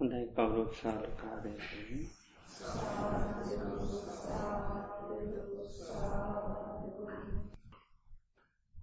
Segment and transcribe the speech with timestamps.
[0.00, 1.52] හොඳයි කවුරුත් සාධකාරය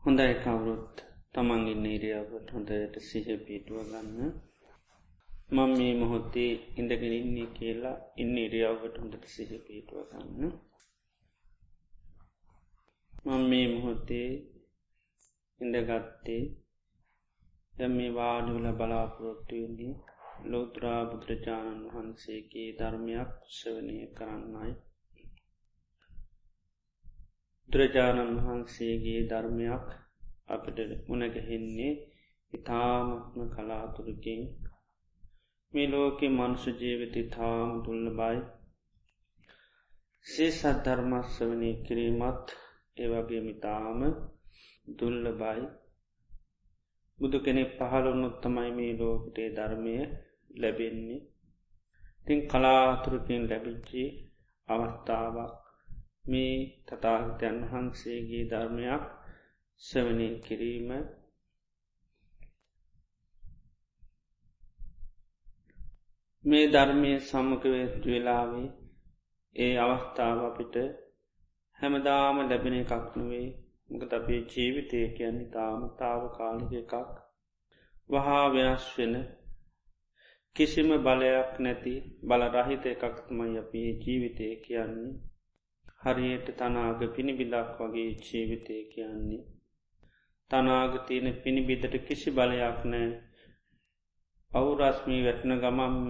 [0.03, 0.95] හොඳයි කවුරුත්
[1.33, 4.33] තමන්ගේ නීරියාවට හොඳයට සිහ පිටුව ගන්න.
[5.51, 10.51] මං මේ මොහොත්තේ ඉඳගෙන ඉන්නේ කියලා ඉන්න ඉරියාවට හොඳට සිහ පිටුව ගන්න.
[13.25, 14.29] මං මේ මොහොත්තේ
[15.61, 16.43] ඉඳගත්තේ
[17.73, 19.95] ය මේ වාඩිවල බලාපොරොත්තුවෙන්නේ
[20.45, 24.71] ලෝත්‍රා බුදුරජාණන් වහන්සේගේ ධර්මයක් ශ්‍රවනය කරන්නයි.
[27.69, 29.87] දුරජාණන් වහන්සේගේ ධර්මයක්
[30.49, 31.93] අපට මුණගහෙන්නේ
[32.53, 34.41] ඉතාමත්ම කලාතුරකින්.
[35.73, 38.37] මේ ලෝකෙ මනුෂ ජීවිත තාම දුල්ල බයි
[40.25, 42.47] සේ සද්ධර්මස්වනය කිරීමත්
[42.97, 43.99] ඒවගේ මිතාම
[44.95, 45.65] දුල්ල බයි
[47.19, 49.95] බුදු කෙනෙක් පහළුන්නොත් තමයි මේ ලෝකටේ ධර්මය
[50.55, 51.21] ලැබෙන්නේ.
[52.25, 54.03] තින් කලාතුරකින් ලැබිච්චි
[54.67, 55.53] අවස්ථාවක්
[56.25, 56.55] මේ
[56.87, 59.03] තතාගතයන් වහන්සේගේ ධර්මයක්
[59.81, 60.89] සවනය කිරීම.
[66.43, 68.67] මේ ධර්මය සම්මකවෙත් වෙලාවේ
[69.55, 70.75] ඒ අවස්ථාව අපිට
[71.79, 73.47] හැමදාම ලැබෙන එකක් නොවේ
[73.89, 76.93] මකත අපේ ජීවිතය කියන්නේ තාම තාව කාලික එකක්.
[78.09, 79.13] වහා වෙනස් වෙන
[80.55, 85.11] කිසිම බලයක් නැති බල රහිත එකක්තමයි අපේ ජීවිතය කියන්නේ.
[86.01, 89.43] හරියට තනාග පිණිබිදක් වගේ ජීවිතය කියන්නේ.
[90.51, 93.07] තනාග තියෙන පිණිබිදට කිසි බලයක් නෑ
[94.51, 96.09] අවුරස්මී වැටන ගමම්ම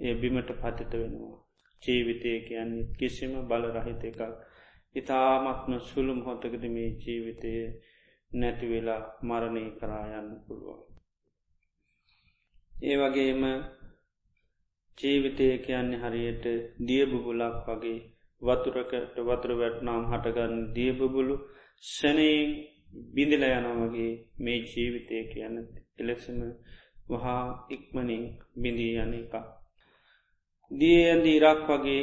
[0.00, 1.36] ඒ බිමට පතිත වෙනවා.
[1.82, 4.20] ජීවිතය කියන්නේ කිසිම බල රහිත එකක්.
[4.96, 7.52] ඉතාමත්ම සුළුම් හොතකද මේ ජීවිතය
[8.32, 10.82] නැතිවෙලා මරණය කරායන්න පුළුවන්.
[12.72, 13.42] ඒ වගේම
[14.98, 16.44] ජීවිතය කියන්නේ හරියට
[16.86, 17.98] දියබුබුලක් වගේ
[18.42, 21.34] වතුරකට වතුර වැටනාම් හටගන්න දියබුබුලු
[21.84, 22.50] සැනයෙන්
[23.14, 25.56] බිඳිල යනවගේ මේ ජීවිතය කියන්න
[25.98, 26.40] එලෙසම
[27.08, 28.24] වහා ඉක්මනින්
[28.56, 29.34] බිඳී යන එක.
[30.70, 32.02] දියඇන්ද ඉරක් වගේ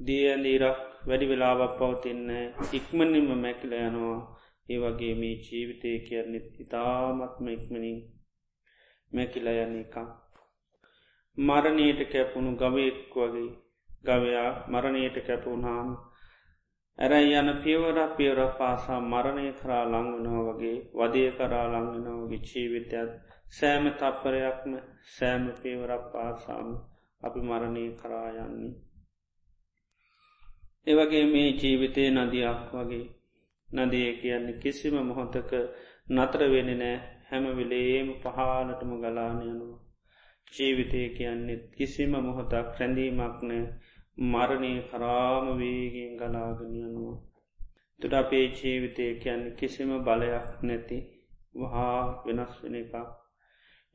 [0.00, 2.28] දියඇන්ද ඉරක් වැඩි වෙලාවක් පවතින්න
[2.72, 4.18] ඉක්මනින්ම මැකිල යනවා
[4.68, 7.98] ඒ වගේ මේ ජීවිතය කියන්නේ ඉතාමත්ම ඉක්මනින්
[9.12, 9.96] මැකිල යන එක.
[11.38, 13.50] මරණයට කැපුණු ගවයෙක් වගේ
[14.04, 15.88] ගවයා මරණයට කැපුුණාම
[16.98, 23.10] ඇරයි යන පියවර පියවර පාසා මරණය කරා ලංවනෝ වගේ වදය කරා ලංවෙනෝගේ ජීවිතයත්
[23.50, 24.72] සෑම තප්පරයක්ම
[25.08, 26.68] සෑම පියවරක් පාසාම
[27.22, 28.74] අපි මරණය කරා යන්නේ.
[30.86, 33.06] ඒවගේ මේ ජීවිතය නදියක් වගේ
[33.68, 35.52] නදිය කියන්නේ කිසිම මොහොතක
[36.10, 36.96] නතර වෙන නෑ
[37.28, 39.83] හැමවිලේම පහලටම ගලානයනවා.
[40.54, 43.62] ජීවිතය කියන්නේ කිසිම මොහොතක් රැඳීමක් නෑ
[44.24, 47.16] මරණය කරාම වේගෙන් ගලාගනයනවා.
[48.00, 50.98] තුට අපේ ජීවිතය කියන්න කිසිම බලයක් නැති
[51.54, 52.94] වහා වෙනස් වෙන එකක්.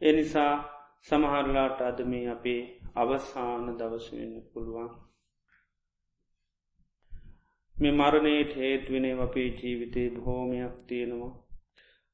[0.02, 0.54] එනිසා
[1.02, 2.62] සමහරලාට අදමේ අපේ
[2.96, 4.90] අවසාන දවසවෙන්න පුළුවන්.
[7.76, 11.34] මේ මරණයට හේත්වනේ අපේ ජීවිතේ බොහෝමයක් තියෙනවා.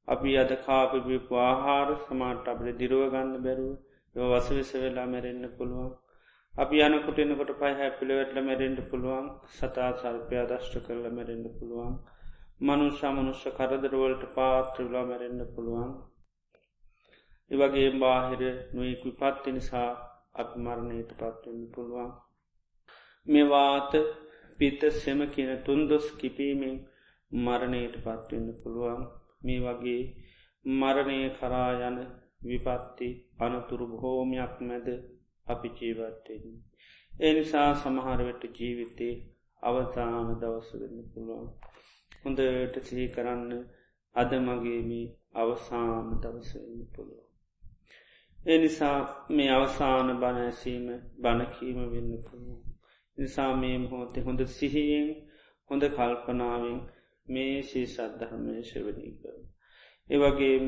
[0.08, 3.85] අපි අද කාපිපිපු ආහාර සමාට අපට දිරුවගන්න බැරුව යව
[4.16, 5.92] වසවිස වෙලා මැරෙන්න්න පුළුවන්.
[6.54, 11.96] අපි යනකොට එන්නකොට පයි හැපිළිවෙටල මැරෙන්ඩ පුළුවන් සතා සල්පය දශ්ට කරල මැරෙන්ඩ පුළුවන්.
[12.62, 15.92] මනුෂ්‍ය මනුෂ්‍ය කරදරවලට පාත්‍රවිලා මැරෙන්ඩ පුළුවන්.
[17.52, 18.44] එවගේ බාහිර
[18.74, 19.90] නොයෙක් විපත්ති නිසා
[20.36, 22.12] අප මරණයට පත්වන්න පුළුවන්.
[23.28, 23.94] මෙවාත
[24.60, 26.76] පිත සෙම කියන තුන්දොස් කිපීමෙන්
[27.32, 29.02] මරණයට පත්වන්න පුළුවන්
[29.42, 30.04] මේ වගේ
[30.66, 31.98] මරණය කරා යන
[32.42, 33.08] විපත්ති
[33.40, 34.88] අනතුරු බොහෝමයක් මැද
[35.48, 36.46] අපි ජීවත්තයෙන්.
[37.12, 39.14] එනිසා සමහරවට ජීවිතේ
[39.64, 41.48] අවතාන දවස වෙන්න පුළුවන්.
[42.24, 43.52] හොඳට සිහි කරන්න
[44.16, 47.26] අද මගේමී අවසාන දවසවෙන්න පුළුවන්.
[48.40, 48.98] එනිසා
[49.30, 52.64] මේ අවසාන බණඇසීම බණකීම වෙන්න පුළුවන්.
[53.18, 55.10] නිසා මේ මොහොතේ හොඳ සිහියෙන්
[55.70, 56.80] හොඳ කල්පනාවෙන්
[57.28, 59.36] මේ ශී සද්ධහමය ශවනී කර.
[60.10, 60.68] ඒවගේම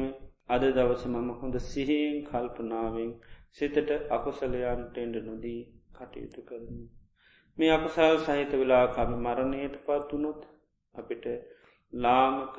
[0.49, 3.11] අද දවස මම හොඳ සිහියෙන් කල්පනාවෙන්
[3.51, 5.61] සිතට අකුසලයන්ට එඩ නොදී
[5.93, 6.77] කටයුතු කරන.
[7.57, 10.41] මේ අකුසල් සහිත වෙලා කම මරණයට පත් වනොත්
[10.95, 11.25] අපිට
[11.93, 12.55] ලාමක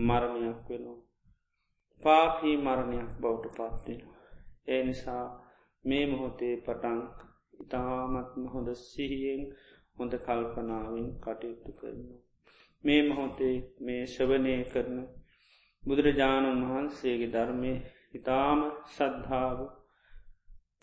[0.00, 1.00] මරණයක් වෙනවා.
[2.02, 4.16] පාපී මරණයක් බෞට පත්වෙනවා.
[4.68, 5.24] ඒ නිසා
[5.84, 7.16] මේ මොහොතේ පටන්ක්
[7.60, 9.42] ඉතාමත්ම හොඳ සිහියෙන්
[9.98, 12.00] හොඳ කල්පනාවෙන් කටයුතු කරන.
[12.84, 14.98] මේ මොහොතේ මේ ශවනය කරන
[15.86, 17.72] බුදුරජාණන් වහන්සේගේ ධර්මය
[18.14, 18.60] ඉතාම
[18.90, 19.58] සද්ධාව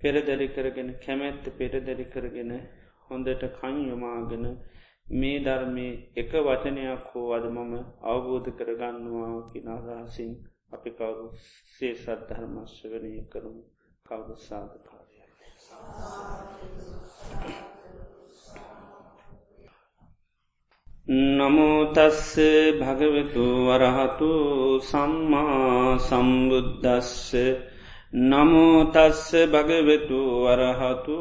[0.01, 2.53] පෙරදැරි කරගෙන කැමැත්ත පෙරදැරි කරගෙන
[3.09, 4.45] හොඳට කංයොමාගෙන
[5.15, 7.73] මේ ධර්මය එක වචනයක් හෝ අද මම
[8.05, 10.31] අවබෝධ කරගන්නවා කිනාදහසින්
[10.73, 11.27] අපි කවරු
[11.73, 13.63] සේ සද්ධර්මශ්‍රවනය කරමු
[14.05, 15.17] කවුරු සාධකාරය.
[21.07, 22.39] නමෝතස්ස
[22.79, 24.29] භගවතු වරහතු
[24.81, 27.35] සම්මා සම්බුද්ධස්ස
[28.13, 31.17] නමෝතස්ස භගවෙතු වරහතු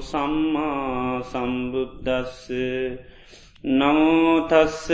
[0.00, 2.46] සම්මා සම්බුද්ධස්ස
[3.64, 4.86] නමෝතස්ස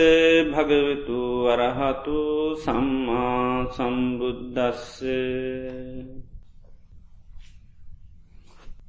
[0.48, 2.18] භගවෙතු වරහතු
[2.56, 5.04] සම්මා සම්බුද්ධස්ස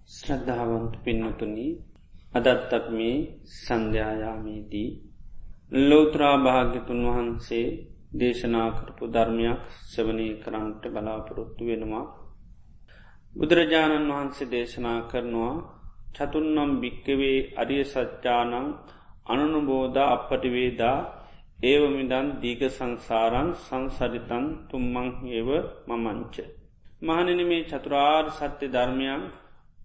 [0.07, 1.67] ශ්‍රද්ධාවන්ත පින්නතුනි
[2.33, 3.15] අදත්තක් මේ
[3.57, 5.10] සන්ධ්‍යායාමේදී
[5.71, 7.67] ලෝත්‍රා භාග්‍යතුන් වහන්සේ
[8.13, 12.05] දේශනා කරපු ධර්මයක් සවනය කරන්නට බලාපොරොත්තු වෙනවා
[13.33, 15.53] බුදුරජාණන් වහන්සේ දේශනා කරනවා
[16.15, 18.55] චතුන්නම් භික්කවේ අරිය සච්චානං
[19.27, 20.97] අනනුබෝධ අපපටිවේදා
[21.63, 25.49] ඒවමිදන් දීග සංසාරන් සංසරිතන් තුම්මං ඒව
[25.87, 26.35] මමංච.
[27.01, 29.23] මහනන මේ චතුරාර් සත්‍ය ධර්මයන්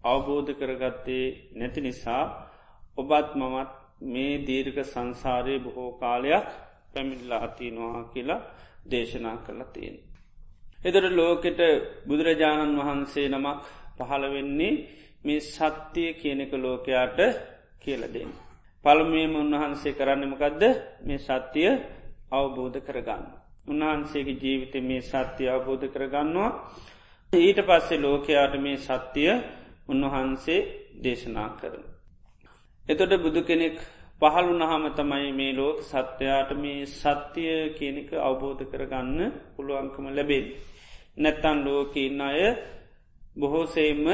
[0.05, 2.25] අවබෝධ කරගත්තේ නැති නිසා
[2.99, 6.47] ඔබත් මමත් මේ දීර්ඝ සංසාරය බොහෝ කාලයක්
[6.93, 8.47] පැමිල්ලා අතිනවා කියලා
[8.87, 9.97] දේශනා කරලා තියෙන.
[10.81, 11.61] එදර ලෝකෙට
[12.07, 13.61] බුදුරජාණන් වහන්සේ නමක්
[13.99, 14.75] පහළ වෙන්නේ
[15.25, 17.19] මේ සත්‍යය කියනෙක ලෝකයාට
[17.81, 18.31] කියලදෙන්.
[18.85, 20.63] පළමුුවම උන්වහන්සේ කරන්නමකදද
[21.03, 21.71] මේ සත්‍යය
[22.31, 23.25] අවබෝධ කරගන්න.
[23.67, 26.51] උන්වහන්සේගේ ජීවිත මේ සත්‍යය අවබෝධ කරගන්නවා
[27.31, 29.33] ඊට පස්සේ ලෝකයාට මේ සත්‍යය
[29.89, 30.61] උන්වහන්සේ
[30.97, 31.96] දේශනා කරන.
[32.89, 33.77] එතොට බුදු කෙනෙක්
[34.23, 39.21] පහළු නහම තමයි මේ ලෝක සත්‍යයාට මේ සත්‍යය කියනක අවබෝධ කරගන්න
[39.55, 40.45] පුළුවන්කම ලැබෙන්.
[41.17, 42.41] නැත්තන් ලෝක ඉන්න අය
[43.37, 44.05] බොහෝසේම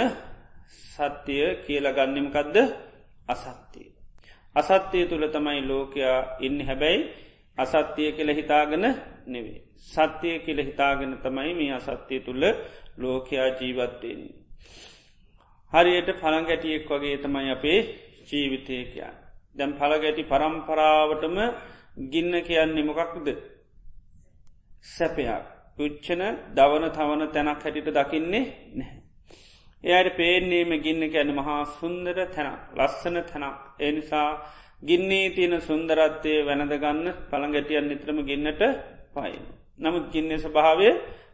[0.88, 2.56] සත්‍යය කියලගන්නමකදද
[3.28, 3.88] අසත්‍යය.
[4.56, 7.00] අසත්‍යය තුළ තමයි ලෝකයා ඉන්න හැබැයි
[7.58, 8.84] අසත්‍යය කෙළ හිතාගෙන
[9.26, 9.60] නෙවේ.
[9.86, 12.44] සත්‍යය කෙළ හිතාගෙන තමයි මේ අසත්‍යය තුළ
[12.96, 14.22] ලෝකයා ජීවත්වයෙන්.
[15.72, 17.80] හරියට පළංගැටියෙක් වගේ තමයි අපේ
[18.28, 19.16] ජීවිතය කියන්න.
[19.56, 21.36] දැම් පළගැටි පරම්පරාවටම
[22.12, 23.28] ගින්න කියන්නේ මොකක්ද
[24.86, 25.44] සැපයක්
[25.76, 26.22] පුච්චන
[26.56, 29.00] දවන තවන තැනක් හැටිට දකින්නේ නැහැ.
[29.84, 34.28] එයට පේනේම ගින්න ගැන මහා සුන්දර තැනක් ලස්සන තැනක් එනිසා
[34.82, 38.62] ගින්නේ තියෙන සුන්දරත්වය වැනදගන්න පළඟැටියන් නිත්‍රම ගින්නට
[39.14, 39.44] පයින.
[39.78, 40.88] නමුත් ගින්න ස්භාවය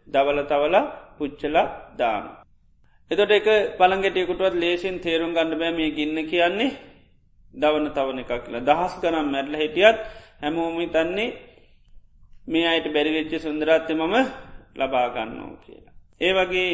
[0.09, 0.77] දවල තවල
[1.17, 1.57] පුච්චල
[1.99, 2.25] දාන.
[3.11, 6.77] එතොට එක පළඟටියකුටුවත් ලේසින් තේරුම් ගන්න බෑ මේ ගින්න කියන්නේ
[7.55, 9.99] දවන තවන එකක් කියලා දහස් ගනම් මැඩල හිටියත්
[10.41, 11.31] හැමෝමි තන්නේ
[12.49, 14.15] මේ අයට බැරිවෙච්ච සුන්දරත්ය මම
[14.77, 15.95] ලබාගන්නෝ කියලා.
[16.21, 16.73] ඒ වගේ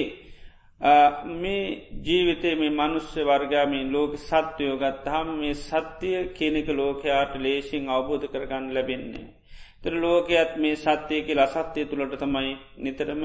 [1.35, 1.63] මේ
[2.01, 9.27] ජීවිතේ මේ මනුස්්‍ය වර්ගාමීන් ලෝක සත්‍යයෝ ගත්තහම් මේ සත්‍යය කෙනෙක ලෝකයාට ලේසින් අවබෝධ කරගන්න ලැබෙන්නේ.
[9.83, 13.23] තර ලෝකයත් මේ සත්‍යයක ලසත්‍යය තුළට තමයි නිතරම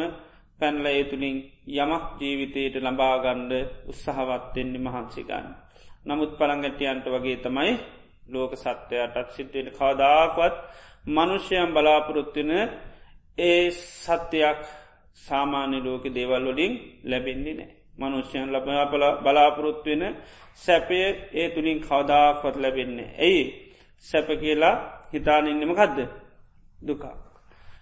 [0.60, 1.38] පැන්ල ඒ තුළින්
[1.76, 3.54] යමක් ජීවිතයට ලබාගණ්ඩ
[3.88, 5.48] උත්සාහවත්වෙන්නේ මහන්සිගන්න.
[6.06, 7.72] නමුත් පළංගටියන්ට වගේ තමයි
[8.30, 10.56] ලෝක සත්‍යයටත් සිද්ධයට කවදාකවත්
[11.08, 12.52] මනුෂ්‍යයන් බලාපොරොත්තින
[13.38, 14.62] ඒ සත්‍යයක්
[15.18, 16.74] සාමාන්‍ය ලෝක දේවල්ලොලින්
[17.04, 17.72] ලැබෙන්නේ නෑ.
[18.00, 20.04] මනුෂ්‍යයන් ලබල බලාපොරොත්වෙන
[20.56, 21.00] සැපය
[21.34, 23.10] ඒ තුළින් කවදාකොත් ලැබෙන්නේ.
[23.18, 23.44] ඇයි
[24.04, 24.76] සැප කියලා
[25.14, 26.00] හිතානින්නෙම කදද
[26.80, 27.16] දුකා.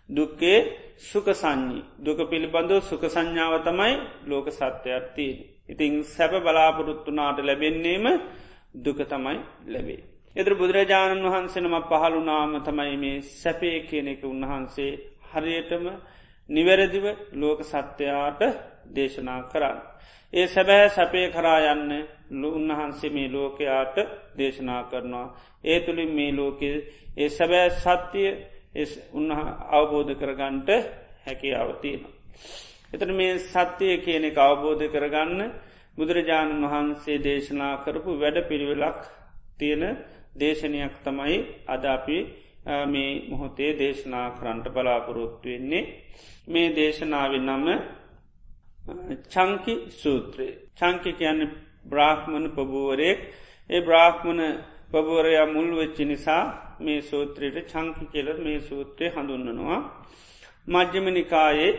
[0.09, 0.59] දුක්කේ
[0.99, 3.93] සුක සංඥී දුක පිළිබඳව සුක සංඥාව තමයි
[4.25, 5.37] ලෝක සත්‍යයක් තිීන්.
[5.67, 8.05] ඉතිං සැප බලාපොරොත්තුනාට ලැබෙන්නේම
[8.75, 9.37] දුක තමයි
[9.67, 10.03] ලැබේ.
[10.35, 14.91] එතර බුදුරජාණන් වහන්සෙනම පහළුනාම තමයි මේ සැපේ කියන එක උන්වහන්සේ
[15.29, 15.85] හරියටම
[16.49, 18.41] නිවැරදිව ලෝක සත්‍යයාට
[18.87, 19.77] දේශනා කරන්න.
[20.33, 21.91] ඒ සැබෑ සැපේ කරා යන්න
[22.49, 23.97] උන්වහන්සේ මේ ලෝකයාට
[24.37, 25.27] දේශනා කරනවා.
[25.63, 26.69] ඒ තුළින් මේ ලෝකෙ
[27.17, 28.29] ඒ සැබෑ සත්‍යය
[29.13, 29.29] උන්න
[29.71, 30.69] අවබෝධ කරගන්ට
[31.25, 32.03] හැකියාවතියෙන.
[32.89, 35.41] එතන මේ සත්‍යය කියන එක අවබෝධ කරගන්න
[35.97, 38.99] බුදුරජාණන් වහන්සේ දේශනා කරපු වැඩ පිළිවෙලක්
[39.57, 39.83] තියෙන
[40.35, 42.17] දේශනයක් තමයි අදාපි
[42.85, 45.83] මේ මොහොතේ දේශනා කරන්ට බලාපොරොත්තු වෙන්නේ.
[46.47, 47.67] මේ දේශනාවෙන් නම
[49.25, 50.59] චංකි සූත්‍රයේ.
[50.75, 51.41] චංකි කියන්න
[51.85, 53.19] බ්‍රාහ්මණ පබුවරයෙක්
[53.69, 54.41] ඒ බ්‍රාහ්මණ
[54.89, 56.43] පබුවරයා මුල් වෙච්චි නිසා
[56.79, 59.79] මේ සූත්‍රයට චංකි කියල මේ සූත්‍රය හඳුන්නනවා
[60.67, 61.71] මජ්්‍යමනිකායේ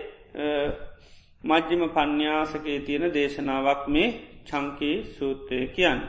[1.45, 4.09] මජ්්‍යම පඤ්ඥාසකේ තියෙන දේශනාවක් මේ
[4.45, 6.01] චංකී සූත්‍රය කියන්න.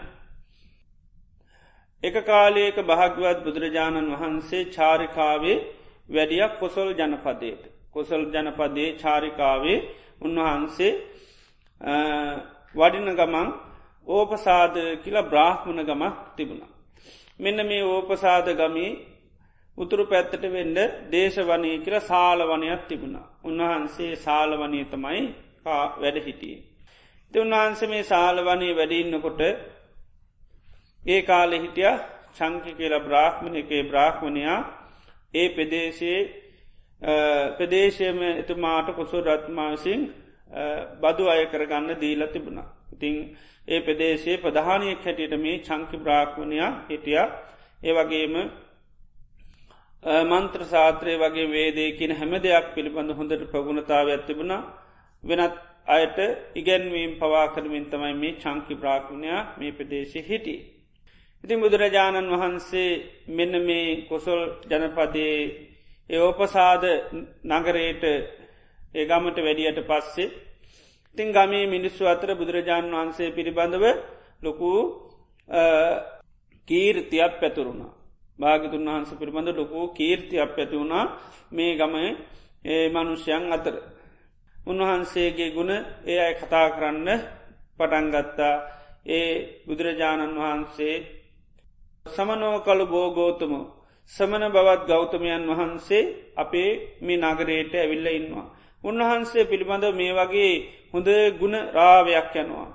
[2.03, 5.57] එක කාලයක භාග්‍යවත් බුදුරජාණන් වහන්සේ චාරිකාවේ
[6.09, 7.63] වැඩියක් කොසොල් ජනපදයට.
[7.91, 9.77] කොසල් ජනපදයේ චාරිකාවේ
[10.21, 10.93] උන්වහන්සේ
[12.75, 13.49] වඩින ගමන්
[14.07, 16.78] ඕපසාද කියලා බ්‍රාහ්මණ ගමක් තිබුණා.
[17.39, 18.91] මෙන්න මේ ඕපසාද ගමී
[19.77, 20.79] උතුරු පැත්තට වෙන්ඩ
[21.09, 23.27] දේශවනය කියල සාලවනයක් තිබුණා.
[23.41, 25.21] උන්වහන්සේ සාලවනය තමයි
[25.97, 26.63] වැඩ හිටියේ.
[27.33, 29.41] ති උන්වහන්ස මේ සාලවනී වැඩඉන්නකොට
[31.03, 31.93] ඒ කාලෙ හිටිය
[32.35, 34.59] චංකි කියලා බ්‍රාහ්මණයකේ බ්‍රාහ්මණයා
[35.33, 36.21] ඒ පෙදේශයේ
[37.57, 40.01] ප්‍රදේශයම එතුමාට කොසු රත්මාසිං
[40.97, 42.67] බදු අය කරගන්න දීල තිබුණා.
[42.91, 43.15] ඉතිං
[43.67, 47.17] ඒ ප්‍රදේශයේ ප්‍රධානයක් හැටියට මේ චංකි බ්‍රාහ්මණයා හිටිය
[47.81, 48.35] ඒ වගේම
[50.03, 54.53] මන්ත්‍ර සාත්‍රය වගේ වේදයකින හැම දෙයක් පිළිබඳ හොඳට ප්‍රගුණතාව ඇතිබුණ
[55.23, 55.55] වෙනත්
[55.87, 56.17] අයට
[56.55, 60.55] ඉගැන්වීම් පවා කරමින් තමයි මේ චංකි බ්‍රාහ්මණයා මේ ප්‍රදේශය හිටි.
[61.43, 62.91] ඉතින් බුදුරජාණන් වහන්සේ
[63.29, 65.39] මෙන්න මේ කොසොල් ජනපදයේ
[66.09, 66.83] ඒෝපසාද
[67.45, 68.03] නගරයට
[68.95, 70.33] ඒ ගමට වැඩියට පස්සේ
[71.17, 73.85] තින් ගමේ මිනිස්සු අතර බුදුරජාණන් වහන්සේ පිළිබඳව
[74.39, 74.69] ලොකු
[76.67, 77.93] කීර්තියක් පැතුරුණා.
[78.39, 81.05] භාගතුන් වහන්ස පිළිබඳ ලොකු කීර්තියක් පැති වුණා
[81.51, 81.95] මේ ගම
[82.65, 83.75] ඒ මනුෂ්‍යයන් අතර.
[84.55, 85.71] උන්වහන්සේගේ ගුණ
[86.05, 87.07] ඒ අයි කතා කරන්න
[87.77, 88.55] පටන්ගත්තා
[89.07, 89.29] ඒ
[89.67, 90.95] බුදුරජාණන් වහන්සේ
[92.05, 93.53] සමනෝ කළු බෝගෝතම
[94.11, 96.03] සමන බවත් ගෞතමයන් වහන්සේ
[96.35, 98.47] අපේ මේ නගරයට ඇවිල්ල ඉන්නවා.
[98.83, 100.53] උන්වහන්සේ පිළිබඳ මේ වගේ
[100.91, 101.07] හොඳ
[101.39, 102.67] ගුණ රාවයක් යනවා.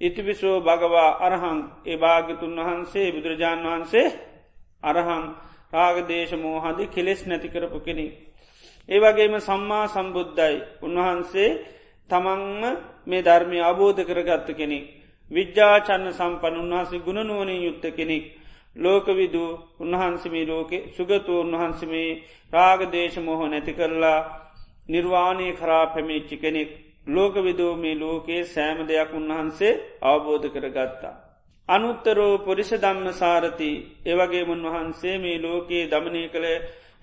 [0.00, 4.06] ඉතිවිසෝ භගවා අරහං ඒ භාගතුන් වහන්සේ බුදුරජාණන් වහන්සේ
[4.82, 5.24] අරහං
[5.72, 8.06] රාගදේශ මෝහදි කෙලෙස් නැතිකරපු කෙනෙ.
[8.88, 11.50] ඒ වගේම සම්මා සම්බුද්ධයි උන්වහන්සේ
[12.10, 12.62] තමන්ම
[13.06, 14.84] මේ ධර්මය අබෝධ කරගත්ත කෙනෙක්.
[15.30, 18.24] විද්‍යාචන්න සම්පන් උන්වහන්සේ ගුණනුවනින් යුත්ත කෙනෙක්.
[18.76, 19.44] ලෝකවිදු
[19.78, 22.10] උන්වහන්සමේ ලෝකෙ සුගතු උන්වහන්සමේ
[22.52, 24.18] රාගදේශ මෝහ නැති කරලා
[24.90, 26.70] නිර්වාණය කරා පැමිච්චි කෙනෙක්
[27.06, 31.14] ලෝකවිදෝ මේ ලෝකයේ සෑම දෙයක් උන්වහන්සේ අවබෝධ කරගත්තා.
[31.68, 33.70] අනුත්තරෝ පොරිෂ දම්ම සාරති
[34.04, 36.46] ඒවගේ උන්වහන්සේ මේ ලෝකයේ දමනය කළ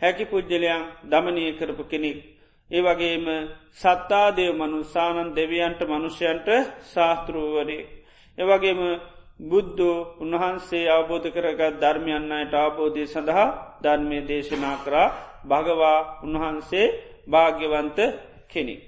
[0.01, 2.17] හැකි පුද්ජලයන් දමනය කරපු කෙනෙක්.
[2.70, 3.25] ඒවගේම
[3.74, 6.48] සත්තාදේව මනුසානන් දෙවියන්ට මනුෂ්‍යයන්ට
[6.86, 7.88] ශාස්තෘූවරේ.
[8.38, 8.82] ඒවගේම
[9.41, 15.13] බුද්ධෝ උන්වහන්සේ අවබෝධ කරගත් ධර්මයන්නයට අවබෝධය සඳහා ධර්මය දේශනා කරා
[15.44, 16.88] භගවා උන්වහන්සේ
[17.27, 17.98] භාග්‍යවන්ත
[18.48, 18.81] කෙනෙක්.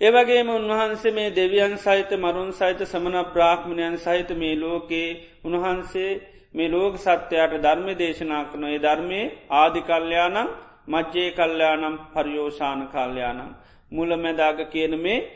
[0.00, 6.20] ඒවගේම උන්වහන්සේ මේ දෙවියන් සහිත මරුන් සහිත සමන ප්‍රාක්්මණයන් සහිත මේ ලෝකයේ උන්වහන්සේ
[6.54, 9.20] මේ ලෝක සත්‍යයට ධර්ම දේශනා කන ඒ ධර්මය
[9.52, 10.48] ආධිකල්්‍යයානම්
[10.88, 13.50] මජ්්‍යය කල්්‍යයානම් පරියෝෂාන කල්්‍යයානම්
[13.92, 15.26] මුල මැදාග කියන මේ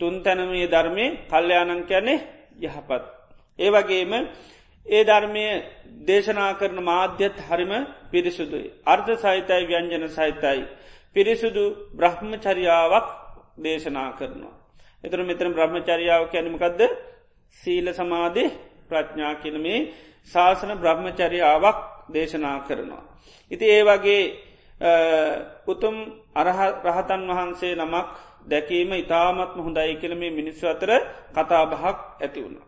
[0.00, 2.14] තුන් තැනමේ ධර්මය කල්්‍යයානං කැනෙ
[2.60, 3.02] යහපත්.
[3.58, 4.12] ඒවගේම
[4.86, 5.44] ඒ ධර්මය
[6.02, 7.72] දේශනා කරන මාධ්‍යත් හරිම
[8.10, 8.68] පිරිසුදුයි.
[8.86, 10.62] අර්ථ සහිතයි ව්‍යංජන සහිතයි.
[11.16, 13.06] පිරිසුදු බ්‍රහ්මචරියාවක්
[13.56, 14.54] දේශනා කරනවා.
[15.04, 16.80] එතුර මෙතන බ්‍රහ්මචරියාව කැනමකක්ද
[17.56, 18.44] සීල සමාධි
[18.88, 19.78] ප්‍රඥා කියනමේ
[20.26, 21.78] ශාසන බ්‍රහ්මචරියාවක්
[22.08, 23.02] දේශනා කරනවා.
[23.50, 24.22] ඉති ඒ වගේ
[25.66, 25.96] උතුම්
[26.84, 28.06] රහතන් වහන්සේ නමක්
[28.44, 30.90] දැකීම ඉතාමත්ම හොඳයි කියලමේ මිනිස්සු අතර
[31.32, 32.66] කතාබහක් ඇති වුණා.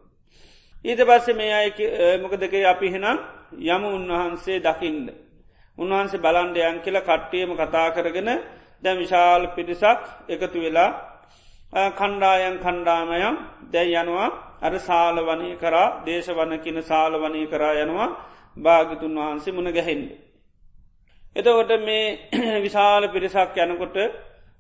[0.85, 1.69] ඊට පස්සේ මේ අය
[2.19, 3.19] මොකදකේ අපි හෙනම්
[3.53, 5.26] යම උන්වහන්සේ දකිින්ද.
[5.79, 8.31] උන්වහන්සේ බලන්ඩයන් කියල කට්ටියම කතා කරගෙන
[8.83, 10.91] දැ විශාල් පිරිසක් එකතු වෙලා
[11.93, 14.29] කණ්ඩායන් කණ්ඩාමයම් දැයි යනවා
[14.61, 18.09] අර සාල වනී කරා දේශ වන කියන සාල වනී කරා යනවා
[18.57, 20.11] භාගිතුන් වහන්සේ මුණ ගැහෙන්ඩ.
[21.37, 22.05] එතකොට මේ
[22.65, 23.97] විශාල පිරිසක් යනකොට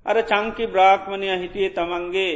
[0.07, 2.33] අර චංකි බ්‍රාහ්මණය හිටියේ තමන්ගේ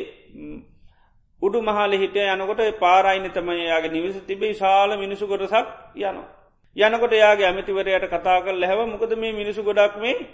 [1.42, 6.39] උඩු මහල හිට යනකොට පාරයින තමයි යාගේ නිවස තිබේ ශාල මිනිසු කොටසක් යනවා.
[6.76, 10.26] යනකොට යාගේ ඇමතිවරයට කතා කල් ලැහව මොකද මේ මිනිසු ගොඩක් මේ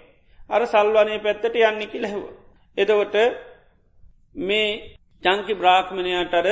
[0.50, 2.22] අර සල්වනය පැත්තට යන්නෙකි ලැහව.
[2.76, 3.16] එදවට
[4.34, 6.46] මේ චංකි බ්‍රාහ්මණයටර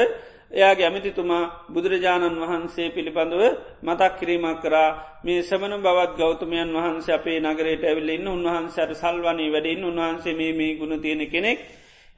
[0.53, 3.43] එයාගේ ඇමතිතුමා බුදුරජාණන් වහන්සේ පිළිබඳව
[3.83, 4.89] මතක් කිරීමක් කරා
[5.25, 10.95] මේ සමන බවත් ගෞතමයන් වහන්සේ අපේ නගරයට ඇවිල්ලන්න උන්වහන්සට සල්වනී වැඩින් උන්වහන්සේ මේ මේ ගුණ
[10.99, 11.59] තියෙන කෙනෙක්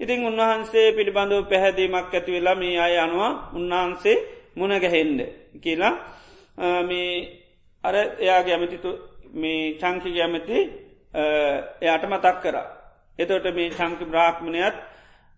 [0.01, 3.23] ඉතිං උන්වහන්සේ පිළිබඳව පැහැදීමක් ඇති වෙලා මේ අය අනුව
[3.55, 4.17] උන්වහන්සේ
[4.57, 5.21] මුණගැහෙන්ඩ
[5.63, 5.95] කියලා
[6.83, 7.11] මේ
[7.85, 8.91] අර එයාගේ ඇමතිතු
[9.35, 10.59] මේ චංකි ඇමති
[11.85, 12.57] එයට මතක් කර.
[13.19, 14.77] එතොට මේ චංකි බ්‍රාහ්මණයත්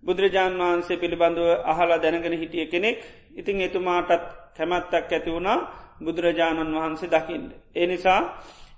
[0.03, 2.99] බුදුරජාණන් වහන්සේ පිළිබඳව අහලා දැනගෙන හිටිය කෙනෙක්
[3.35, 4.25] ඉතිං එතුමාටත්
[4.57, 5.59] කැමැත්තක් ඇති වුණා
[6.01, 7.53] බුදුරජාණන් වහන්සේ දකිින්ට.
[7.75, 8.21] ඒ නිසා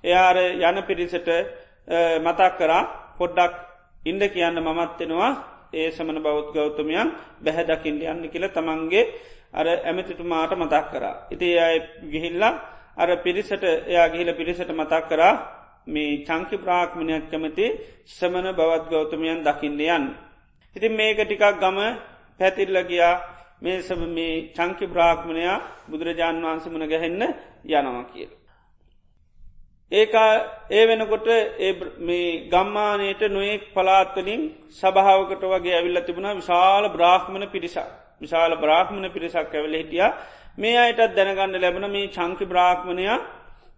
[0.04, 1.28] එයාර යන පිරිසට
[2.18, 2.82] මතක් කරා
[3.18, 3.54] පොඩ්ඩක්
[4.02, 5.32] ඉන්ඩ කියන්න මමත්වෙනවා
[5.72, 7.08] ඒ සමන බෞද් ගෞතමයන්
[7.40, 9.04] බැහැදකිින්ට යන්න කියල තමන්ගේ
[9.52, 11.16] අර ඇමතිතුමාට මතක් කරා.
[11.30, 12.54] ඉති අය ගිහිල්ලා
[13.00, 15.34] අර පිරිසට එයා ගිහිල පිරිසට මතක් කරා
[15.86, 17.66] මේ චංකි ප්‍රාක්්මණයක් කැමති
[18.08, 20.06] සමන බවත් ගෞතමයන් දකිින්ඩ යන්න.
[20.76, 21.78] ඉතින් මේක ටිකක් ගම
[22.40, 23.14] පැතිල්ල ගියා
[23.60, 25.56] මේ සම මේ චංකි බ්‍රාහ්මණයා
[25.88, 27.22] බුදුරජාණන් වහන්ස මුණ ගැහෙන්න
[27.66, 28.30] යනවා කියල.
[29.92, 30.30] ඒකා
[30.70, 31.28] ඒ වෙනකොට
[32.00, 34.42] මේ ගම්මානයට නොයෙක් පලාත්වලින්
[34.72, 37.88] සභාවකට වගේ ඇවිල්ල තිබුණ විශාල බ්‍රාහ්මණ පිරිසක්
[38.20, 40.08] විශාල බ්‍රාහ්මණ පිරිසක් ඇවල හිටිය
[40.58, 43.18] මේ අයටත් දැනගන්න ලැබන මේ චංකි බ්‍රාහ්මණයා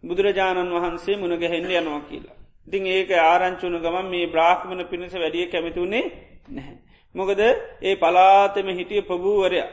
[0.04, 2.36] බුදුරජාණන් වහන්සේ මුණගැහෙන්ඩ යනවා කියලා.
[2.66, 6.04] ඉතිං ඒක ආරංචුන ගමන් මේ බ්‍රාහ්මණ පිණිස වැඩිය කැමතුුණේ
[6.48, 6.76] නැහැ.
[7.14, 7.40] මොකද
[7.82, 9.70] ඒ පලාතම හිටිය ප්‍රභූවරයා.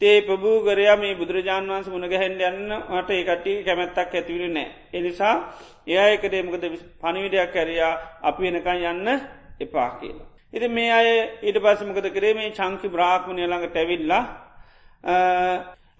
[0.00, 4.68] තේ ප්‍රභූගරයා මේ බුදුරජාන් වන්ස මුණගැහෙන්ඩ යන්න ට ඒකටි කැමැත්තක් ඇතිවිලි නෑ.
[4.92, 5.34] එනිසා
[5.88, 6.64] ඒයකදේ මොකද
[7.02, 7.92] පනිවිඩයක් කැරයා
[8.22, 9.08] අපි වෙනකන් යන්න
[9.60, 10.28] එපා කියලා.
[10.52, 11.08] ඉති මේ අය
[11.42, 14.22] ඊට පස්සමකද කරේ මේ චංකි බ්‍රාහ්මණය ළඟට ඇවිල්ලා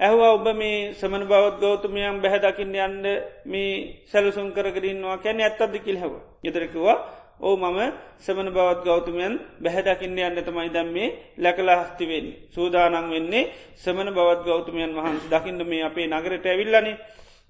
[0.01, 3.07] ඇහවා ඔබ මේ සමන බවත් ගෞතමයන් බැහැදකින්න යන්න
[3.45, 3.71] මේ
[4.07, 6.13] සැලසුම් කරගරන්නවා කැන ඇත්තද කිල්හව.
[6.39, 6.99] ගෙතරකිවා
[7.41, 7.79] ඕ මම
[8.19, 12.27] සමන බවත් ගෞතමයන් බැහැදකින්න යන්න තමයි දැම් මේ ලැකලා හස්තිවෙන්.
[12.49, 16.99] සූදානන් වෙන්නේ සමන බවත් ගෞතමයන් වහන්ස දකින්න මේ අපේ නගරට ඇවිල්ලනේ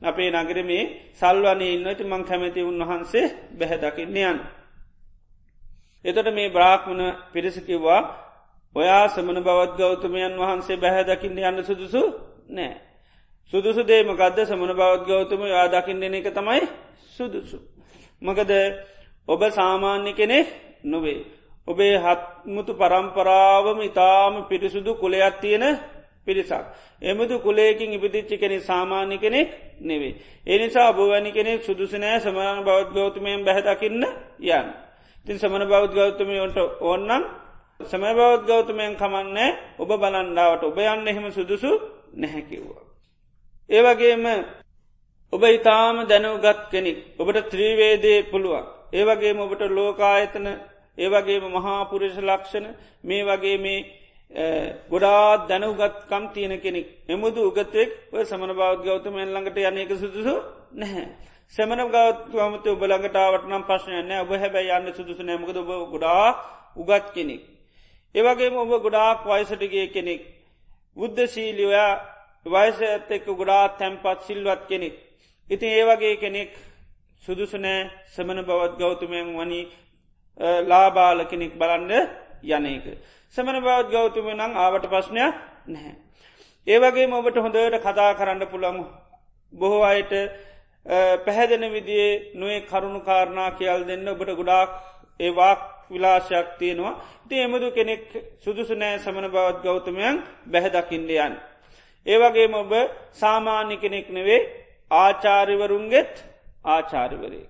[0.02, 0.82] අපේ නගර මේ
[1.14, 4.40] සල්වනේ ඉන්නට මං කැමැති උන්වහන්සේ බැහැදකින්න යන්න.
[6.04, 7.02] එතට මේ බ්‍රාහ්මණ
[7.32, 8.00] පිරිසකිවා
[8.76, 12.02] ඔයා සමන බවත් ගෞතමයන් වහන්සේ බැහැදකින්න යන්න සුදුසු
[12.48, 12.76] නෑ.
[13.52, 16.62] සුදුසු දේමකක්ද සමන බවත් ගෞතම යා දකිින් දෙන එක තමයි
[17.08, 17.58] සුදුසු.
[18.22, 18.52] මකද
[19.28, 20.46] ඔබ සාමාන්‍ය කෙනෙක්
[20.84, 21.24] නොවේ.
[21.68, 25.64] ඔබේ හත්මුතු පරම්පරාවම ඉතාම පිරිසුදු කුලයක් තියෙන
[26.24, 26.64] පිරිසක්.
[27.00, 29.48] එමුදු කුලේකින් ඉපදිච්චි කෙනෙ සාමාන්‍ය කෙනෙක්
[29.80, 30.14] නෙවේ.
[30.46, 34.04] එනිසා ඔබවැනි කෙනෙක් සුදුසනෑ සමන බෞද් ගෞතමයෙන් බැහදකින්න
[34.40, 34.66] යන්.
[35.26, 37.24] තින් සමන බෞද් ගෞතමයන්ට ඕන්නන්
[37.80, 41.70] සම බෞද් ගෞතමයෙන් කමන්නේ ඔබ බලන්ඩාවට ඔබ යන්න එහෙම සුදුසු
[42.14, 42.82] නැහැකිව්වා.
[43.70, 44.24] ඒවගේම
[45.32, 48.64] ඔබ ඉතාම දැනුගත් කෙනෙක් ඔබට ත්‍රීවේදේ පුළුවන්.
[48.92, 50.46] ඒවගේම ඔබට ලෝකායතන
[50.98, 52.66] ඒවගේම මහාපුරෂ ලක්ෂණ
[53.02, 53.80] මේ වගේ මේ
[54.88, 60.34] ගොඩාත් දැනුගත්කම් තියෙන කෙනෙක් එමුදු උගතෙක් ඔය සමන බෞද් ගෞතම එල්ළඟට යන එක සුදුසු
[60.74, 61.06] නැහැ.
[61.52, 66.26] සැමන ගෞත්වමත ඔබලඟටාවට නම් ප්‍රශ්නයන්න ඔබ හැබැයි යන්න සුදුසු නෑමකද ඔබ ගොඩා
[66.76, 67.42] උගත් කෙනෙක්.
[68.14, 70.22] ඒවගේම ඔබ ගොඩාක් වයිසටගේ කෙනෙක්
[70.98, 71.92] බුද්ධශීලිවයා
[72.46, 74.96] වයස ඇත් එක්ක ගොඩාත් තැම්පත් සිල්වත් කෙනෙක්.
[75.48, 76.52] ඉතින් ඒවගේ කෙනෙක්
[77.22, 79.60] සුදුසුනෑ සමන බවත් ගෞතුමයෙන් වනි
[80.64, 81.92] ලාබාල කෙනෙක් බලන්ඩ
[82.42, 82.86] යනක.
[83.34, 85.34] සමන බවත් ගෞතුම නං ආවට ප්‍රශ්නයක්
[85.66, 85.94] නැහැ.
[86.66, 88.78] ඒවගේ ඔබට හොඳට කතා කරන්න පුළන්
[89.52, 90.12] බොහෝ අයට
[91.24, 94.70] පැහැදෙන විදිේ නොේ කරුණු කාරණා කියල් දෙන්න ඔබට ගොඩාක්
[95.20, 96.94] ඒවාක් විලාශයක් තියෙනවා
[97.28, 98.04] ති එමදු කෙනෙක්
[98.38, 101.34] සුදුසු නෑ සමන බවත් ගෞතමයන් බැහැදකිින්ඩයන්.
[102.06, 102.72] ඒවගේම ඔබ
[103.14, 104.40] සාමාන්‍ය කෙනෙක් නෙවේ
[104.90, 106.14] ආචාරිවරුන්ගෙත්
[106.66, 107.46] ආචාරිවරේ.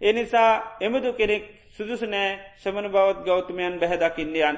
[0.00, 4.56] එනිසා එමදු කෙනෙක් සුදුසු නෑ ශමන බවත් ගෞතමයන් බැහැදකිින්ඩයන්.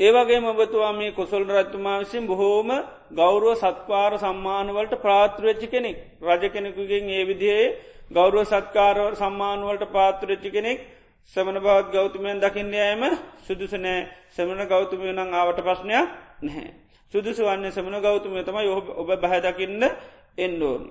[0.00, 2.70] ඒවගේ ඔබතුවා මේ කොසල් රත්තුමා විසින් බොහෝම
[3.12, 7.64] ගෞරුව සත්පාර සම්මානවලට ප්‍රාත්‍රවෙච්චි කෙනෙක් රජ කෙනෙකුගෙන් ඒ විදිේ
[8.10, 10.80] ගෞරුව සත්කාර සම්මානුවලට පාත්‍රච්චි කෙනෙක්
[11.34, 13.02] සමන බවත් ගෞතමයන් දකින්න යෑම
[13.40, 16.08] සුදුසනෑ සමන ගෞතමය නං ආවට ප්‍රශ්නයක්
[16.42, 16.70] නැහැ.
[17.12, 19.82] සුදුසු වන්නේ සමන ගෞතමය තමයි ඔබ බැහැදකින්න
[20.38, 20.82] එන්ඩෝන්.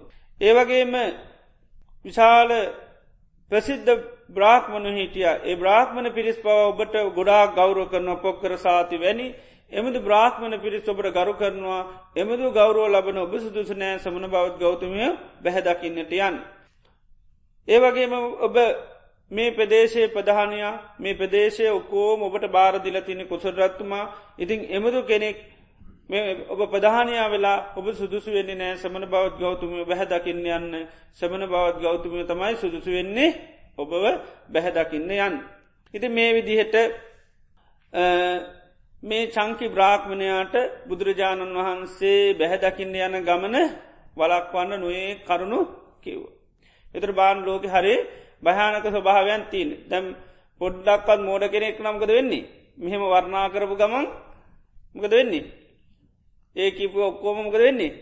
[0.41, 0.93] ඒවගේම
[2.05, 2.51] විශාල
[3.51, 3.91] ප්‍රසිද්ධ
[4.29, 9.27] බ්‍රාහ්මණ හිටිය ඒ බ්‍රාහ්මණ පිරිස් පව ඔබට ගොඩා ගෞරව කරන පොක්කර සාති වැනි
[9.71, 11.81] එමදු බ්‍රාහ්මණ පිරිස් ඔබට ගරු කරනවා
[12.15, 15.07] එමදු ගෞරුව ලබන ඔබ සුදුසනෑ සමන බවත් ගෞතමය
[15.39, 16.35] බැහැදකින්නට යන්.
[17.67, 18.55] ඒවගේම ඔබ
[19.35, 24.05] මේ ප්‍රදේශයේ ප්‍රධානයා මේ ප්‍රදේශය ඔක්කෝම ඔබට බාරදිල තින කුසරත්තුමා
[24.37, 25.37] ඉතිං එමදු කෙනෙක්
[26.47, 32.25] ඔබ ප්‍රධානයා වෙලා ඔබ සුදුසු වෙන්නේ නෑ සමන බවත් ගෞතුමිය බැහැදකින්න යන්න සමන බවත් ගෞතුමිය
[32.25, 33.29] තමයි සුදුසු වෙන්නේ
[33.77, 33.93] ඔබව
[34.47, 35.33] බැහැදකින්න යන්.
[35.93, 36.75] ඉති මේ විදිහට
[39.03, 43.55] මේ චංකි බ්‍රාහ්මණයාට බුදුරජාණන් වහන්සේ බැහැදකින්න යන ගමන
[44.15, 45.59] වලක්වන්න නොයේ කරුණු
[46.01, 46.23] කිව්ව.
[46.95, 47.95] එතර බාන් ලෝක හරි
[48.43, 50.05] භයානක ස්වභාවයන් තිීන දැම්
[50.61, 54.07] පොඩ්ඩක්වත් මෝඩ කෙනෙක් නම්කද වෙන්නේ මෙහෙම වර්ණා කරපු ගමන්
[54.95, 55.45] මකද වෙන්නේ
[56.55, 57.93] ඒ කිපු ඔක්කෝමකද වෙන්නේ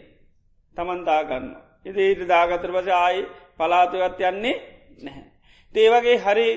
[0.77, 1.47] තමන් දාගන්න
[1.85, 3.21] එද ඊට දාගතර පස ආයි
[3.57, 4.55] පලාතුවත් යන්නේ
[4.99, 5.23] නැහැ.
[5.75, 6.47] දේවගේ හරි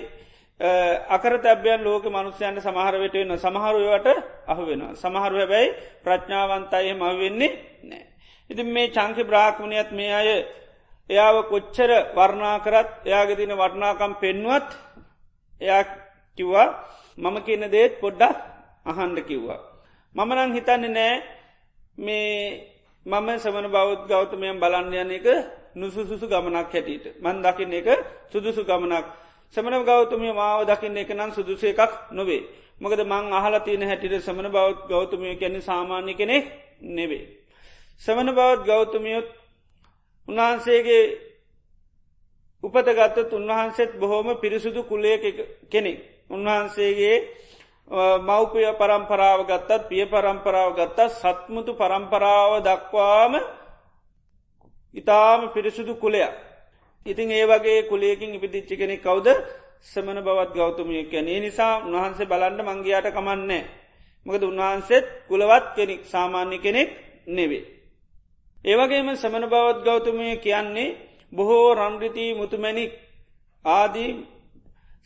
[1.08, 4.06] අකර තැබ්‍යයන් ලෝක මනුස්්‍යයන්ට සමහරවට වෙන්න සමහරුවට
[4.46, 4.82] අහු වෙන.
[4.94, 8.04] සමහරු හැබැයි ප්‍රඥාවන්තයි මව වෙන්නේ නෑ.
[8.50, 10.28] ඉති මේ චංකි බ්‍රාහ්මණයත් මේ අය
[11.10, 14.68] එයාව කොච්චර වර්ණා කරත් එයාගේ තින වර්ණාකම් පෙන්නුවත්
[15.60, 15.82] එයා
[16.38, 16.68] කිව්වා
[17.18, 18.36] මම කියන දේත් පොඩ්ඩක්
[18.86, 19.60] අහන්ඩ කිව්වා.
[20.14, 21.14] මමනං හිතන්නේ නෑ
[21.98, 22.30] මේ
[23.06, 25.26] මම සමන බෞද් ගෞතමයන් බලන්න යන එක
[25.74, 27.88] නුසුසුසු ගමනක් හැටියට මන් දකින්න එක
[28.28, 29.06] සුදුසු ගමනක්
[29.54, 32.42] සමන ගෞතමය මාව දකින්න එක නම් සුදුස එකක් නොවේ.
[32.76, 36.44] මොකද මං අහලා තියෙන හැටිට සමන බෞද් ගෞතමය කැන සාමාන්‍ය කෙනෙක්
[36.80, 37.24] නෙවේ.
[38.00, 39.26] සමන බෞද් ගෞතමියොත්
[40.28, 41.02] උන්වහන්සේගේ
[42.62, 45.18] උපතගත්තත් උන්වහන්සේත් බොහෝම පිරිසුදු කුලය
[45.70, 45.98] කෙනෙක්.
[46.28, 47.16] උන්වහන්සේගේ
[48.20, 53.32] මව්පිය පරම්පරාව ගත්තත් පිය පරම්පරාව ගත්තත් සත්මුතු පරම්පරාව දක්වාම
[54.94, 56.34] ඉතාම පිරිසුදු කුලයක්.
[57.06, 59.28] ඉතින් ඒ වගේ කුලයකින් ඉපිදිච්චි කෙනෙක් කවුද
[59.82, 63.64] සමන බවත් ගෞතමිය කැනේ නිසා උන්වහන්සේ බලන්ඩ මංගේයාට කමන්නේ.
[64.26, 66.88] මොකද උන්වහන්සේත් කුලවත් කෙනෙක් සාමාන්‍ය කෙනෙක්
[67.28, 67.75] නෙවේ.
[68.66, 70.96] ඒවගේම සමන බවත් ගෞතමය කියන්නේ
[71.32, 72.92] බොහෝ රන්රිති මුතුමැනික්
[73.64, 74.10] ආදී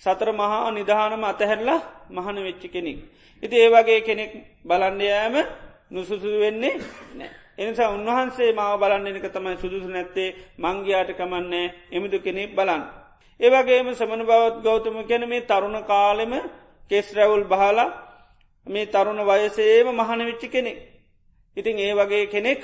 [0.03, 2.99] සතර මහා නිධානම අතහැරලා මහන වෙච්චි කෙනෙක්.
[3.43, 4.33] ඉති ඒවගේ කෙනෙක්
[4.65, 5.37] බලන්ඩයෑම
[5.91, 6.75] නුසුසු වෙන්නේ
[7.15, 7.31] නෑ.
[7.59, 12.83] එනිසා උන්වහන්සේ මාව බලන්න එක තමයි සුදුසු නැත්තේ මංගයාට කමන්නේ එමුදු කෙනෙක් බලන්න.
[13.41, 16.33] ඒවගේම සමන බවත් ගෞතම කැන මේ තරුණ කාලෙම
[16.91, 17.89] කෙස් රැවුල් බහලා
[18.67, 20.79] මේ තරුණ වයසේම මහන විච්චි කෙනෙක්.
[21.57, 22.61] ඉතින් ඒ වගේ කෙනෙක්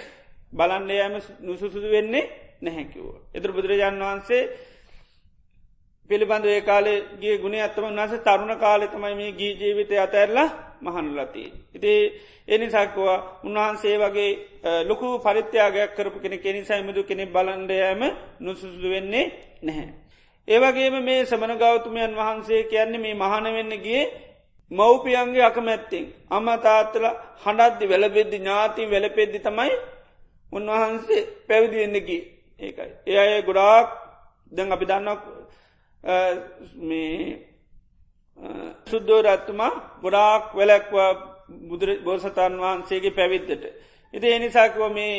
[0.53, 2.25] බලන්න යෑම නුසුසුදු වෙන්නේ
[2.63, 3.07] නැහැකිව.
[3.35, 4.43] එතුර බුදුරජාණන් වහන්සේ
[6.11, 10.49] පිළිබඳ ඒ කාලේගේ ගුණ ඇත්තම වස තරුණ කාලෙ තමයි මේ ගී ජීවිතය අතඇරලා
[10.81, 11.53] මහනුලතිී.
[11.75, 11.93] ඉති
[12.49, 14.31] එනි සක්කවා උන්වහන්සේ වගේ
[14.85, 18.03] ලොකු පරිත්‍යයාගයක් කරපු කෙන කෙනි සයිමදු කෙනෙ බලන්ඩයෑම
[18.41, 19.33] නුසුසු වෙන්නේ
[19.63, 19.89] නැහැ.
[20.49, 24.03] ඒවගේම මේ සමන ගෞතමයන් වහන්සේ කියන්නේ මේ මහනවෙන්නගේ
[24.71, 27.07] මව්පියන්ගේ අකමැත්තිෙන් අම තාත්තල
[27.45, 29.75] හඬද්දි වැලබෙද්දි ඥාතින් වැලපෙද්දි තමයි
[30.53, 32.17] උන්වහන්සේ පැවිදිෙන්න්නකි
[32.61, 32.91] ඒකයි.
[33.07, 33.89] ඒ අය ගොඩාක්
[34.53, 35.23] දැන් අපි දන්නක්
[36.79, 37.21] මේ
[38.87, 41.11] සුද්දෝරත්තුමා ගොඩාක් වැලැක්වා
[41.61, 43.65] බුදුර බෝසතන් වහන්සේගේ පැවිද්දට.
[44.15, 45.17] ඉති එනිසාකව මේ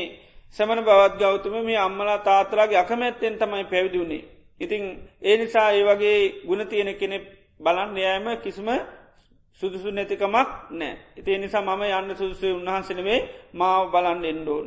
[0.51, 4.23] සමන බවත් ගෞතම මේ අම්මලා තාතරාගේ අකමැත්තෙන් තමයි පැවිදුණේ.
[4.61, 4.83] ඉතිං
[5.21, 7.17] ඒ නිසා ඒ වගේ ගුණ තියෙන කෙනෙ
[7.59, 8.69] බලන්න යෑම කිසිම
[9.61, 10.97] සුදුසු නැතිකමක් නෑ.
[11.15, 13.19] ඉති නිසා මම යන්න සුදුසේ උන්වහන්සනවේ
[13.53, 14.65] මාව බලන්න එන්ඩෝන්.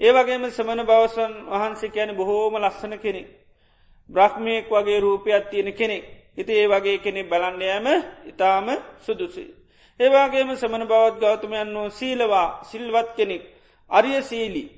[0.00, 3.28] ඒ වගේම සමන බවසන් වහන්සේ කියන බොහෝම ලස්සන කෙනෙක්.
[4.10, 6.04] බ්‍රහ්මයෙක් වගේ රූපයක් තියෙන කෙනෙක්.
[6.36, 7.86] ඉති ඒ වගේ කෙනෙක් බලන්න යෑම
[8.24, 8.66] ඉතාම
[8.98, 9.44] සුදුසි.
[10.00, 13.42] ඒවාගේම සමන බවත් ගෞතමයන් වෝ සීලවා සිල්වත් කෙනෙක්.
[13.90, 14.68] අරිය සීලී.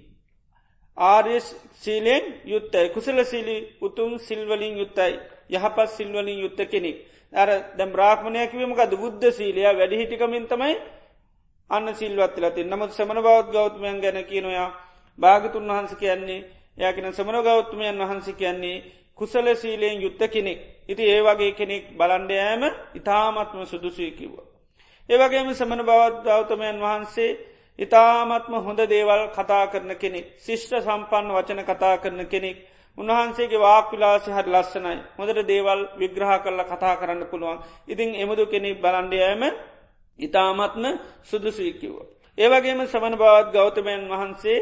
[0.97, 1.41] ආර්ය
[1.75, 5.15] සීලෙන් යුත්තයි කුසල සිලි උතුම් සිල්වලින් යුත්තයි
[5.51, 6.97] යහපත් සිල්වලින් යුත්ත කෙනෙක්.
[7.33, 10.75] අර දැම් බ්‍රාහ්මණයකිවීමකද බුද්ධ සීලයා වැඩිහිටිකමින් තමයි
[11.71, 14.71] අන්න සිල්වත්ලති නමුත් සමන බවත් ගෞතමයන් ගැන කියනොයා
[15.19, 16.47] භාගතුන් වහන්ස කියන්නේ
[16.79, 20.61] යකෙන සමන ගෞතමයන් වහන්ස කියන්නේ කුසල සීලයෙන් යුත්ත කෙනෙක්.
[20.87, 22.63] ඉති ඒ වගේ කෙනෙක් බලන්ඩයෑම
[22.95, 24.37] ඉතාමත්ම සුදුසුය කිව්ව.
[25.09, 27.31] ඒවගේම සමන බවත් ගෞතමයන් වහන්සේ
[27.79, 32.59] ඉතාමත්ම හොඳ දේවල් කතා කරන කෙනෙක් ශිෂ්ට සම්පන්න වචන කතා කරන කෙනෙක්
[32.99, 39.43] උන්වහන්සේගේ වාක්විලාසි හට ලස්සනයි හොඳට දේවල් විග්‍රහ කරල කතා කරන්න පුළුවන් ඉතිං එමුදු කෙනෙක් බලන්ඩයෑම
[40.19, 40.85] ඉතාමත්ම
[41.23, 41.97] සුදුසුයකිව්ව.
[42.39, 44.59] ඒවගේම සමන බවත් ගෞතමයන් වහන්සේ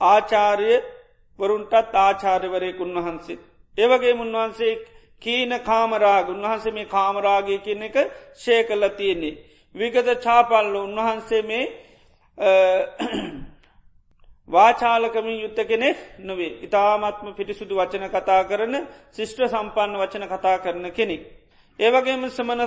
[0.00, 0.72] ආචාරය
[1.38, 3.38] වරුන්ටත් ආචාර්යවරයෙක් උන්වහන්සේ.
[3.78, 4.74] ඒවගේ උන්වහන්සේ
[5.22, 7.96] කීන කාමරාග උන්වහන්සේ මේ කාමරාගය කියන එක
[8.34, 9.38] ශය කල්ල තියෙන්නේ.
[9.74, 11.64] විගත චාපල්ල උන්වහන්සේ මේ
[14.48, 18.74] වාචාලකමින් යුත්ත කෙනෙක් නොවේ ඉතාමත්ම පිටිසුදු වචන කතා කරන
[19.12, 21.22] ශිෂ්ට සම්පන්න වචන කතා කරන කෙනෙක්.
[21.78, 22.60] ඒවගේම සමන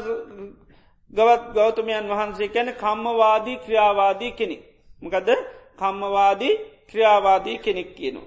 [1.14, 4.62] ගවත් ගෞතමයන් වහන්සේ කැන කම්මවාදී ක්‍රියාවාදී කෙනෙක්.
[5.02, 5.30] මකද
[5.78, 6.56] කම්මවාදී
[6.90, 8.22] ක්‍රියාවාදී කෙනෙක් කියනු.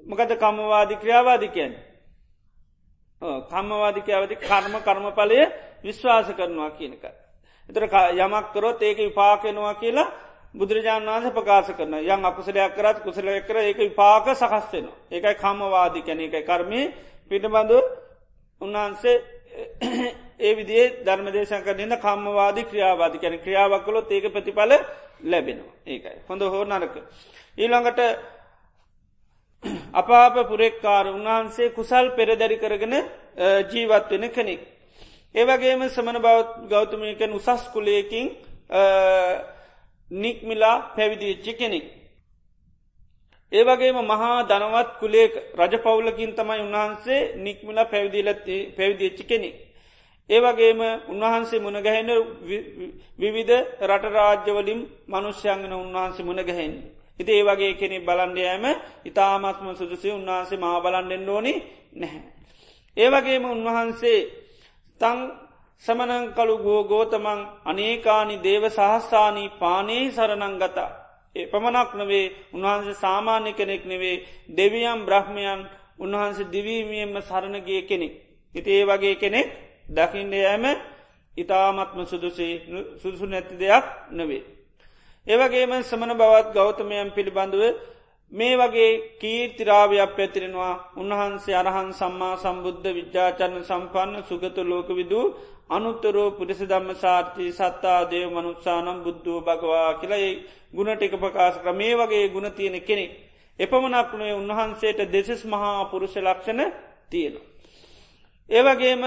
[0.00, 1.72] මකද කම්මවාදී ක්‍රියාවාදිකයන්.
[3.22, 5.38] කම්මවාදිකයාවති කර්ම කර්මඵලය
[5.82, 7.04] විශ්වාස කරනවා කියනක.
[7.68, 7.84] එතර
[8.16, 10.12] යමක් කරොත් ඒක විපාකෙනවා කියලා
[10.54, 16.20] බුදුරජාණන් වහන්ස ප්‍රකාශ කරන යම් අකුසලයක් කරත් කුසලය කර ඒක විපාක සකස්වෙන ඒකයි කම්මවාදී කැන
[16.20, 16.80] එකයි කර්මය
[17.30, 17.78] පිටබඳු
[18.60, 19.16] උන්වහන්සේ
[20.40, 24.72] ඒ විදිේ ධර්මදේශන් කරන්න කම්මවාදී ක්‍රියාවාදි කැන ක්‍රියාවක් කලොත් ඒක ප්‍රතිඵල
[25.24, 26.94] ලැබෙනවා ඒකයි හොඳ හෝ නරක.
[27.58, 28.00] ඊළඟට
[29.92, 32.94] අපාප පුරෙක්කාර උන්වහන්සේ කුසල් පෙරදැරි කරගෙන
[33.70, 34.60] ජීවත් වෙන කෙනෙක්.
[35.34, 36.38] ඒවගේම සමන බව
[36.70, 38.26] ගෞතමයකැන් උසස් කුලයකින්
[40.10, 41.84] නික්මිලා පැවිදිච්චි කෙනෙක්.
[43.52, 49.54] ඒවගේම මහා දනවත් කුලේක රජ පවුලකින් තමයි උන්වහන්සේ නික්මිලා පැවිදිලත්ති පැවිදිච්චි කෙනෙක්.
[50.30, 52.10] ඒවගේම උන්වහන්සේ මුණගැහෙන
[53.18, 56.74] විවිධ රටරාජ්‍යවලින් මනුෂ්‍යංගන උන්වහන්සේ මුණගැහෙන්.
[57.22, 58.64] ඉති ඒ වගේ කෙනෙ බලන්ඩයෑම
[59.04, 61.52] ඉතාමත්ම සුදුසේ උන්වහන්සේ මා බලන්ඩෙන් ඕනි
[61.94, 62.22] නැහැ.
[62.96, 64.18] ඒවගේම උන්වහන්සේ
[65.00, 65.18] තං
[65.84, 70.90] සමනංකළු ගෝ ගෝතමං අනේකානි දේව සහස්සානී පානේ සරණංගතා.
[71.36, 75.60] ඒ පමණක් නවේ උන්වහන්සේ සාමාන්‍ය කෙනෙක් නෙවේ දෙවියම් බ්‍රහ්මයන්
[75.98, 78.14] උන්වහන්සේ දිවීමියෙන්ම සරණගේ කෙනෙක්.
[78.54, 79.48] ඉති ඒ වගේ කෙනෙක්
[79.88, 80.64] දකිින්ඩ යෑම
[81.36, 82.54] ඉතාමත්ම සුදුසේ
[83.00, 84.42] සුදුසු නැති දෙයක් නොවේ.
[85.26, 87.62] ඒවගේම සමන බවත් ගෞතමයන් පිළිබඳව
[88.32, 95.26] මේ වගේ කීර්තිරාවයක් පැතිරෙනවා උන්වහන්සේ අරහන් සම්මා සම්බුද්ධ විද්‍යාචරණ සම්පන්න සුගත ලෝක විදූ
[95.70, 100.30] අනුත්තරෝ පුරිස ධම්ම සාර්ථී සත්තා දේව මනුත්සානම් බුද්ධූ භගවා කියලයි
[100.72, 103.12] ගුණටික ප්‍රකාශ කර මේ වගේ ගුණ තියෙන කෙනෙක්.
[103.58, 106.60] එපමනක්නේ උන්වහන්සේට දෙසස් මහා පුරුෂ ලක්ෂණ
[107.10, 107.46] තියෙනවා.
[108.50, 109.02] ඒවගේම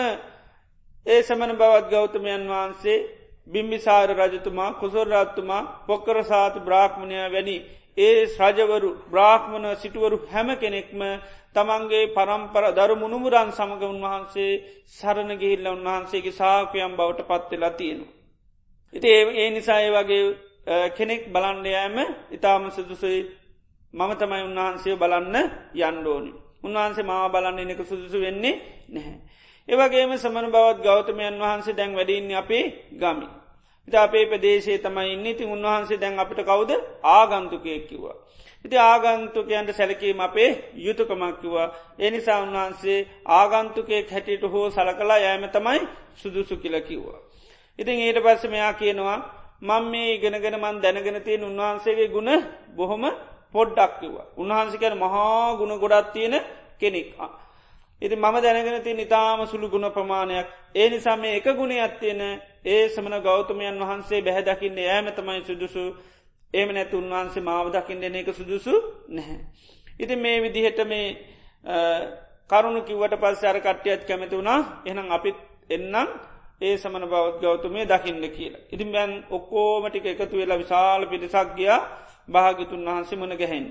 [1.06, 3.00] ඒ සමන බවත් ගෞතමයන් වහන්සේ
[3.48, 7.56] බිම්බිසාර රජතුමා කුසොරාත්තුමා පොක්කර සාති බ්‍රාහ්මණය වැනි
[7.98, 11.02] ඒ රජවරු බ්‍රාහ්මණ සිටුවරු හැම කෙනෙක්ම
[11.56, 14.54] තමන්ගේ පරම්පර දරු මුණුමුරන් සමඟ උන්වහන්සේ
[14.90, 18.14] සරණ ගිහිල්ල උන්වහන්සේගේ සාකයම් බවට පත්වෙලා තියෙනවා.
[18.94, 20.24] ඉති ඒ නිසා ඒ වගේ
[20.92, 21.98] කෙනෙක් බලන්ඩයෑම
[22.30, 23.20] ඉතාම සුදුසුයි
[23.94, 25.36] මම තමයි උන්වහන්සේ බලන්න
[25.82, 26.32] යන්ඩෝනි.
[26.64, 28.56] උන්වහන්සේ මා බලන්න එනෙක සුදුසු වෙන්නේ
[28.90, 29.18] නැහැ.
[29.70, 33.28] ඒවගේම සමන බවත් ගෞතමයන් වහන්සේ දැන් වැඩින්න අපේ ගමි.
[33.88, 36.72] ඉති අපේ ප්‍රදේශේ තමයි ඉන්න ඉතින් උන්වහන්සේ දැන් අපිට කවුද
[37.12, 38.16] ආගන්තුකයෙක් කිව්වා.
[38.66, 41.74] ඉති ආගන්තුකයන්ට සැලකීම අපේ යුතුකමක්කිවා.
[42.00, 43.00] එනිසා උන්වහන්සේ
[43.32, 45.82] ආගන්තුකයෙක් හැටියට හෝ සලකලා යෑම තමයි
[46.16, 47.20] සුදුසු කියල කිව්වා.
[47.80, 49.20] ඉතින් ඊට පස්ස මෙයා කියනවා
[49.62, 52.32] මං මේ ඉගෙනගෙන මන් දැනගෙන තියෙන උන්වහන්සේගේ ගුණ
[52.76, 53.04] බොහොම
[53.54, 54.28] පොඩ්ඩක් කිව්වා.
[54.36, 56.36] උන්වහන්සිකන මහා ගුණ ගොඩත් තියෙන
[56.80, 57.10] කෙනෙක්.
[58.02, 62.22] ඉති මම දැනගෙන ති නිතාම සුළු ගුණ ප්‍රමාණයක් ඒ නිසා මේ එක ගුණ ඇත්තියෙන
[62.66, 65.84] ඒ සමන ගෞතමයන් වහන්සේ බැහැදකින්න ෑම තමයි සුදුසු
[66.54, 68.74] ඒම නැතු උන්වහන්සේ මාව දකිින් දෙන එක සුදුසු
[69.10, 69.40] නැහැ.
[70.00, 71.08] ඉති මේ විදිහට මේ
[72.50, 75.38] කරුණු කිවට පස් අර කට්ටියත් කැමති වුණා එනම් අපිත්
[75.70, 76.10] එන්නම්
[76.62, 78.62] ඒ සමන බවත් ගෞතමය දකින්න කියලා.
[78.72, 81.80] ඉතින් බැන් ඔක්කෝමටික එකතු වෙලා විශාල පිටිසක් ගියා
[82.28, 83.66] භාගිතුන් වහන්සේ මන ගැහෙන්.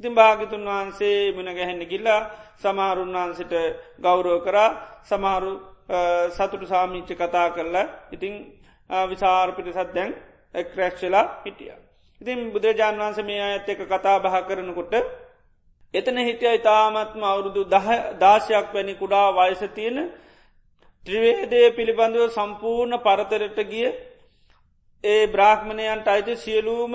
[0.00, 2.20] ඉතින් භාගිතුන් වහන්සේ මන ගැහෙන්න ගිල්ලා
[2.56, 3.52] සමහරුන් වහන්සිට
[3.98, 4.70] ගෞරෝ කරා
[5.02, 5.52] සමහරු
[6.30, 8.34] සතුටු සාමීච්ච කතා කරලා ඉතිං
[8.90, 10.10] විසාර පිටිසත් දැන්
[10.54, 11.72] එක්‍රැක්ෂලා හිටිය.
[12.20, 14.94] ඉතින් බුදුරජාන් වන්ස මේ අඇත් එක කතා බහ කරනකොට
[15.94, 17.62] එතන හිටිය ඉතාමත්ම අවුරුදු
[18.18, 19.98] දාශයක් වැනි කුඩා වයස තියෙන
[21.06, 23.86] ත්‍රිවේදය පිළිබඳව සම්පූර්ණ පරතරට ගිය
[25.04, 26.94] ඒ බ්‍රාහ්මණයන්ට අයිති සියලූම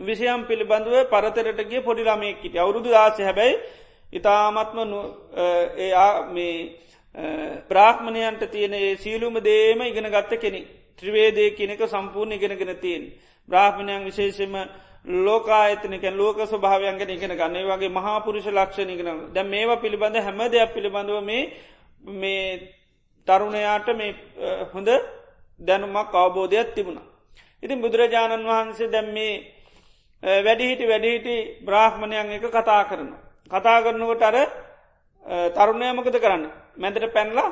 [0.00, 3.60] විෂයම් පිළිබඳව පරතරට ගිය පොඩි ළමයෙක්කිට අවුරුදු දාශය හැබැයි
[4.12, 4.78] ඉතාමත්ම
[6.30, 6.54] මේ
[7.64, 10.60] බ්‍රාහ්මණයන්ට තියෙන ඒ සියලුම දේම ඉගෙන ගත්ත කෙනෙ
[10.98, 13.12] ත්‍රවේදය කෙනෙක සම්පූර්ණ ඉගෙනගෙන තියෙන්.
[13.48, 14.54] බ්‍රාහ්මණයන් විශේෂම
[15.04, 17.66] ලෝකායතනක ලෝක ස්වභාවයන්ගෙන ඉගෙන ගන්න.
[17.66, 21.42] වගේ මහාපුරුෂ ලක්ෂණ ඉගෙන දැ මේවා පිළිබඳ හැම දෙයක් පිළිබඳව මේ
[22.00, 22.74] මේ
[23.28, 24.14] තරුණයාට මේ
[24.72, 24.88] හොඳ
[25.60, 27.13] දැනුමක් අවබෝධයක් තිබුණා.
[27.64, 29.32] ඉතින් බුදුරජාණන් වහන්සේ දැම් මේ
[30.22, 33.10] වැඩිහිටි වැඩිහිටි බ්‍රාහ්මණයන් එක කතා කරන.
[33.50, 34.36] කතා කරනකොට අර
[35.50, 36.44] තරුණයමකද කරන්න?
[36.76, 37.48] මැදට පැන්ලා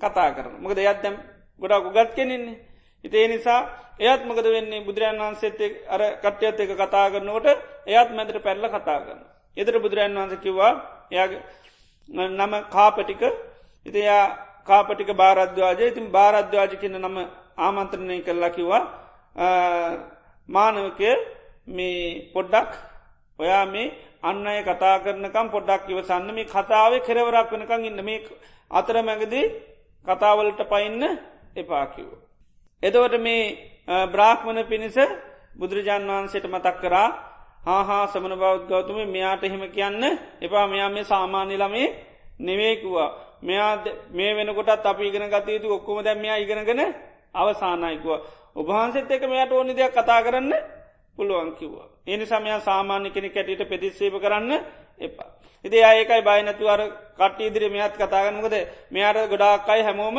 [0.00, 1.16] කතා කරන මොකද එයත් දැම්
[1.60, 2.60] ගොඩා උගත් කෙනෙන්නේ
[3.04, 3.60] ඉතිේ නිසා
[3.98, 4.80] එයත් මකද වෙන්නේ?
[4.82, 7.46] බුදුරන් වහන්සේත අර කට්්‍යයත් එක කතා කරනකොට
[7.86, 9.20] එයත් මැදට පැල්ල කතා කරන.
[9.56, 10.72] එදර බුදුරන් වහන්ස කිව්වා
[11.10, 11.42] එයාගේ
[12.08, 13.22] නම කාපටික.
[13.86, 14.24] ඉතියා
[14.64, 15.84] කාපටික බාරද්වාජය.
[15.86, 17.16] ඉතින් බාරද්වාජ කියන නම
[17.58, 19.05] ආමන්ත්‍රණය කරලා කිව්වා.
[20.48, 21.10] මානවකය
[21.68, 22.70] මේ පොඩ්ඩක්
[23.38, 28.00] ඔයා මේ අන්න අය කතා කරනකම් පොඩ්ඩක් ඉවසන්න මේ කතාවේ කෙරවරක් වෙනකං ඉන්න.
[28.00, 28.24] මේ
[28.70, 29.46] අතර මැගදී
[30.06, 31.02] කතාවලට පයින්න
[31.54, 32.08] එපාකිව.
[32.82, 33.42] එදවට මේ
[34.06, 34.96] බ්‍රාහ්මණ පිණිස
[35.54, 37.08] බුදුරජාන් වහන්සේට මතක් කරා
[37.60, 40.02] හාහා සමන බෞද් ගෞතුම මෙයාට එහෙම කියන්න
[40.40, 40.66] එපා.
[40.66, 41.88] මෙයා මේ සාමාන්‍ය ළමේ
[42.38, 43.10] නෙවේකුවා
[43.42, 43.72] මෙයා
[44.10, 46.80] මේ වෙනකොටත් අපි ඉගෙන ගතයුතු ඔක්කොම දැ මෙයා ඉගෙනගෙන
[47.36, 48.12] අවසානයකුව
[48.54, 50.52] ඔබහන්සෙත් එක මෙයට ඕනි දෙයක් කතා කරන්න
[51.16, 51.88] පුළුවන් කිව්වා.
[52.06, 54.52] එනි සමයා සාමාන්‍ය කෙනෙ කැටට පෙතිස්සේප කරන්න
[55.00, 55.30] එපා.
[55.64, 56.80] ඉති ඒකයි බයිනතුවර
[57.14, 58.54] කට ඉදිරි මෙත් කතාගනකද
[58.90, 60.18] මෙයාට ගොඩාක්කයි හැමෝම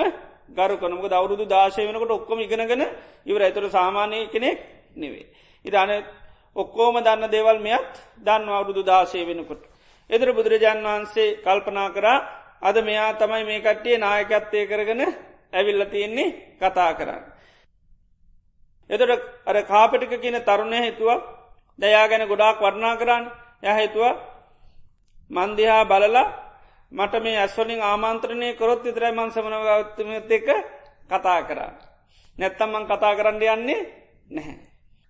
[0.49, 2.83] ගරු කනක දවරුදු දාශය වනකට ඔක්කොම ඉගෙනගෙන
[3.25, 4.57] ඉවර ඇතුර සාමානය කෙනෙක්
[4.95, 5.25] නෙවේ.
[5.65, 5.91] ඉතාන
[6.55, 9.63] ඔක්කෝම දන්න දේවල් මෙයත් දන්න අවුරුදු දාශය වෙනකොට.
[10.09, 12.17] එදර බුදුරජාන් වහන්සේ කල්පනා කරා
[12.61, 15.01] අද මෙයා තමයි මේ කට්ටිය නායකත්තය කරගෙන
[15.53, 17.23] ඇවිල්ල තියෙන්නේ කතා කරන්න.
[18.89, 19.11] එතට
[19.45, 21.21] අර කාපටික කියන තරුණය හිතුවක්
[21.79, 23.25] දයා ගැන ගොඩාක් වර්ණා කරන්න
[23.63, 24.05] යහහිතුව
[25.31, 26.27] මන්දිහා බලලා
[26.91, 30.47] මට මේ ඇස්වලින් ආමාන්ත්‍රණය කොරොත් විතරයි මන් සමනවගත්තමත් එක
[31.09, 31.71] කතා කරා.
[32.35, 33.81] නැත්තම්මන් කතා කරන්න යන්නේ
[34.29, 34.57] නැහැ.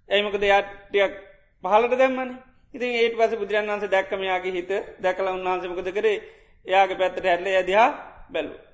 [0.10, 1.14] ඇයිමක දෙයට්ටියක්
[1.64, 2.32] පහලට දැම්මන
[2.74, 6.24] ඉතින් ඒට පස බුදුරන් වන්ස දැක්කමයාගේ හිත දැකල උන්වහන්සමකද කරේ
[6.66, 7.88] එයාගේ පැත්තට ඇල්ල ඇදහා
[8.30, 8.67] බැලු.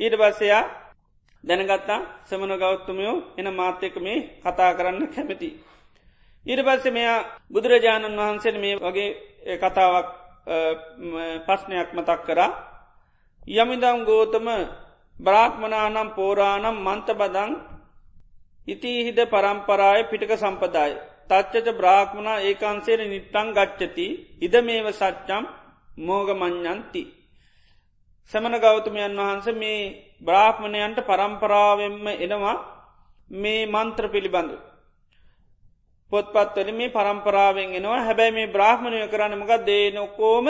[0.00, 0.62] ඊට පස්සයා
[1.44, 5.48] දැනගත්තා සමන ගෞත්තමයෝ එන මාත්‍යක මේ කතා කරන්න කැමති.
[6.46, 7.18] ඊට පස්සේ මෙයා
[7.52, 10.08] බුදුරජාණන් වහන්සේ මේ වගේ කතාවක්
[11.46, 12.50] පස්්නයක් මතක් කරා
[13.52, 14.48] යමිදම් ගෝතම
[15.18, 17.52] බ්‍රාත්මනානම් පෝරානම් මන්ත බදං
[18.68, 20.92] ඉතිහිද පරම්පරාය පිටක සම්පදාය.
[21.28, 24.06] තච්චච බ්‍රාහ්මණා ඒකාන්සේර නිට්ටං ගච්චති
[24.40, 25.44] ඉද මේව සච්චම්
[25.98, 27.02] මෝගමං්ඥන්ති.
[28.32, 29.80] සමන ගෞතමයන් වහන්ස මේ
[30.20, 32.56] බ්‍රාහ්මණයන්ට පරම්පරාවෙන්ම එනවා
[33.30, 34.56] මේ මන්ත්‍ර පිළිබඳු.
[36.12, 38.04] පොත්පත්වල මේ පරම්පරාවෙන් එනවා.
[38.06, 40.46] හැබැයි මේ බ්‍රාහ්මණය කරන්නමක දේනොකෝම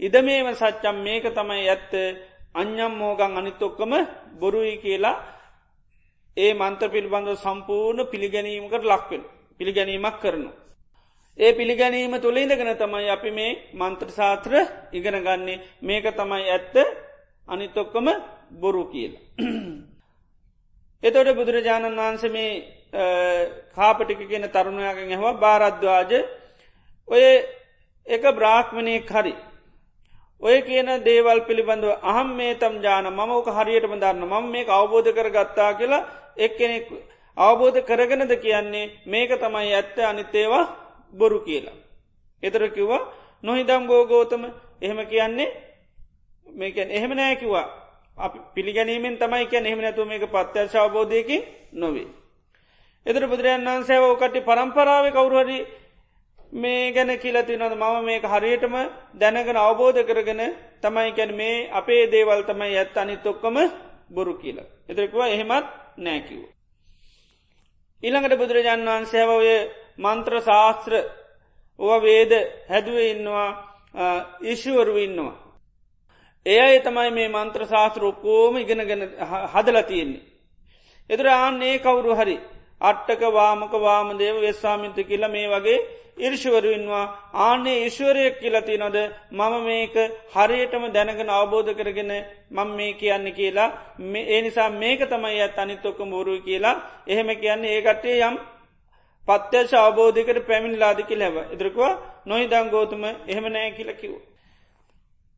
[0.00, 1.92] ඉද මේව සච්චම් මේක තමයි ඇත්ත.
[2.54, 3.92] අඥම් මෝගං අනිතොක්කම
[4.38, 5.22] බොරුයි කියලා
[6.36, 9.22] ඒ මන්ත්‍ර පිළිබඳව සම්පූර්ණ පිළිගැනීමකට ලක්වෙන
[9.60, 10.50] පිළිගැනීමක් කරනු.
[11.38, 14.52] ඒ පිළිගැනීම තුළ ඉඳගෙන තමයි අපි මේ මන්ත්‍ර සාත්‍ර
[14.92, 16.74] ඉගෙන ගන්නේ මේක තමයි ඇත්ත
[17.48, 18.06] අනිතොක්කම
[18.52, 19.22] බොරු කියලා.
[21.02, 22.52] එතොට බුදුරජාණන් වහන්ස මේ
[23.74, 26.12] කාපටික කියන තරුණයාගෙන් ඇහවා භාරද්වාජ
[27.08, 27.24] ඔය
[28.06, 29.34] එක බ්‍රාහ්මණය හරි.
[30.42, 35.10] ඔය කියන දේවල් පිළිබඳව අහම් මේ තම් ජාන මම ඕක හරියටම දන්න මම මේ අවබෝධ
[35.10, 36.06] කර ගත්තා කියලා
[36.38, 36.86] එක්කෙනෙක්
[37.36, 40.64] අවබෝධ කරගෙනද කියන්නේ මේක තමයි ඇත්ත අනිතේවා
[41.14, 41.76] බොරු කියලා.
[42.42, 43.02] එතර කිව්වා
[43.42, 44.42] නොහිදම් ගෝගෝතම
[44.82, 45.48] එහෙම කියන්නේ
[46.46, 47.66] මේකැන් එහෙම නෑකිවා
[48.16, 51.42] අපි පිළිගැනීමෙන් තමයි කිය එහෙම නැතුව මේක පත්්‍යශ අවබෝධයකින්
[51.74, 52.08] නොවේ.
[53.06, 55.58] එතර බුදුරයන් වන්සේව ඕකට පරම්පරාව කවුරුහරි
[56.52, 58.74] මේ ගැන කියලති නොද මම මේක හරියටම
[59.14, 60.42] දැනගෙන අවබෝධ කරගෙන
[60.82, 63.56] තමයි කැන මේ අපේ දේවල් තමයි ඇත් අනිත් ඔක්කම
[64.10, 64.68] බොරු කියලා.
[64.88, 65.66] එතරකවා එහෙමත්
[65.98, 66.40] නෑකිව්.
[68.02, 69.48] ඊළඟට බුදුරජාන් වහන්සේව ඔය
[69.98, 70.92] මන්ත්‍ර ශාස්ත්‍ර
[71.78, 72.32] ඕ වේද
[72.68, 73.50] හැදුව ඉන්නවා
[74.44, 75.34] ඉශුවරු ඉන්නවා.
[76.46, 79.02] ඒ අය තමයි මේ මන්ත්‍ර ශාස්ත්‍ර ඔක්කෝම ඉගෙනගෙන
[79.52, 80.24] හදල තියෙන්නේ.
[81.10, 82.36] එතුර ආන්නේ කවුරු හරි
[82.80, 85.78] අට්ටක වාමක වාමදේව වෙස්සාමින්ත කියලා මේ වගේ
[86.18, 87.04] ඉර්ශවරුන්වා
[87.40, 88.96] ආනේ ඉශ්වරයක් කියලති නොද
[89.32, 89.94] මම මේක
[90.30, 92.12] හරියටම දැනගෙන අවබෝධ කරගෙන
[92.50, 93.70] මං මේ කියන්න කියලා
[94.26, 98.36] ඒ නිසා මේක තමයි ඇත් අනිත්තොක්ක මෝරුව කියලා එහෙම කියන්නේ ඒකටේ යම්
[99.28, 101.92] පත්‍යශ අවබෝධකට පැමිණිලාදිකි ලැබ ඉදිරකවා
[102.26, 104.12] නොයි දංගෝතුම එහෙම නෑ කියල කිව්.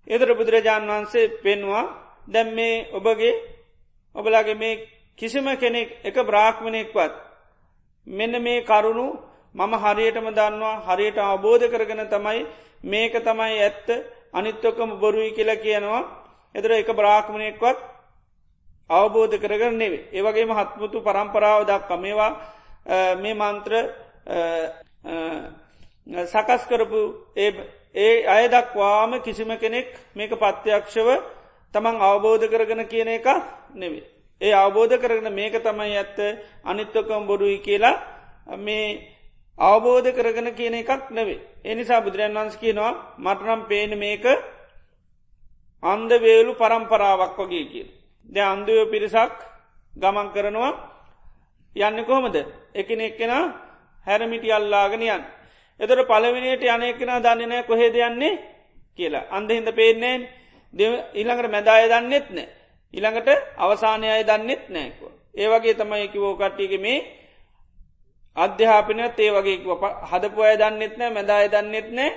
[0.07, 1.85] එදර බුදුරජාණන් වහන්සේ පෙන්වා
[2.27, 3.35] දැම් මේ ඔබගේ
[4.15, 4.83] ඔබලාගේ මේ
[5.19, 7.15] කිසිම කෙනෙක් එක බ්‍රාහ්මණයෙක්වත්
[8.07, 9.07] මෙන්න මේ කරුණු
[9.55, 12.41] මම හරියටම දන්නවා හරියට අවබෝධ කරගෙන තමයි
[12.85, 13.89] මේක තමයි ඇත්ත.
[14.33, 16.03] අනිත්තොකම බොරුයි කියලා කියනවා.
[16.55, 17.79] එතර එක බ්‍රාහ්මණයෙක්වත්
[18.91, 22.33] අවබෝධ කරගන්න නෙවේ ඒවගේම හත්මුතු පරම්පරාව දක්ක මේවා
[22.87, 23.73] මේ මන්ත්‍ර
[26.25, 27.01] සකස් කරපු
[27.35, 31.09] ඒ අය දක්වාම කිසිම කෙනෙක් මේක පත්්‍යයක්ෂව
[31.75, 33.27] තමන් අවබෝධ කරගෙන කියන එක
[33.75, 34.05] නෙවේ.
[34.41, 36.19] ඒ අවබෝධ කරගෙන මේක තමයි ඇත්ත
[36.65, 39.03] අනිත්තොකම් බොරුයි කියලා මේ
[39.59, 41.41] අවබෝධ කරගෙන කියන එකක් නෙවේ.
[41.65, 44.25] එනිසා බුදුරන් වන්ස් කියනවා මටනම් පේන මේක
[45.83, 47.87] අන්ද වේලු පරම්පරාවක් වගේ කිය.
[48.29, 49.35] ද අන්දයෝ පිරිසක්
[49.95, 50.73] ගමන් කරනවා
[51.77, 52.37] යන්න කොහොමද
[52.77, 53.33] එකන එක්කෙන
[54.07, 55.23] හැරමිටි අල්ලාගෙනයන්.
[55.81, 58.39] එතට පලවිනියට යනයකෙන දන්නනෑ කොහෙද යන්නේ
[58.99, 60.23] කියලා අන්ද හිද පේනෙන්
[60.75, 62.49] ඊළඟට මැදාය දන්නෙත් නෑ.
[62.95, 65.13] ඉළඟට අවසානය අය දන්නෙත් නෑකෝ.
[65.35, 66.99] ඒවගේ තමයි කිවෝ කට්ටියක මේ
[68.37, 69.59] අධ්‍යාපනයත් ඒ වගේ
[70.11, 72.11] හදපු අය දන්නෙත් නෑ මැදාය දන්නෙත් නෑ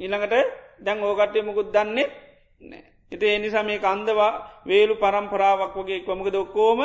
[0.00, 0.34] ඉළඟට
[0.80, 2.12] දැන් ඕකටේ මුකුත් දන්නෙත්
[2.60, 2.84] නෑ.
[3.12, 4.32] එති එනිසා මේ අන්දවා
[4.66, 6.80] වේලු පරම්පරාවක් වගේ කොමක දොක්කෝම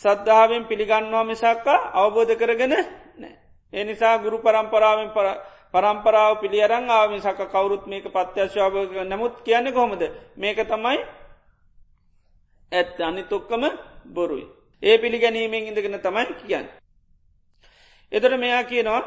[0.00, 2.74] සද්ධාවෙන් පිළිගන්නවා මිසක්කා අවබෝධ කරගෙන
[3.16, 3.34] නෑ.
[3.72, 5.10] එනිසා ගුරු පරම්පරාවෙන්
[5.74, 10.02] පරම්පරාව පිළියරං ආවින් සක කවරුත් මේක පත්‍යශ්වාව නමුත් කියන්න කොහොමද
[10.36, 10.98] මේක තමයි
[12.72, 13.64] ඇත් අනි තොක්කම
[14.06, 14.46] බොරුයි.
[14.82, 16.66] ඒ පිළිගැනීමෙන් ඉඳගෙන තමයි කියන්න.
[18.12, 19.02] එතට මෙයා කියනවා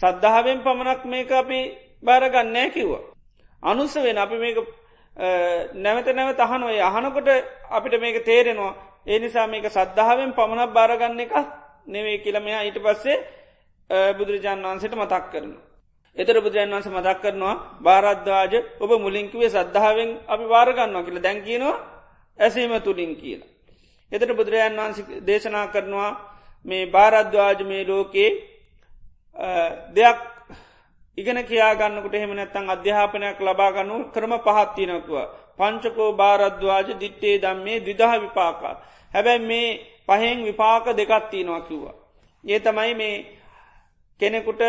[0.00, 1.60] සද්ධාවෙන් පමණක් මේක අපි
[2.02, 3.02] බාරගන්නෑ කිව්වා.
[3.62, 4.58] අනුස්ස වෙන අපි මේක
[5.76, 7.28] නැවත නැව තහනුවේ අහනකොට
[7.70, 8.74] අපිට මේක තේරෙනවා
[9.06, 11.32] ඒ නිසා මේක සද්ධාවෙන් පමණක් බාරගන්න එක
[11.86, 13.16] නෙවේ කියලමයා ඊට පස්සේ
[14.12, 15.52] බුදුරජාන් වන්සට මතක් කරන.
[16.16, 21.76] එතර බුදුරජන් වන්ස මතක් කරනවා බාරද්වාජ ඔබ මුලින්කිවේ සද්ධාවෙන් අපි වාරගන්නවා කියල දැන් කියනවා
[22.38, 23.50] ඇසීම තුළින් කියලා.
[24.12, 26.10] එතට බුදුරජාන් වන්ස දේශනා කරනවා
[26.64, 28.30] මේ භාරද්වාජ මේ ලෝකයේ
[29.90, 30.18] දෙයක්
[31.18, 35.16] ඉගෙන කියාගන්නකට එහෙම නැත්තං අධ්‍යාපනයක් ලබාගන්නු ක්‍රම පහත්තිනකුව.
[35.58, 38.74] පංචකෝ භාරද්වාජ දිට්ටේ දම් මේ දිදහ විපාකා.
[39.14, 39.68] හැබැයි මේ
[40.08, 41.96] පහෙන් විපාක දෙකත්තිනවා කිව්වා.
[42.44, 43.16] ඒ තමයි මේ
[44.20, 44.62] කෙනෙකුට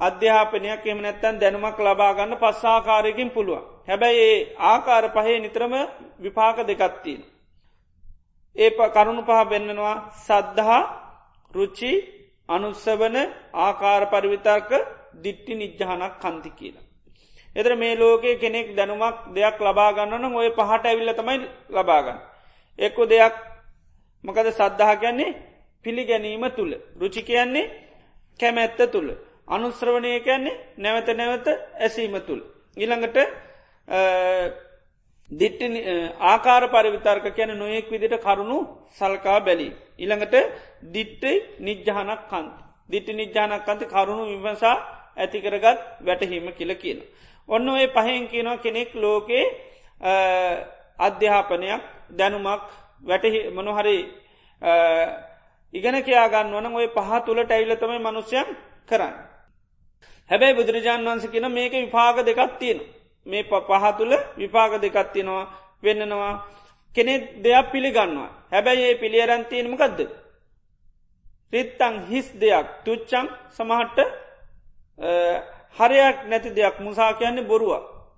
[0.00, 3.64] අධ්‍යාපනයක් එම නැත්තන් දැනුමක් ලබාගන්න පස්සාකාරයකින් පුළුවන්.
[3.88, 5.74] හැබැයි ඒ ආකාර පහේ නිත්‍රම
[6.20, 7.20] විපාක දෙකත්තින.
[8.56, 10.82] ඒ කරුණු පහ බෙන්න්නනවා සද්ධහා
[11.50, 11.92] රුච්චි
[12.48, 13.16] අනුස්සවන
[13.56, 14.70] ආකාර පරිවිතර්ක
[15.22, 16.86] දිට්ටි නිජ්ජහනක් කන්ති කියලා.
[17.56, 21.38] එතර මේ ලෝකයේ කෙනෙක් දැනුමක් දෙයක් ලබාගන්නන ඔය පහට ඇවිල්ල තමයි
[21.70, 22.18] ලබාගන්න.
[22.78, 23.34] එක්කු දෙයක්
[24.24, 25.36] මකද සද්ධහ කියන්නේ
[25.84, 27.70] පිළිගැනීම තුළ රුචි කියන්නේ
[28.40, 29.10] කැමැත්ත තුළ
[29.48, 31.46] අනුස්්‍රවණය කියන්නේ නැවත නැවත
[31.80, 32.42] ඇසීම තුළ.
[32.76, 33.16] ඉළඟට
[35.30, 35.62] දිට්ට
[36.22, 38.58] ආකාර පරිවිතර්ක කියන නොයෙක් විදිට කරුණු
[38.98, 39.68] සල්කා බැලි.
[39.98, 40.34] ඉළඟට
[40.94, 42.52] දිට්ටයි නිජ්ජහනක් කන්ත.
[42.90, 44.76] දිට්ටි නිජ්ජානක් කන්ත කරුණු විමසා
[45.16, 46.98] ඇතිකරගත් වැටහීම කියල කියන.
[47.48, 49.44] ඔන්න ඔය පහෙන් කියනවා කෙනෙක් ලෝකේ
[50.98, 52.62] අධ්‍යාපනයක් දැනුමක්
[53.02, 53.96] වැටහි මොනොහරි
[55.74, 58.48] ඉගෙන කියයාගන්න වන ඔය පහ තුළට ඇයිලතමයි මනුස්්‍යයන්
[58.88, 59.14] කරන්න.
[60.30, 62.80] හැබැයි බුදුරජාන් වන්ස කියන මේක විපාග දෙකක් තියෙන.
[63.26, 65.46] මේ පහ තුළ විපාග දෙකක් තියෙනවා
[65.82, 66.34] වෙන්නනවා
[66.92, 68.30] කෙනෙ දෙයක් පිළිගන්නවා.
[68.52, 70.00] හැබැයි ඒ පිළියරන්තියනමකක්ද.
[71.52, 73.98] රිත්තං හිස් දෙයක් තුච්චං සමහට්ට
[75.78, 77.72] හරයක් නැති දෙයක් මුසා කියන්නේ බොරුව.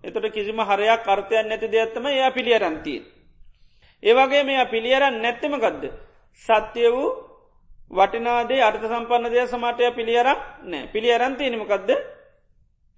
[0.04, 3.13] එතට කිසිම හරයක් අර්ථයක් නැති දෙයක්ත්තම එයා පිළියරන්තිය.
[4.04, 5.84] ඒවගේ මෙයා පිළියරන් නැත්තමකක්ද.
[6.42, 7.10] සත්‍යය වූ
[7.90, 10.40] වටිනාදේ අර්ථ සම්පන්න දෙය සමටය පිළියරක්
[10.70, 11.90] නෑ පිළියරන්තිනමකක්ද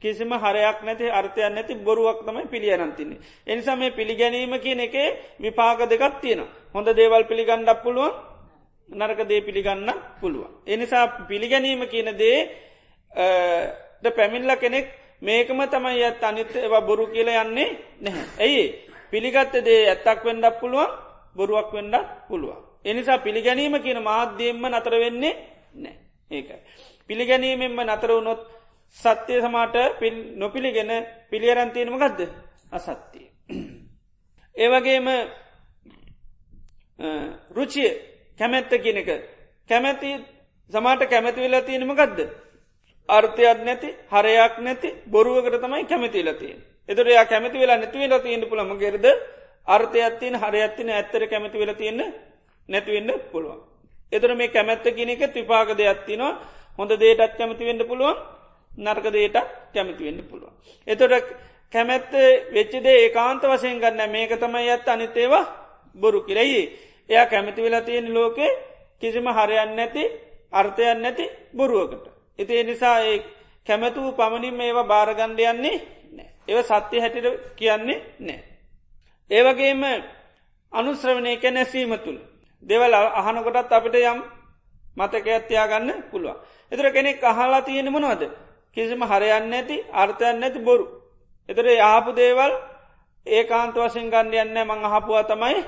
[0.02, 3.20] කිසිම හරයක් නැති අර්ථයන් නැති බොරුවක් තමයි පිළියරන්තින්නේ.
[3.46, 4.94] එනිසා මේ පිළිගැනීම කියන එක
[5.40, 6.40] විපාක දෙකක් තියෙන.
[6.74, 8.12] හොඳ දේවල් පිළිගණ්ඩක් පුළුවන්
[8.88, 9.90] නරක දේ පිළිගන්න
[10.20, 10.50] පුළුවන්.
[10.66, 12.38] එනිසා පිළිගැනීම කියන දේ
[14.16, 14.86] පැමිල්ල කෙනෙක්
[15.22, 17.68] මේකම තමයි ඇත් අනිත ඒවා බොරු කියල යන්නේ
[18.00, 18.26] නැහැ.
[18.38, 18.64] ඇයි
[19.12, 20.90] පිළිගත්ත දේ ඇත්තක් වෙන්ඩක් පුළුවන්
[21.36, 22.60] බොරුවක් වෙන්ඩක් පුළුවන්.
[22.84, 25.34] එනිසා පිළිගැනීම කියන මාධ්‍යයෙන්ම නතර වෙන්නේ
[25.74, 25.94] නෑ
[26.30, 26.58] ඒකයි.
[27.08, 28.40] පිළිගැනීමෙන්ම නතර වුණොත්
[28.96, 30.90] සත්‍යය සමාට පිල් නොපිළිගෙන
[31.30, 32.20] පිළියරන්තියනම ගදද
[32.70, 33.26] අසත්තිය.
[34.56, 35.08] ඒවගේම
[37.50, 37.90] රුචිය
[38.38, 39.10] කැමැත්ත කියනක
[39.70, 40.10] කැමැති
[40.70, 42.20] සමාට කැමැති වෙලා තියෙනම ගදද.
[43.08, 46.54] අර්ථයක් නැති හරයක් නැති බොරුවකට තමයි කැමතිලතිය.
[46.88, 49.06] එතුර යා කැමති වෙලා නැතිවෙලා තියෙන පුළම ගෙරද
[49.68, 52.00] අර්ථයත්තින හරයත්තින ඇත්තර කැමති වෙලා තියෙන
[52.68, 53.60] නැතිවෙන්න පුළුවන්.
[54.12, 56.32] එතර මේ කැමැත්ත කියනෙක ත්‍රිපාග දෙයක්ත්තිනවා
[56.78, 58.16] හොඳ දේටත් කැමති වෙන්න පුළුවන්
[58.78, 59.36] නර්ක දේට
[59.74, 60.54] කැමති වෙන්න පුළුවන්.
[60.88, 61.26] එතොට
[61.72, 62.12] කැමැත්ත
[62.52, 65.44] වෙච්චිදේ ඒකාන්ත වසයෙන් ගන්න මේක තමයි ඇත් අනිතේවා
[65.94, 66.62] බොරු කිරයි.
[67.10, 68.50] එයා කැමති වෙලා තියෙන ලෝකේ
[69.02, 70.02] කිසිම හරයන්න නැති
[70.52, 71.24] අර්ථයන් නැති
[71.56, 72.15] බොරුවකට.
[72.38, 73.18] එති නිසා ඒ
[73.66, 75.76] කැමැතුූ පමණින් මේවා භාරගණ්ඩයන්නේ
[76.12, 76.28] නෑ.
[76.48, 77.26] ඒව සත්‍යය හැටිට
[77.56, 78.40] කියන්නේ නෑ.
[79.30, 79.82] ඒවගේම
[80.72, 82.18] අනුශ්‍රවනය කැනැසීම තුළ
[82.62, 84.20] දෙවල් අහනකොටත් අපිට යම්
[84.96, 86.36] මතක ඇත්තියාගන්න පුළුවන්.
[86.72, 88.22] එතර කෙනෙක් අහලා තියෙන මොනවද.
[88.72, 90.86] කිසිම හරයන්න ඇති අර්ථයන්න ඇති බොරු.
[91.48, 92.52] එතර ආපු දේවල්
[93.26, 95.64] ඒ කාන්ත වශයෙන් ගණ්ඩයන්න මං අහපුවා තමයි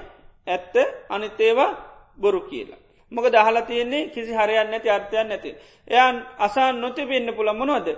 [0.47, 0.75] ඇත්ත
[1.09, 1.71] අනිතේවා
[2.19, 2.81] බොරු කියලා.
[3.13, 5.51] මොක දහලා තියෙන්නේ කිසි හරයන්න ඇති අර්ථයන් නැති.
[5.89, 7.89] එයන් අසා නොති පෙන්න්න පුළ මොනවද.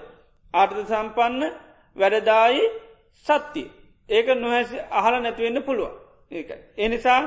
[0.54, 1.42] ආර්ථ සම්පන්න
[1.96, 2.64] වැඩදායි
[3.26, 3.68] සත්තිය.
[4.08, 5.94] ඒක නොහැසි අහල නැතිවෙන්න පුළුවන්.
[6.32, 6.58] ඒකයි.
[6.78, 7.20] එනිසා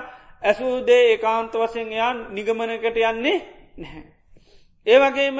[0.44, 3.38] ඇසූදේ ඒකාන්ත වසයෙන් යාන් නිගමනකට යන්නේ
[3.78, 4.04] නැහැ.
[4.88, 5.38] ඒවගේම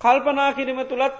[0.00, 1.16] කල්පනා කිරීම තුළත්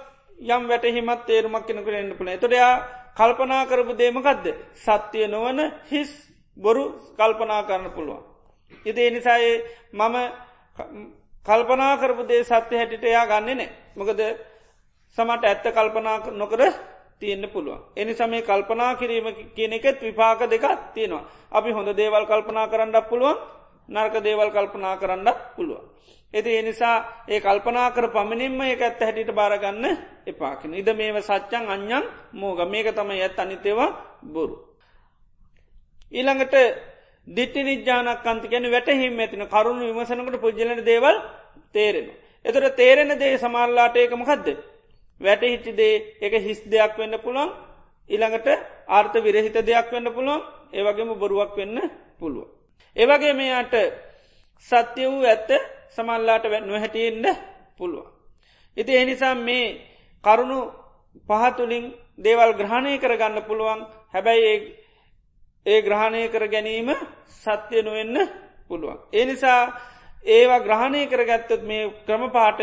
[0.47, 2.73] යම් වැටහිමත් තේරුමක් කෙනකට එන්න පුළ එතොඩයා
[3.17, 4.45] කල්පනා කරපු දේමකක්ද
[4.75, 5.59] සත්‍යය නොවන
[5.91, 6.11] හිස්
[6.57, 6.83] බොරු
[7.17, 8.23] කල්පනා කරන්න පුළුවන්.
[8.85, 9.55] ඉති එනිසායේ
[9.93, 10.15] මම
[11.45, 14.19] කල්පනා කරපු දේ සත්‍ය හැටිට එයා ගන්නේ නෑ මොකද
[15.17, 16.61] සමට ඇත්ත කල්පනා නොකර
[17.19, 17.81] තියෙන්න්න පුළුවන්.
[17.95, 21.25] එනිසා මේ කල්පනා කිරීම කියන එකෙත් විපාක දෙකක් තියෙනවා.
[21.51, 23.37] අපි හොඳ දේවල් කල්පනා කරන්නක් පුළුවන්
[23.89, 25.85] නර්ක දේවල් කල්පනා කරන්නක් පුළුවන්.
[26.33, 29.85] එති එනිසා ඒ කල්පනා කර පමණින්ම එක ඇත්ත හැටිට බාරගන්න
[30.25, 30.73] එපාකින.
[30.73, 32.03] ඉද මේව සච්චන් අඥන්
[32.33, 33.89] මෝග මේක තම ඇත් අනිතේවා
[34.23, 34.55] බොරු.
[36.11, 36.55] ඊළඟට
[37.27, 41.15] දිට්ටි නිජානක් අන්ති ගැන වැටහිම ඇතින කරුණු විමසනකට පුද්ජලන දේවල්
[41.73, 42.07] තේරෙන.
[42.45, 44.47] එතට තේරෙන දේ සමාල්ලාට ඒකමකක්ද.
[45.21, 47.49] වැටහිච්චිදේ එක හිස් දෙයක් වෙන්න පුළුවන්
[48.09, 48.47] ඉළඟට
[48.89, 50.41] ආර්ථ විරහිත දෙයක් වෙන්න පුළුවන්
[50.73, 51.77] ඒවගේම බොරුවක් වෙන්න
[52.19, 52.47] පුළුව.
[52.95, 53.75] ඒවගේ මේයාට
[54.71, 55.49] සත්‍ය වූ ඇත්ත
[55.89, 57.27] සමල්ලාට වැැන්ව හැටියෙන්ට
[57.77, 58.05] පුළුව.
[58.77, 59.67] ඉති එනිසා මේ
[60.23, 60.59] කරුණු
[61.27, 61.85] පහතුලින්
[62.17, 63.81] දේවල් ග්‍රහණය කරගන්න පුළුවන්
[64.13, 64.53] හැබැයි
[65.65, 66.89] ඒ ග්‍රහණය කර ගැනීම
[67.37, 68.17] සත්‍යය නොවෙන්න
[68.67, 68.99] පුළුවන්.
[69.13, 69.61] එනිසා
[70.25, 72.59] ඒවා ග්‍රහණය කරගත්තත් මේ ක්‍රම පාට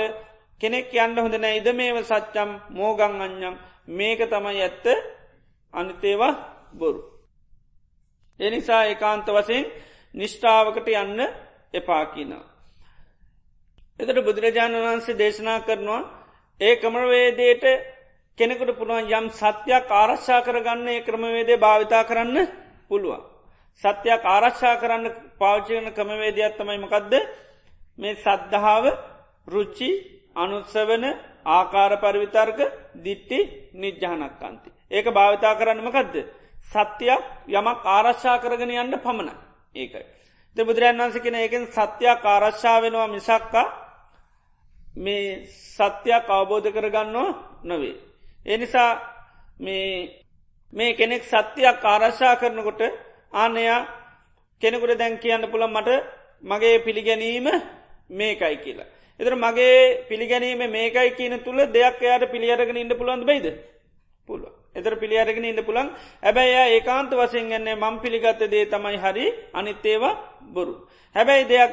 [0.61, 3.55] කෙනෙක් යන්න හොඳ නෑ ඉද මේව සච්චම් මෝගං අඥම්
[3.88, 4.86] මේක තමයි ඇත්ත
[5.74, 6.32] අනිතේවා
[6.72, 7.01] බොරු.
[8.40, 9.64] එනිසා ඒකාන්ත වසයෙන්
[10.14, 11.20] නිෂ්ඨාවකට යන්න
[11.74, 12.45] එපාකිනවා.
[14.01, 16.03] එතට බුදුරජාණන් වහන්සේ දේශනා කරනවා
[16.61, 17.64] ඒ ක්‍රමවේදයට
[18.38, 22.38] කෙනෙකුට පුළුවන් යම් සත්‍යයක් ආරශ්ා කරගන්න ඒ ක්‍රමවේදේ භාවිතා කරන්න
[22.91, 23.22] පුළුවන්.
[23.82, 25.07] සත්‍යයක් ආරක්ෂා කරන්න
[25.39, 27.12] පාච්චයන ක්‍රමවේදයක්ත්තමයි මකක්ද
[27.99, 28.85] මේ සද්ධාව
[29.49, 29.91] රුච්චි
[30.37, 31.05] අනුත්සවන
[31.47, 32.59] ආකාර පරිවිතර්ක
[32.97, 33.39] දිට්ටි
[33.74, 34.68] නිජ්ජානක්කන්ති.
[34.91, 36.16] ඒක භාවිතා කරන්නමකදද.
[36.64, 39.30] සත්‍යයක් යමක් ආරශ්ා කරගෙන යන්න පමණ
[39.76, 40.05] ඒකයි.
[40.57, 43.66] බුදුරන් වන්ස කෙන ඒකෙන් සත්‍යයක් ආරශ්ා වෙනවා මිසක්කා
[44.97, 47.30] මේ සත්‍යයක් අවබෝධ කරගන්නවා
[47.64, 47.97] නොවේ.
[48.47, 48.91] එනිසා
[49.59, 50.23] මේ
[50.94, 52.82] කෙනෙක් සත්‍යයක් ආරශ්ා කරනකොට
[53.34, 53.86] ආනයා
[54.62, 55.88] කෙනෙකුට දැන් කියන්න පුළන් මට
[56.42, 57.46] මගේ පිළිගැනීම
[58.10, 58.90] මේකයි කියලා.
[59.20, 63.46] එතර මගේ පිළිගැනීම මේකයි කියන තුළ දෙයක් එයාට පිළියරගෙන ඉන්න පුළන්ද බයිද
[64.28, 64.52] පුළුව.
[64.74, 65.88] එතර පිළියරගෙන ඉන්න පුළන්
[66.22, 70.14] හැබැයි ඒකාන්ත වසයෙන් ගන්නේ මං පිළිගත්ත දේ තමයි හරි අනිත්තේවා
[70.54, 70.74] බොරු.
[71.14, 71.72] හැබැයි දෙයක්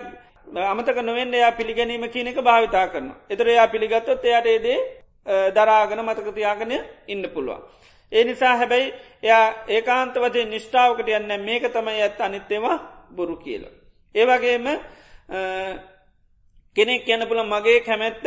[0.64, 3.12] අමතක නොවෙන් එයා පිළිගැනීම කියනක භාවිතා කරන.
[3.30, 4.80] එතර එයා පිළිගත්තොත් එයාට ඒදේ
[5.52, 6.78] දරාගන මතකතියාගනය
[7.08, 7.62] ඉන්න පුළුවන්.
[8.12, 8.94] ඒ නිසා හැබැයි
[9.24, 12.78] එයා ඒකාන්ත වජේ නිෂ්ඨාවකට යන්න මේක තමයි ඇත් අනිත්තේවා
[13.12, 13.64] බොරු කියල.
[14.16, 14.66] ඒවගේම
[16.76, 18.26] කෙනෙක් යන්න පුළ මගේ කැමැත්ත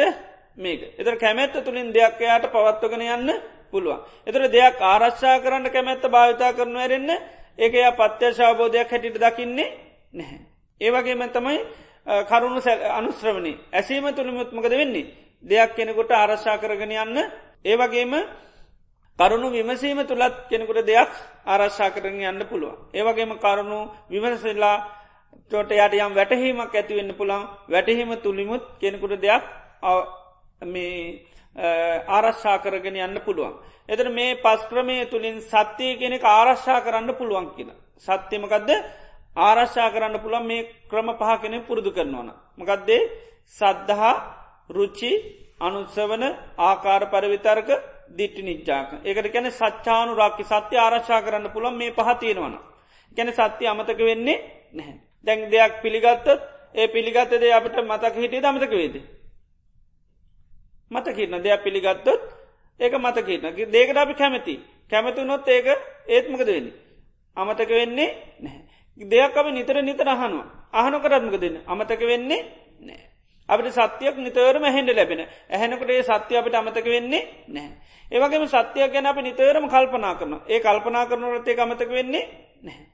[0.56, 0.80] මේක.
[0.98, 3.30] එතර කැමැත්ත තුළින් දෙයක් එයාට පවත්වගෙන යන්න
[3.70, 4.00] පුළුවන්.
[4.26, 7.10] එතර දෙයක් ආරශ්ා කරන්න කැමැත්ත භාවිතා කරනු ඇරෙන්න
[7.58, 9.68] ඒක එයා පත්‍යශාබෝධයක් හැටිට දකින්නේ
[10.12, 10.40] නැහැ.
[10.80, 11.58] ඒවගේම තමයි
[12.24, 12.60] කරුණු
[12.90, 15.12] අනුශ්‍රවනි ඇසීම තුළිමුත්මකද වෙන්නේ.
[15.44, 17.18] දෙයක් කෙනෙකුට ආරශ්ා කරගෙන යන්න
[17.64, 18.12] ඒවගේම
[19.18, 21.10] කරුණු විමසීම තුළත් කෙනෙකුට දෙයක්
[21.46, 22.76] ආරශ්ා කරන යන්න පුළුවන්.
[22.92, 24.76] ඒවගේම කරුණු විමසල්ලා
[25.50, 29.42] තොට යට යම් වැටහීමක් ඇතිවෙන්න පුළන් වැටහීම තුළිමුත් කෙනෙකුට දෙයක්
[30.64, 31.22] මේ
[32.08, 33.54] ආරශ්ා කරගෙන යන්න පුළුවන්.
[33.88, 37.70] එතර මේ පස්ක්‍රමය තුළින් සත්‍යය කෙනෙක් ආරශ්ා කරන්න පුළුවන් කියන.
[37.98, 38.70] සත්‍යමකදද
[39.38, 42.30] ආරශ්ා කරන්න පුළන් මේ ක්‍රම පහ කෙනෙ පුරුදු කරනවන.
[42.58, 43.02] මකදදේ
[43.54, 44.14] සද්ධහා
[44.70, 45.10] රුච්චි
[45.60, 46.22] අනුත්සවන
[46.60, 47.70] ආකාර පරවිතර්ක
[48.08, 52.54] දිට්ටි නිච්චාක ඒකට කැන සච්චානු රක්කි සත්‍ය ආරශ්ා කරන්න පුළන් මේ පහතියෙනවන.
[53.16, 54.38] ගැන සත්‍ය අමතක වෙන්නේ
[54.72, 54.96] නැහැ.
[55.26, 56.26] දැන් දෙයක් පිළිගත්තත්
[56.74, 58.96] ඒ පිළිගත්තදේ අපට මතක හිටිය දමතක වේද.
[60.90, 62.22] මතකින්න දෙයක් පිළිගත්තොත්
[62.80, 64.54] ඒක මතකින්න දේකට අපි කැමති
[64.90, 65.66] කැමති නොත් ඒක
[66.08, 66.74] ඒත්මකද වෙන්නේ.
[67.36, 68.64] අමතක වෙන්නේ නැහැ.
[69.00, 72.42] දෙයක් අපි නිතර නිතර අහනවා අහන කරත්මක දෙන්න අමතක වෙන්නේ
[72.80, 73.13] නෑ.
[73.48, 75.20] අපට සත්‍යයක් නිතරම හැඩ ලැබෙන
[75.50, 77.70] ඇහැනකට ඒ සත්‍ය අපට අමතක වෙන්නේ නෑ.
[78.06, 82.24] ඒවගේම සත්‍යයක් ගැන අප නිතරම කල්පනා කරන ඒ කල්පනා කරනරතේ අමතක වෙන්නේ
[82.62, 82.86] නැහැ.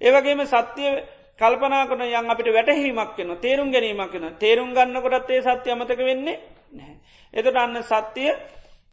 [0.00, 0.92] ඒවගේම සත්‍යය
[1.38, 6.40] කල්පනා කරන යන් අපිට වැටහීමක් වෙන තේරුම් ගැනීමක් වෙන තේරුම් ගන්න කොටත්තේ සත්‍ය අමතක වෙන්නේ
[6.72, 6.96] නැහැ.
[7.34, 8.30] එතට අන්න සත්‍යය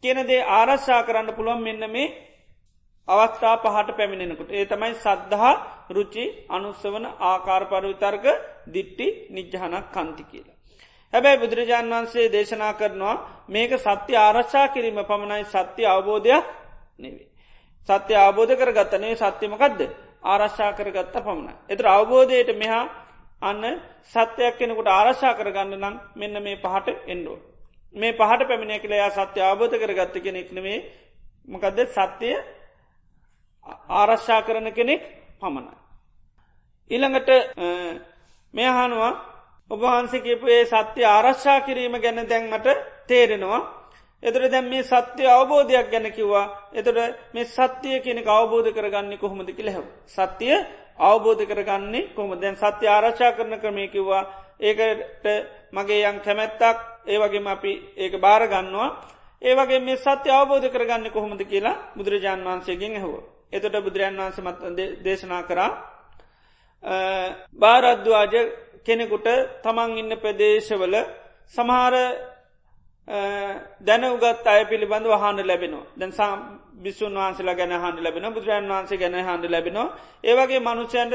[0.04, 2.14] කියනදේ ආරශ්ා කරන්න පුළුවන් මෙන්න මේ
[3.08, 5.56] අවස්ථා පහට පැමිණෙනකුට ඒ තමයි සද්ධහා
[5.90, 8.26] රුචි අනුස්සවන ආකාර පරවිතර්ක
[8.68, 10.55] දිට්ටි නිජ්ජහනක් කන්ති කියලා.
[11.16, 13.16] හැබැයි බුදුරජාණන් වන්සේ දේශනා කරනවා
[13.48, 16.46] මේක සත්‍ය ආරශ්ා කිරීම පමණයි සත්‍ය අවබෝධයක්
[17.00, 17.28] නෙවේ.
[17.90, 19.80] සත්‍ය අවබෝධ කර ගත්තනේ සත්‍යමකක්ද
[20.24, 21.56] ආරශ්ා කරගත්ත පමණ.
[21.70, 22.86] එතර අවබෝධයට මෙහා
[23.42, 23.64] අන්න
[24.06, 27.38] සත්‍යයක් කෙනෙකුට ආරශ්ා කරගන්න නම් මෙන්න මේ පහට එන්ඩෝ.
[27.96, 30.80] මේ පහට පැමිණි කියලයා සත්‍ය අවබෝධ කරගත්ත කෙනෙක් නෙවේ
[31.48, 32.36] මකදද සත්‍යය
[33.92, 35.02] ආරශ්ා කරන කෙනෙක්
[35.40, 35.76] පමණයි.
[36.92, 37.30] ඊළඟට
[38.54, 39.14] මෙහානුවා
[39.72, 42.68] ඔබහන්සකපු ඒ සත්‍ය ආරශ්ා කිරීම ගැන දැන්මට
[43.08, 43.62] තේරෙනවා.
[44.24, 46.46] එතර දැම් මේ සත්‍ය අවබෝධයක් ගැන කිව්වා.
[46.72, 46.98] එතට
[47.34, 49.78] මේ සත්‍යය කෙනෙ අවබෝධ කරගන්නේ කොහොමද කියලෙහ.
[50.08, 50.56] සත්‍යය
[51.00, 54.24] අවබෝධ කරගන්නේ කොම දැන් සත්‍ය ආරචා කරන ක්‍රමය කිව්වා.
[54.60, 55.26] ඒකට
[55.72, 58.90] මගේ යම් කැමැත්තක් ඒවගේම අපි ඒක භාරගන්නවා
[59.42, 63.14] ඒවගේ මේ සත්‍ය අවබෝධ කරගන්න කොහොමද කියලා බුදුරජාන් වහන්සේගෙන් ඇහව.
[63.52, 64.58] එතොට බුදුරජන් වන්ස මත්
[65.04, 65.72] දේශනා කරා
[67.56, 68.34] භාරද්වාජ
[68.86, 69.28] කෙනෙකුට
[69.64, 70.96] තමන් ඉන්න ප්‍රදේශවල
[71.54, 71.96] සමහර
[73.82, 76.40] දැන උගත් අය පිළිබඳ වහන්න ලැබෙනවා දැන් සම්
[76.78, 79.90] බිස්සුන් වහන්සලා ගැන හන්ඩ ලැබෙන බුදුරන් වහන්සේ ගැන හන්ඩ ලැබෙනවා
[80.24, 81.14] ඒවගේ මනුෂයන්ට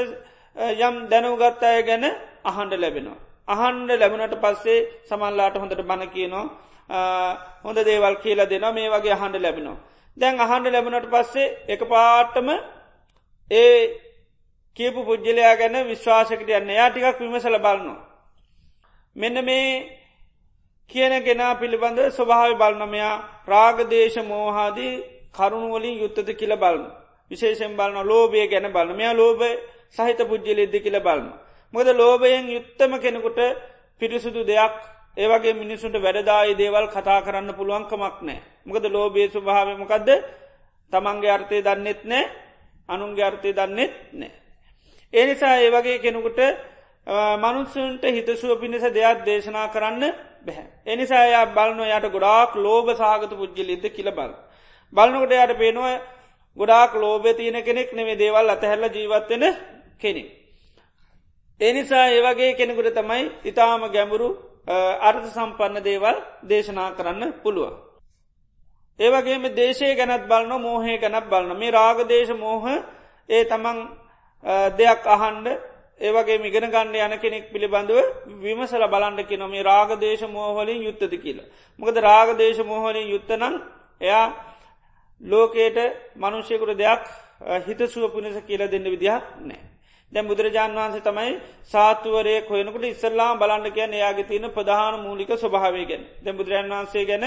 [0.56, 2.04] යම් දැනුගත් අය ගැන
[2.44, 3.18] අහන්ඩ ලැබෙනවා.
[3.48, 6.46] අහන්ඩ ලැබුණට පස්සේ සමල්ලාට හොඳට බණ කියනවා
[7.64, 9.78] හොඳ දේවල් කියලා දෙනවා මේ වගේ අහන්ඩ ලැබෙනවා.
[10.16, 12.48] දැන් අහන්ඩ ලැබුණට පස්සේ එක පාටම
[13.50, 14.09] ඒ
[14.76, 17.98] කියපු පුද්ජලයා ගැන විශ්වාසකට යන්න යා ටිකක් විමසල බලනවා.
[19.16, 19.66] මෙන්න මේ
[20.90, 23.14] කියන ගෙනා පිළිබඳ ස්වභාව බලනමයා
[23.46, 24.94] රාගදේශ මෝහාදී
[25.32, 26.86] කරුණුවලින් යුත්තද කියල බලන්න.
[27.30, 29.40] විශේෂෙන් බලන ලෝබය ගැන බලන මෙයා ලෝබ
[29.90, 31.28] සහිත පුද්ජලෙද්ද කියල බලන්න.
[31.74, 33.40] මොද ලෝබයෙන් යුත්තම කෙනෙකුට
[34.02, 34.74] පිරිසුදු දෙයක්
[35.16, 38.40] ඒවගේ මිනිසුන්ට වැඩදායි දේවල් කතා කරන්න පුළුවන්කමක් නෑ.
[38.64, 40.08] මොකද ලෝබේ ස්වභාවමකක්ද
[40.92, 42.24] තමන්ගේ අර්ථය දන්නෙත් නෑ
[42.88, 44.30] අනුන්ගේ අර්ථය දන්නෙත් නෑ.
[45.12, 46.40] ඒ නිසා ඒවගේ කෙනෙකුට
[47.38, 50.04] මනුස්සුන්ට හිතසුව පිණිස දෙයක් දේශනා කරන්න
[50.40, 50.66] බැහැ.
[50.86, 54.32] එනිසා යා බලන්න යට ගොඩාක් ලෝබ සාගත පුද්ජලින්ද කියල බල.
[54.92, 56.00] බලනකොට යට පේනවා
[56.56, 59.44] ගොඩාක් ලෝබ තියන කෙනෙක් නෙවේ දේවල් අතහැල්ල ජීවත්වෙන
[59.98, 60.28] කෙනෙක්.
[61.61, 64.28] එනිසා ඒවගේ කෙනෙකුට තමයි ඉතාම ගැඹුරු
[65.00, 67.72] අර්ථ සම්පන්න දේවල් දේශනා කරන්න පුළුව.
[68.98, 72.64] ඒවගේම දේශය ගැනත් බලන මෝහය ගැනත් බලන මේ රාගදේශ මෝහ
[73.28, 73.78] ඒ තමන්
[74.45, 75.47] දෙයක් අහන්ඩ
[76.01, 77.99] ඒවගේ මිගෙන ගන්න යන කෙනෙක් පිළිබඳව
[78.38, 81.49] විමසල බලන්ඩ කිය නොමේ රාගදේශ මෝහලින් යුත්තද කියලා.
[81.78, 83.61] මොකද රාගදේශ මෝහලින් යුත්තනං
[84.01, 84.26] එයා
[85.20, 85.78] ලෝකේට
[86.16, 87.05] මනුෂ්‍යකුට දෙයක්
[87.61, 89.61] හිතසුව පුනිස කියල දෙන්න විදිහක් නෑ.
[90.12, 91.32] දැ බුදුරජාන් වහන්සේ තමයි
[91.64, 97.24] සාතුවරය කොයනකට ඉස්සල්ලා බලන්න කියන්න එයාගේ තියෙන ප්‍රධාන මූලික ස්වභාවයගෙන් දැ බුදුරජන් වහන්සේ ගැන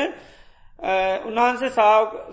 [1.23, 1.69] උන්වහන්සේ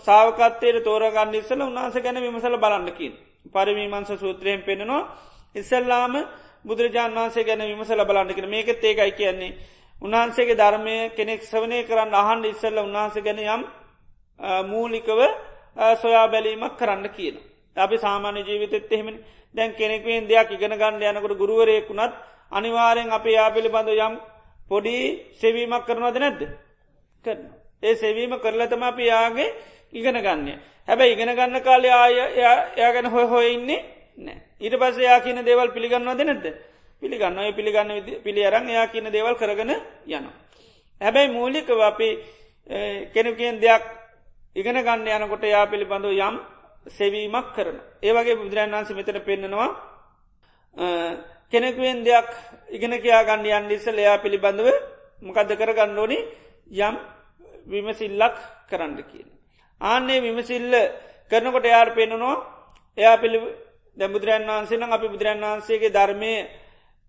[0.01, 3.13] සාවකත්තයට තෝරගන්න ඉස්සල උන්හන්සේ ගැන විමසල බලන්නකින්.
[3.47, 5.09] පරිමීමන්ස සූත්‍රයෙන් පෙනෙනවා
[5.55, 6.15] ඉස්සල්ලාම
[6.65, 9.57] බුදුරජාන් වහන්සේ ගැන විමසල බලන්නකින මේකෙත් ඒකයි කියන්නේ.
[10.03, 13.63] උන්හන්සේගේ ධර්මය කෙනෙක් සවනය කරන්න අහන්ඩ ඉස්සල්ල උන්හන්සේ ගැන යම්
[14.65, 15.21] මූලිකව
[15.97, 17.37] සොයා බැලීමක් කරන්න කියන.
[17.77, 19.19] අපි සාමාන්‍ය ජීවිතෙත් එහෙමනි
[19.55, 22.15] දැන් කෙනෙක්වෙන් දෙයක් ඉගෙන ගන්න යනකට ගුරුවරයෙකුුණත්
[22.53, 24.15] අනිවාරයෙන් අපේ යා පිළිබඳ යම්
[24.69, 24.97] පොඩි
[25.35, 26.41] සෙවීමක් කරනවද නැද්ද
[27.25, 27.41] කරන.
[27.83, 29.55] ඒ සෙවීම කරලතම අපි යාගේ
[29.93, 30.49] ඉගෙන ගන්න.
[30.89, 32.15] හැබැයි ඉගෙන ගන්න කාලය ආය
[32.77, 33.81] එයා ගැන හොය හොයඉන්නේ
[34.19, 36.47] නෑ ඊට පස්ස යා කියන දේවල් පිළිගන්නවද නැද්ද
[37.03, 37.91] පිළිගන්න ඔය පිළිගන්න
[38.25, 39.71] පිළි අරං එයා කියන දේවල් කරගෙන
[40.07, 40.27] යන.
[41.01, 42.09] හැබැයි මූලිකව අපි
[43.15, 43.85] කෙනකෙන් දෙයක්
[44.57, 46.37] ඉගෙන ගන්න යනකොට යා පිළිබඳව යම්
[46.89, 47.77] සෙවීමක් කරන.
[48.03, 49.71] ඒවගේ බුදුරන් වන්ස මෙතන පෙන්න්නනවා
[51.53, 52.29] කෙනෙකුවෙන් දෙයක්
[52.71, 54.69] ඉගෙන කියයා ගන්න යන්න ඉස්සල් එයා පිළිබඳව
[55.23, 56.19] මොකක්ද කර ගණ්ඩෝනි
[56.79, 56.97] යම්
[57.67, 58.37] විමසිල්ලක්
[58.71, 59.30] කරන්න කියන.
[59.81, 60.73] ආන්නේ විමසිල්ල
[61.31, 62.37] කරනකොට යාර පෙන්න්නනවා
[62.99, 63.39] එයා පිළි
[63.97, 66.33] දැබුදුරන් වහන්සේ නම් අපි බුදුරන් වහන්සේගේ ධර්මය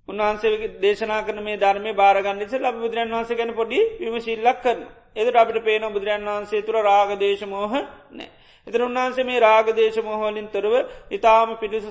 [0.08, 4.80] උන්වහන්සේ දේශනා කරන මේ ධර්මය බාරගන්නනිස ලබ බුදුරන් වහන්සේ ගැන පොඩි විමශිල්ලක් කරන.
[5.16, 7.74] එදට අපිට පේන බුදුරන් වහන්සේ තුර රාගදේශමෝහ
[8.12, 8.30] නෑ.
[8.68, 10.74] එතර උන්වහන්සේ මේ රාගදේශ මොහෝලින් තොරව
[11.12, 11.86] ඉතාම පිඩිස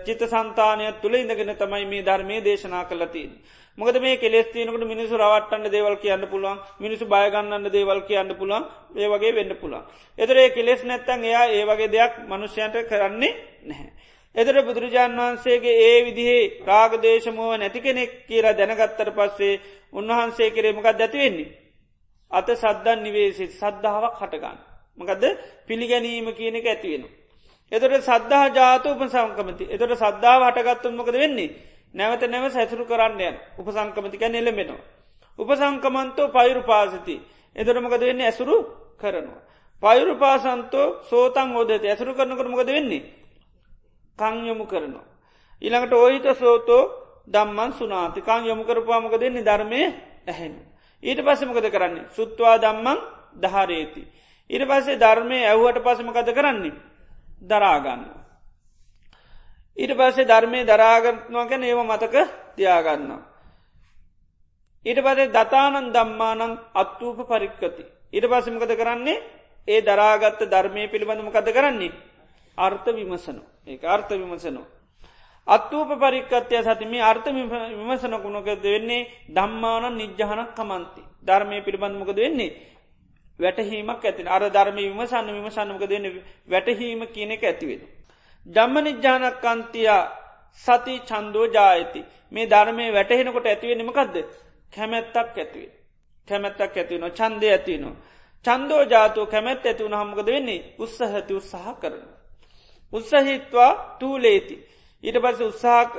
[0.00, 3.30] චිත සන්තානයක් තුළ ඉඳගෙන තමයි මේ ධර්මය දේශනා කලතින්.
[3.78, 8.64] මොකද මේ කෙලෙස්තිනකට මිනිසු රවට්ටන්න දේවල් කියන්න පුළුවන් මිනිසු බයගන්නන්න දේවල් කියන්න පුළුවන්
[8.96, 9.84] ඒ වගේ වෙන්න පුළුවන්.
[10.18, 13.32] එතරේ කෙලෙස් නැත්තන් එයා ඒ වගේ දෙයක් මනුෂ්‍යයන්ට කරන්නේ
[13.64, 13.90] නැහැ.
[14.34, 19.60] එදර බුදුරජාණන් වහන්සේගේ ඒ විදිහේ රාගදේශමෝව නැති කෙනෙක් කියලා දැනගත්තර පස්සේ
[19.92, 21.54] උන්වහන්සේ කරේමකක් දැතිවෙන්නේ.
[22.30, 24.58] අත සද්ධන් නිවේසිත් සද්ධාවක් හටගන්න.
[24.98, 25.24] මකදද
[25.66, 27.04] පිළිගැනීම කියන එක ඇතිවෙන.
[27.72, 31.50] එතට සද්ධහ ජාත උපසංකමති එතට සද්ධාව හටගත්තුමකද වෙන්නේ
[31.94, 34.80] නැවත නැව සැසුරු කරන්නයන් උපසංකමතික නෙලෙමෙනවා.
[35.38, 37.16] උපසංකමන්තෝ පයුරු පාසති
[37.56, 38.56] එතටමකද වෙන්නේ ඇසුරු
[38.96, 39.40] කරනවා.
[39.82, 43.02] පයුරු පාසන්තෝ සෝතන් ෝදත ඇසුරු කරනකරමකද වෙන්නේ
[44.18, 45.06] කං යොමු කරනවා.
[45.62, 46.82] ඊළඟට ඕහිත සෝතෝ
[47.26, 49.80] දම්මන් සුනාති කං යොමු කරපාමක දෙන්නේ ධර්මය
[50.26, 50.54] ඇහෙන.
[51.02, 52.98] ඊට පස්සමකද කරන්නේ සුත්වා දම්මන්
[53.34, 54.02] දහරේති.
[54.50, 56.74] ඉට පස්සේ ධර්මය ඇව්වට පසමකද කරන්නේ
[57.42, 58.17] දරාගන්න.
[59.78, 62.14] ඊට පස්සේ ධර්මය දරාගත්නවා ගැන ඒව මතක
[62.56, 63.10] තියාගන්න.
[64.86, 67.84] ඊට පසේ දතානන් දම්මානං අත්තූප පරික්කති.
[68.12, 69.22] ඊට පසමකද කරන්නේ?
[69.68, 71.92] ඒ දරාගත්ත ධර්මය පිළිබඳමකද කරන්නේ?
[72.58, 74.62] අර්ථ විමසනු ඒ අර්ථ විමසනු.
[75.46, 79.08] අත්තූප පරික්කත්ය සතිම අර්ථ විමසනකුණකද වෙන්නේ?
[79.28, 81.02] දම්මාන නිජ්ජහනක් කමන්ති.
[81.22, 82.50] ධර්මය පිළිබඳමකද වෙන්නේ?
[83.38, 86.06] වැටහීමක් ඇතින අර ධර්ම විමසන්න විමසන්නමක දෙන්න
[86.48, 87.44] වැටහීම කියන එක
[88.48, 88.56] ඇතිවෙන.
[88.56, 90.04] ජම්ම නිජ්‍යානකන්තියා
[90.52, 94.16] සති චන්දෝ ජායති මේ ධර්මය වැටහෙනකොට ඇතිවෙනමකක්ද
[94.72, 95.72] කැමැත්තක් ඇතිවේ.
[96.28, 97.96] කැමැත්තක් ඇතිවන චන්දය ඇතිනවා.
[98.44, 102.02] චන්දෝ ජාතෝ කැමැත් ඇතිවුණ හමකද වෙන්නේ උත්සහති උත්සාහ කරන.
[102.92, 104.56] උත්සහිත්වා තූලේති.
[105.04, 105.92] ඊට පස්ස උත්සාහක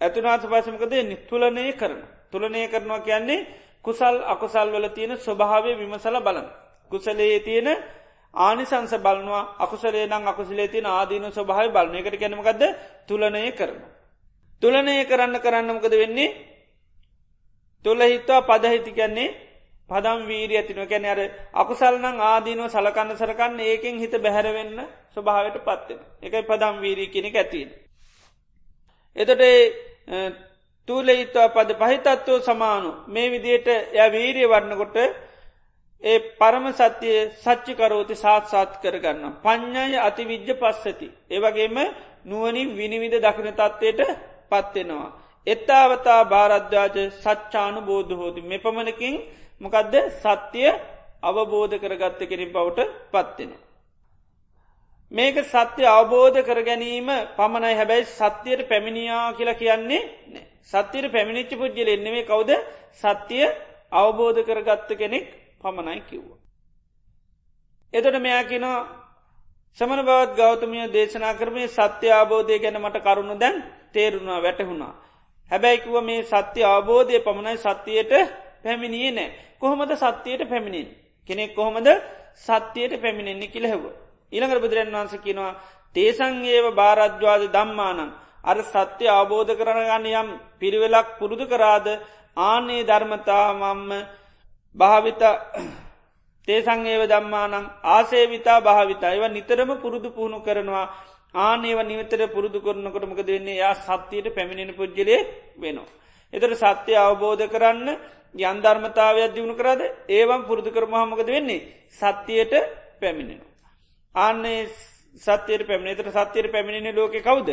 [0.00, 2.00] ඇතුනාස පසමකද නිතුලනය කරන.
[2.30, 3.46] තුළනය කරනවා කියන්නේ
[3.82, 6.48] කුසල් අකුසල් වල තියෙන ස්වභාවය විමසල බලන්න.
[6.90, 7.68] කුසලයේ තියෙන
[8.34, 12.62] ආනිසංස බලනවා අකුසලේ නම් අකුසලේ තියෙන ආදීන ස්වභාව බලන එකට ගැනමකක්ද
[13.06, 13.78] තුලනය කරන.
[14.62, 16.30] තුලනය කරන්න කරන්නමකද වෙන්නේ?
[17.84, 19.34] තුළ හිත්වා පදහිති කියන්නේ
[19.90, 21.20] පදම් වීරී ඇතින කැන අර
[21.54, 24.78] අකුසල්නං ආදීනව සලකන්න සරකන්න ඒකෙන් හිත බැහැරවෙන්න
[25.10, 27.68] ස්වභාවට පත්වෙන එකයි පදම් වීරී කෙනෙ ඇතින්.
[29.16, 29.42] එතට
[30.88, 32.90] තුූලෙහිත්වා පද පහිතත්වෝ සමානු.
[33.08, 34.96] මේ විදියට ය වීරිය වරණකොට
[36.02, 39.24] ඒ පරම සත්‍යය සච්චිකරෝති සාත්සාත් කරගන්න.
[39.38, 41.08] පඤ්ඥය අති විද්‍ය පස්සති.
[41.30, 41.76] ඒවගේම
[42.24, 44.00] නුවනින් විනිවිධ දකින තත්වයට
[44.50, 45.10] පත්වෙනවා.
[45.46, 49.14] එත්තාවතා භාරද්්‍යාජ සච්චානු බෝධ හෝති මෙ පමණකින්
[49.60, 50.70] මොකදද සත්‍යය
[51.22, 52.80] අවබෝධ කරගත්ත කෙරින් බවට
[53.12, 53.52] පත්වෙන.
[55.12, 60.02] මේක සත්‍ය අවබෝධ කර ගැනීම පමණයි හැබැයි සත්‍යයට පැමිණියා කියලා කියන්නේ
[60.64, 62.50] සත්‍යයට පැමිණිච්ච පුද්ජල එන්නෙවේ කවුද
[62.94, 63.44] සත්‍යය
[63.94, 65.26] අවබෝධ කරගත්ත කෙනෙක්
[65.62, 66.38] පමණයි කිව්වා.
[67.94, 68.80] එතොට මෙයා කිනවා
[69.78, 73.56] සමන බවත් ගෞතමිය දේශනා කරමේ සත්‍ය අවබෝධය ගැන මට කරුණු දැන්
[73.92, 74.92] තේරුණා වැටහුණා.
[75.50, 78.12] හැබැයිකුව මේ සත්‍ය අවබෝධය පමණයි සත්‍යයට
[78.62, 80.88] පැමිණියේ නෑ කොහොමද සත්‍යයට පැමිණින්
[81.28, 81.88] කෙනෙක් කොහොමද
[82.36, 83.84] සත්‍යයට පැමිණෙන්නේ කියලහෙව.
[84.32, 85.58] ඉළඟට බුදුරන් වන්ස කිනවා
[85.94, 88.00] තේසං ඒව භාරද්වාද දම්මානං
[88.44, 91.86] අර සත්‍යය අවබෝධ කරනගන්න යම් පිරිවෙලක් පුරුදු කරාද
[92.36, 93.90] ආනේ ධර්මතාමම්ම
[94.74, 95.22] භාවිත
[96.48, 100.86] තේසංඒව දම්මානං ආසේවිතා භාවිතා ඒව නිතරම පුරුදු පුහුණු කරනවා
[101.34, 105.20] ආනේව නිවතර පුරුදු කරනකොටමක දෙන්නේ යා සත්‍යයට පැමිණෙන පුද්ජලේ
[105.56, 105.88] වෙනවා.
[106.32, 107.88] එතට සත්‍යය අවබෝධ කරන්න
[108.42, 112.52] යන්ධර්මතාවයක් දියුණු කරාද ඒවම් පුරුදු කරමහමකද වෙන්නේ සත්‍යයට
[113.00, 113.40] පැමිණෙන.
[114.14, 114.60] ආන්නේ
[115.16, 117.48] සත්‍යයට පැමිණේතට සත්‍යයට පැමිණෙන ලෝක කවුද.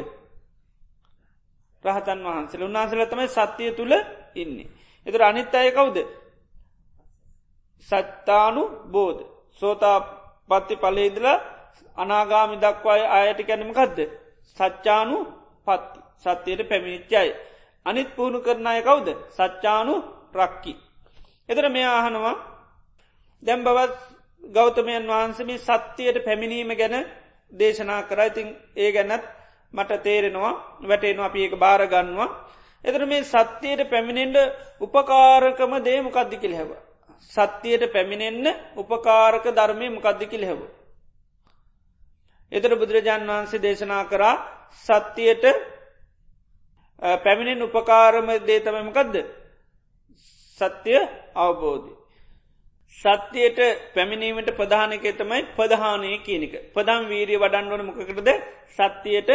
[1.84, 3.94] රහතන් වහන්සල උන්වහන්සල තමයි සත්‍යය තුළ
[4.36, 4.68] ඉන්නේ.
[5.08, 5.98] එතර අනිත් අය කවුද
[7.88, 9.22] සත්තානු බෝධ
[9.62, 9.98] සෝතා
[10.50, 11.38] පත්ති පලේදලා
[11.98, 13.98] අනාගාමි දක්වාය අයට කැනමකක්ද
[14.58, 15.18] සච්චානු
[15.68, 17.30] පත්ති සත්‍යයට පැමිණිච්චයි.
[17.86, 19.94] අනිත් පුහුණු කරනය කවුද සච්චානු
[20.34, 20.74] රක්කි.
[21.50, 22.36] එතර මේ ආහනවා
[23.44, 23.98] දැම් බවත්
[24.44, 26.96] ගෞතමයන් වහන්සමි සත්‍යයට පැමිණීම ගැන
[27.52, 29.24] දේශනා කරයිතින් ඒ ගැනත්
[29.74, 32.30] මට තේරෙනවා වැටේනවා අපි ඒක භාරගන්නවා.
[32.84, 34.38] එතර මේ සත්‍යයට පැමිණෙන්ට
[34.82, 36.72] උපකාරකම දේ මොකක්දිකිල් හැව.
[37.22, 40.62] සත්‍යයට පැමිණෙන්න උපකාරක ධර්මය මොකක්දිකිල් හැව.
[42.52, 44.36] එතර බුදුරජාණන් වහන්සේ දේශනා කරා
[44.78, 45.46] සත්‍යයට
[47.22, 49.16] පැමිණෙන් උපකාරම දේතමමකදද.
[50.60, 51.00] සත්‍යය
[51.36, 51.94] අවබෝධය.
[52.96, 53.60] සත්‍යයට
[53.94, 56.54] පැමිණීමට ප්‍රධානක තමයි ප්‍රධානය කියනක.
[56.74, 58.30] ප්‍රධම් වීරිය වඩන්වන මොකකරද
[58.70, 59.30] සත්‍යයට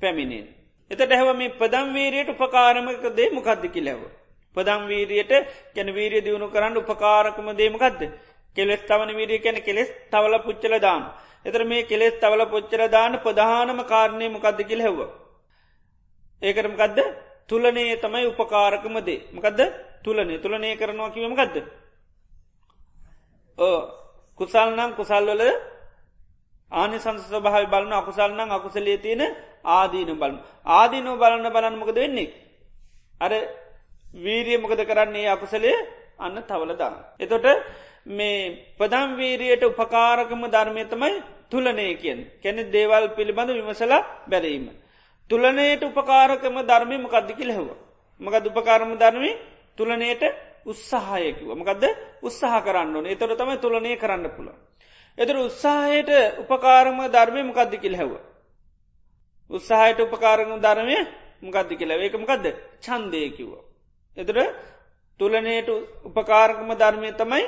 [0.00, 0.46] පැමිණෙන්.
[0.90, 3.64] එතට හැව මේ ප්‍රදම් වීරයට උපකාරමක දේ මොකක්ද
[4.58, 4.58] කිලැව.
[4.58, 5.32] ප්‍රදම් වීරියට
[5.74, 8.02] කැන වීරිය දියුණු කරන්න උපකාරකම දේමකක්ද.
[8.56, 11.02] කෙලෙස් තවන වීරිය කැන කෙලෙස් තවල පුච්චල දාන.
[11.44, 14.98] එතර මේ කෙලෙස් තවල පොච්චර දාන ප්‍රධානම කාරණය මොකක්ද කිල් හැව.
[16.42, 16.98] ඒකරමකදද
[17.48, 19.60] තුලනේ තමයි උපකාරකම දේ මකදද
[20.04, 21.56] තුලනේ තුලනය කරනවා කිවමකදද.
[23.58, 23.78] ඕ
[24.40, 25.42] කුසල්නම් කුසල්වල
[26.72, 29.22] ආනි සංස භාව බලන අකුසල්නම් අකුසලේ තියෙන
[29.66, 30.36] ආදීන බලන
[30.66, 32.34] ආදීනෝ බලන්න බලන්න මොකද වෙන්නේ.
[33.20, 33.32] අර
[34.14, 35.76] වීරිය මොකද කරන්නේ අකුසලේ
[36.18, 37.14] අන්න තවලදා.
[37.16, 37.46] එතොට
[38.08, 44.66] මේ පදම් වීරියට උපකාරකම ධර්මයතමයි තුලනය කියෙන් කැනෙ දේවල් පිළිබඳ විමසලා බැරීම.
[45.30, 47.68] තුලනයට උපකාරකම ධර්මය මකද්දිකිල හැව.
[48.20, 49.34] මකද උපකාරම ධර්මී
[49.78, 50.22] තුලනයට
[50.64, 51.84] උත්සාහයකිව මකද
[52.22, 54.48] උත්සාහ කරන්න ඕන එතොට තමයි තුලනය කරන්න පුළ.
[55.18, 56.10] එතර උත්සාහයට
[56.42, 58.12] උපකාරම ධර්මය මකද්දිකිල් හැව.
[59.50, 60.96] උත්සාහයට උපකාරම ධර්මය
[61.42, 62.44] මකද්දි කියලා ඒකමකක්ද
[62.80, 63.67] චන්දයකිව.
[64.16, 64.36] එතර
[65.20, 65.68] තුලනයට
[66.04, 67.44] උපකාරකම ධර්මය තමයි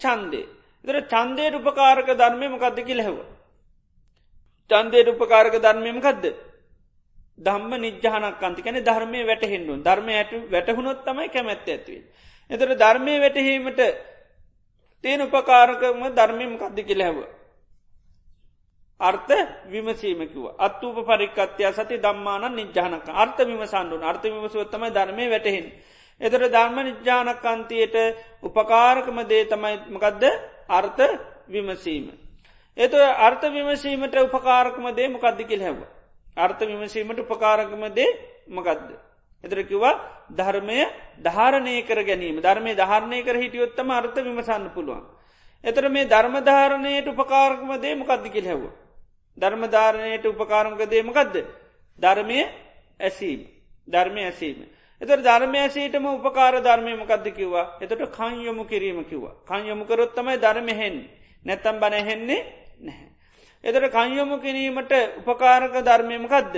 [0.00, 0.46] චන්දේ.
[0.84, 3.18] එතර චන්දයට උපකාරක ධර්මය මකද්දකිල් හැව.
[4.70, 6.24] චන්දයට උපකාරක ධර්මයමකක්ද
[7.38, 12.02] ධම්ම නිජ්‍යානක් අන්තිකැන ධර්මය වැටහෙන්ඩු ධර්මය ඇට වැටහුණොත් තමයි කැමැත්ත ඇත්වේ.
[12.50, 13.80] එතර ධර්මය වැටහීමට
[15.04, 17.18] තියෙන උපකාරකම ධර්මයම කද්දි කෙලැව.
[19.00, 19.34] අර්ථ
[19.66, 25.66] විමසීමකිව අත්තුප පරිකත්‍යය සති දම්මාන නිජ්‍යානක අර්ථ විමසන්ඩුන අර්ථ විමසුවත්තමයි ධර්මය වැටහෙන්.
[26.20, 27.96] එතර ධර්ම නිජ්‍යානකන්තියට
[28.42, 30.24] උපකාරකම දේ තමයි මකදද
[30.70, 31.02] අර්ථ
[31.48, 32.06] විමසීම.
[32.76, 35.78] එත අර්ථ විමසීමට උපකාරකම දේ මොකක්දිකිල් හැව.
[36.36, 38.10] අර්ථ විමසීමට උපකාරකම දේ
[38.48, 38.90] මකදද.
[39.44, 40.00] එතරකිවා
[40.30, 40.80] ධර්මය
[41.18, 45.04] ධාරණය කර ගැනීම ධර්මය ධාරණය කර හිටියොත්තම අර්ථ විමසන්න පුළුවන්.
[45.64, 48.62] එතර මේ ධර්මධාරණයට උපකාරකම දේ මොකක්දිකිල් හැව.
[49.38, 51.36] ධර්මධාරණයට උපකාරමක දේමකක්ද.
[51.98, 52.38] ධර්මය
[53.00, 53.40] ඇසීම
[53.88, 54.66] ධර්මය ඇසීම.
[55.00, 60.96] එතර ධර්මය ඇසීටම උපකාර ධර්මය මොකක්ද කිව්වා එතට කංයොමු කිරීම කිව්වා කංයොමු කරොත්තමයි ධර්මහෙන්
[61.44, 62.40] නැත්තම් බනහෙන්නේ
[62.80, 63.08] නැහැ.
[63.64, 66.54] එතට කංයොමු කිරීමට උපකාරක ධර්මයමකක්ද.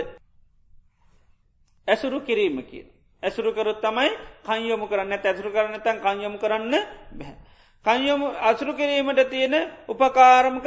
[1.89, 2.85] ඇසුරු කිරීම කිය.
[3.23, 4.11] ඇසුරු කරොත් තමයි
[4.43, 6.75] කංයොමු කරන්න ඇසුරු කරන්න තන් කංයොමු කරන්න
[7.13, 7.37] බැහැ.
[7.85, 9.55] කංයොමු අසුරු කිරීමට තියෙන
[9.87, 10.67] උපකාරමක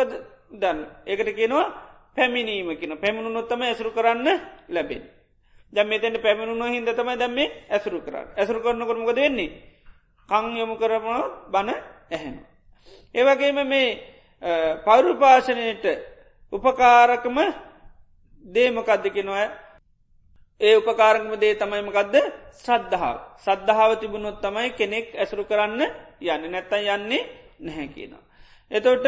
[0.52, 0.80] දන්න.
[1.04, 1.66] ඒකට කියනවා
[2.16, 4.28] පැමිණීම කියන පැමිණුනොත්තම ඇසුරු කරන්න
[4.70, 5.04] ලැබෙන.
[5.74, 8.28] දැම් මෙතැට පැමිණුණ හිද තමයි දැම්මේ ඇසුරු කරන්න.
[8.34, 9.50] ඇසුරු කරන කරමක දෙන්නේ
[10.30, 11.06] කංයොමු කරම
[11.48, 11.70] බණ
[12.10, 12.36] ඇහෙන.
[13.16, 13.88] ඒවගේම මේ
[14.86, 15.86] පෞරුපාශනයට
[16.54, 17.38] උපකාරකම
[18.46, 19.48] දේමකක්දකෙනවා
[20.62, 22.16] ඒ උපකාරකම දේ තමයිමකක්ද
[22.56, 23.18] ශ්‍රද්ධාව.
[23.38, 25.82] සද්ධාව තිබුණොත් තමයි කෙනෙක් ඇසුරු කරන්න
[26.22, 26.44] යන්න.
[26.46, 27.24] නැත්තන් යන්නේ
[27.60, 28.24] නැහැ කියනවා.
[28.72, 29.06] එතොට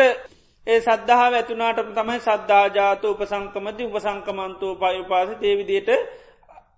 [0.68, 5.90] ඒ සද්ධාව ඇතුනාට තමයි සද්ධාජාත උපසංකමති උපසංකමන්තෝ පයුපාස දේවිදියට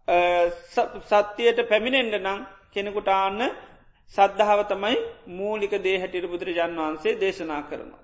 [0.08, 2.40] සත්‍යයට පැමිණෙන්ඩ නම්
[2.74, 3.42] කෙනෙකුට ආන්න
[4.12, 4.98] සද්ධාව තමයි
[5.30, 8.04] මූලික දේ හැටියට බුදුරජාන් වහන්සේ දේශනා කරනවා.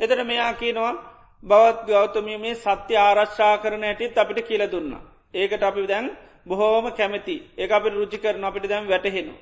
[0.00, 0.94] එතර මෙයා කියනවා
[1.42, 4.92] බවත් ගෞතමිය මේ සත්‍ය ආරශ්ා කරන ඇටිත් අපිට කියල දුන්න.
[5.34, 6.06] ඒකට අපි දැන්
[6.46, 9.34] බොහෝම කැමති ඒ අපි රුචි කරන අපිට දැම් වැටහෙනු.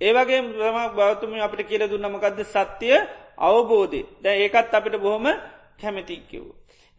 [0.00, 2.96] ඒවගේ ම බෞතුමිය අපිට කියල දුන්නමකක්ද සත්‍යය
[3.38, 5.26] අවබෝධය දැ ඒකත් අපිට බොහොම
[5.80, 6.44] කැමතික්කිව්.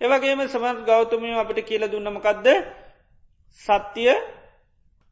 [0.01, 2.47] ඒවගේම සමත් ගෞතමිය අපිට කියල දුන්නමකක්ද
[3.61, 4.13] සත්‍යය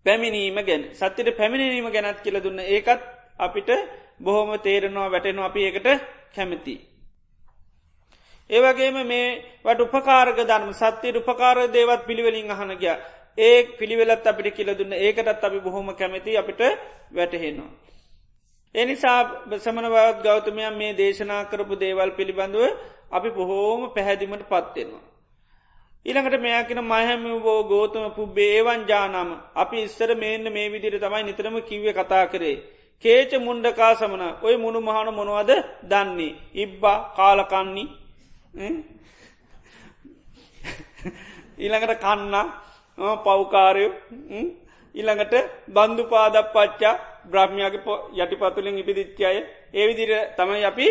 [0.06, 3.02] පැමිණීම ගැන සත්‍යයට පැමිණීම ගැනත් කියල දුන්න ඒකත්
[3.40, 3.70] අපිට
[4.20, 5.88] බොහොම තේරෙනවා වැටෙනවා අපි ඒකට
[6.34, 6.76] කැමති.
[8.50, 9.28] ඒවගේම මේ
[9.64, 12.96] වට උපකාරක ධර්ම සත්‍යයට උපකාර දේවත් පිළිවෙලින් අහනගිය
[13.38, 16.62] ඒ පිළිවෙලත් අපිට කියල දුන්න ඒකටත් අපි බොහොම කැමති අපිට
[17.12, 17.72] වැටහෙනවා.
[18.76, 19.20] එනිසා
[19.58, 22.78] සමනවත් ගෞතමයන් මේ දේශනා කරපු දේවල් පිළිබඳුව
[23.12, 25.13] අපි බොහෝම පැහැදිමට පත්වෙනවා.
[26.06, 29.30] ඊළඟට මෙයකින මහැම වෝ ගෝතම පුබ්බේ ඒවන් ජානම.
[29.56, 32.56] අපි ඉස්සර මේන්න මේ විදිර තමයි නිතරම කිව්ව කතා කරේ.
[33.06, 34.24] කේච මුන්ඩකා සමන.
[34.42, 35.52] ඔය මුණු මහන මොනවද
[35.84, 36.36] දන්නේ.
[36.56, 37.88] ඉබ්බා කාලකන්නේ
[41.58, 42.36] ඊළඟට කන්න.
[43.18, 43.86] පව්කාරය.
[44.96, 45.34] ඊළඟට
[45.70, 46.96] බන්ධු පාදක් පච්චා
[47.26, 47.82] බ්‍රහ්මයාගේ
[48.16, 49.38] යටිපතුලින් ඉපිදිච්චාය
[49.74, 50.88] ඒ විදිර තමයි අපි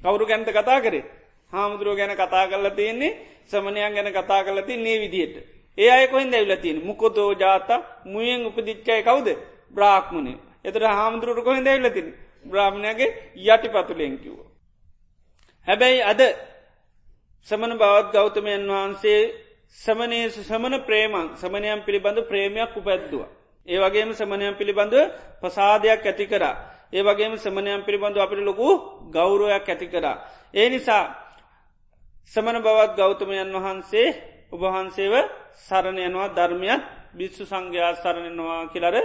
[0.00, 1.04] කවුරු ගැන්ත කතා කරේ?
[1.52, 3.33] හාමුදුරුව ගැන කතා කරලා තියෙන්නේ.
[3.50, 5.36] සමනයන් ගැන කතා කරලා තින්නේ විදියට
[5.78, 7.68] ඒ අය කොහෙන් දැවිල තියෙන මුකොතෝ ජාත
[8.04, 9.28] මුයෙන් උපදිච්චාය කවුද
[9.74, 10.34] බ්‍රාක්්මණය
[10.64, 12.08] එතට හාමුදුරුවට කොහෙන් දැවිල තින
[12.44, 13.08] බ්‍රාහ්මණයගේ
[13.44, 14.38] යටිපතුලෙන් කිව්ව.
[15.68, 16.20] හැබැයි අද
[17.48, 19.20] සමන බවත් ගෞතමයන් වහන්සේ
[19.76, 23.22] සමනයේ සමන ප්‍රේමන් සමනයම් පිළිබඳ ප්‍රේමයක් උපැද්දුව.
[23.68, 24.94] ඒ වගේම සමනයම් පිළිබඳ
[25.40, 26.54] පසාදයක් ඇති කරා.
[26.92, 28.68] ඒ වගේම සමනයම් පිළිබඳු අපිට ලොකු
[29.10, 30.16] ගෞරුවයක් ඇති කරා.
[30.54, 31.04] ඒ නිසා
[32.32, 34.06] සමන බවත් ගෞතමයන් වහන්සේ
[34.50, 35.14] ඔබහන්සේව
[35.60, 38.96] සරණයනවා ධර්මයත් බිස්සු සංඝයා සරණනවා කියලර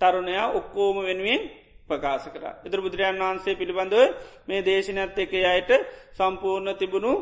[0.00, 1.40] තරුණයා ඔක්කෝම වෙනුවෙන්
[1.88, 2.44] ප්‍රකාශ කර.
[2.60, 4.00] එතර බුදුරජාන් වහන්සේ පිළිබඳව
[4.46, 5.70] මේ දේශනත් එක අයට
[6.12, 7.12] සම්පූර්ණ තිබුණු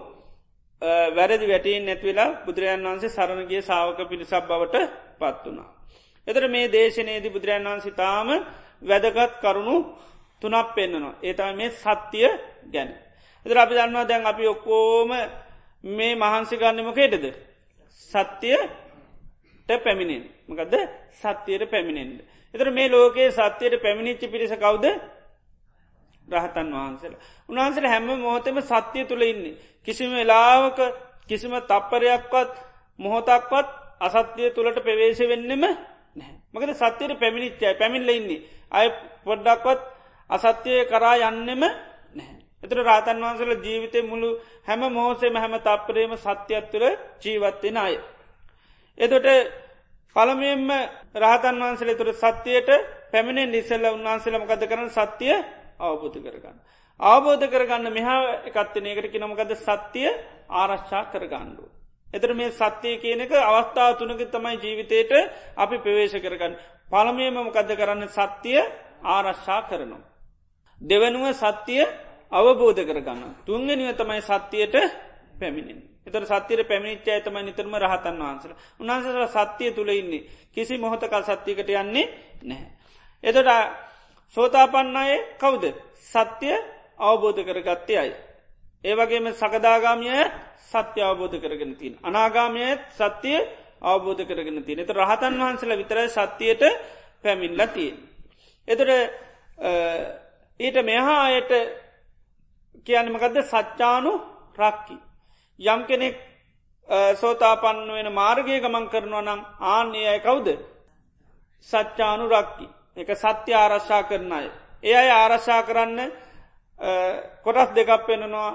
[1.12, 4.76] වැරදි වැටීන් නැත්වෙලා බුදුරජාන් වන්සේ සරණගේ සාවක පිරිසක් බවට
[5.18, 5.68] පත් වුණා.
[6.26, 8.28] එතර මේ දේශනයේදී බුදුරජාන් වන්සේ තාම
[8.82, 9.76] වැදගත් කරුණු
[10.42, 11.14] තුනක් පෙන්න්නනවා.
[11.20, 12.28] ඒතම මේ සත්‍යය
[12.68, 12.90] ගැන.
[13.48, 15.10] එතර අපි දන්නවා දැන් අපි ඔක්කෝම
[15.84, 17.24] මේ මහන්සි ගන්නමකේටද.
[18.10, 18.70] සත්‍යයට
[19.68, 20.74] පැමිණෙන් මකද
[21.12, 22.20] සත්‍යයට පැමිණෙන්ට.
[22.54, 24.84] එතර මේ ලෝකයේ සත්‍යයට පැමිණිච්චි පිරිස කවුද
[26.28, 27.20] රහතන් වහන්සේලා.
[27.48, 29.56] උන්වහන්සට හැම මොහොතම සත්‍යය තුළ ඉන්නේ.
[29.84, 30.78] කිසිම වෙලාවක
[31.26, 32.52] කිසිම තප්පරයක්වත්
[32.98, 33.68] මොහොතක්වත්
[34.00, 35.64] අසත්‍යය තුළට ප්‍රවේශ වෙන්නෙම
[36.52, 38.44] මකද සත්‍යයට පැමිණිච්චයි පැමිල්ල ඉන්නේ.
[38.70, 38.86] අය
[39.24, 39.80] පොඩ්ඩක්වත්
[40.30, 41.87] අසත්‍යය කරා යන්නෙම නැහැ.
[42.62, 44.30] එතර රාතන් වහන්සල ජීවිතය මුළු
[44.64, 46.86] හැම මෝසේම හැම තප්පරේම සත්‍යයක් තුළ
[47.18, 47.94] ජීවත්වෙන අය.
[48.98, 49.26] එතොට
[50.16, 50.70] පළමෙන්ම
[51.16, 52.68] රහතන් වහන්සල තුර සත්‍යයට
[53.12, 55.34] පැමිණෙන් ඉස්සල්ල උන්වහන්සලමකද කරන සත්‍යය
[55.80, 56.56] අවබෝධ කරගන්න.
[57.00, 60.08] අවබෝධ කරගන්න මෙහා එකත්තනයකට කිනමකද සත්‍යය
[60.50, 61.64] ආරශ්චා කරගණ්ඩු.
[62.08, 65.12] එතර මේ සත්‍යය කියන එක අවස්ථාව තුනක තමයි ජීවිතයට
[65.56, 66.54] අපි ප්‍රවේශ කරගන්න.
[66.86, 68.58] පළමේම මොකද කරන්න සත්‍යය
[69.04, 70.02] ආරශ්ා කරනවා.
[70.80, 71.84] දෙවනුව සත්‍යය
[72.32, 73.22] අවබෝධ කරගන්න.
[73.42, 74.74] තුන්ගෙනව තමයි සත්‍යයට
[75.34, 75.80] පැමිණෙන්.
[76.06, 78.52] එතර සත්‍යයට පැමිණිච්ච ඇතම නිතරම රහතන් වහන්සල.
[78.78, 82.06] උන්හන්සල සත්‍යය තුළ ඉන්නේ කිසි මොහොතකල් සත්‍යයකට යන්නේ
[82.42, 82.70] නැහැ.
[83.24, 83.48] එතට
[84.36, 85.64] සෝතාපන්න අය කවුද
[85.94, 86.56] සත්‍යය
[86.98, 88.12] අවබෝධ කරගත්තේ අයි.
[88.84, 90.20] ඒවගේම සකදාගාමිය
[90.62, 91.94] සත්‍ය අවබෝධ කරගෙන තින්.
[92.00, 93.38] අනාගාමයත් සත්‍යය
[93.82, 94.78] අවබෝධ කරගෙන තින.
[94.78, 96.62] එත රහතන් වහන්සල විතරයි සත්‍යයට
[97.22, 97.96] පැමිල්ල තියෙන්.
[98.68, 98.80] එතට
[100.60, 101.52] ඊට මෙහා අයට
[102.86, 104.12] කියන්නමකදද සච්චානු
[104.56, 104.96] රක්කි.
[105.60, 106.16] යම් කෙනෙක්
[107.14, 110.48] සෝතාපන්න වෙන මාර්ගය ගමන් කරනවා නම් ආන්නේ අය කවුද.
[111.66, 112.66] සච්චානු රක්කි.
[112.96, 114.46] එක සත්‍ය ආරශ්ා කරන අය.
[114.82, 116.00] ඒ අය ආරශ්ා කරන්න
[117.44, 118.50] කොටස් දෙකක් පෙනනවා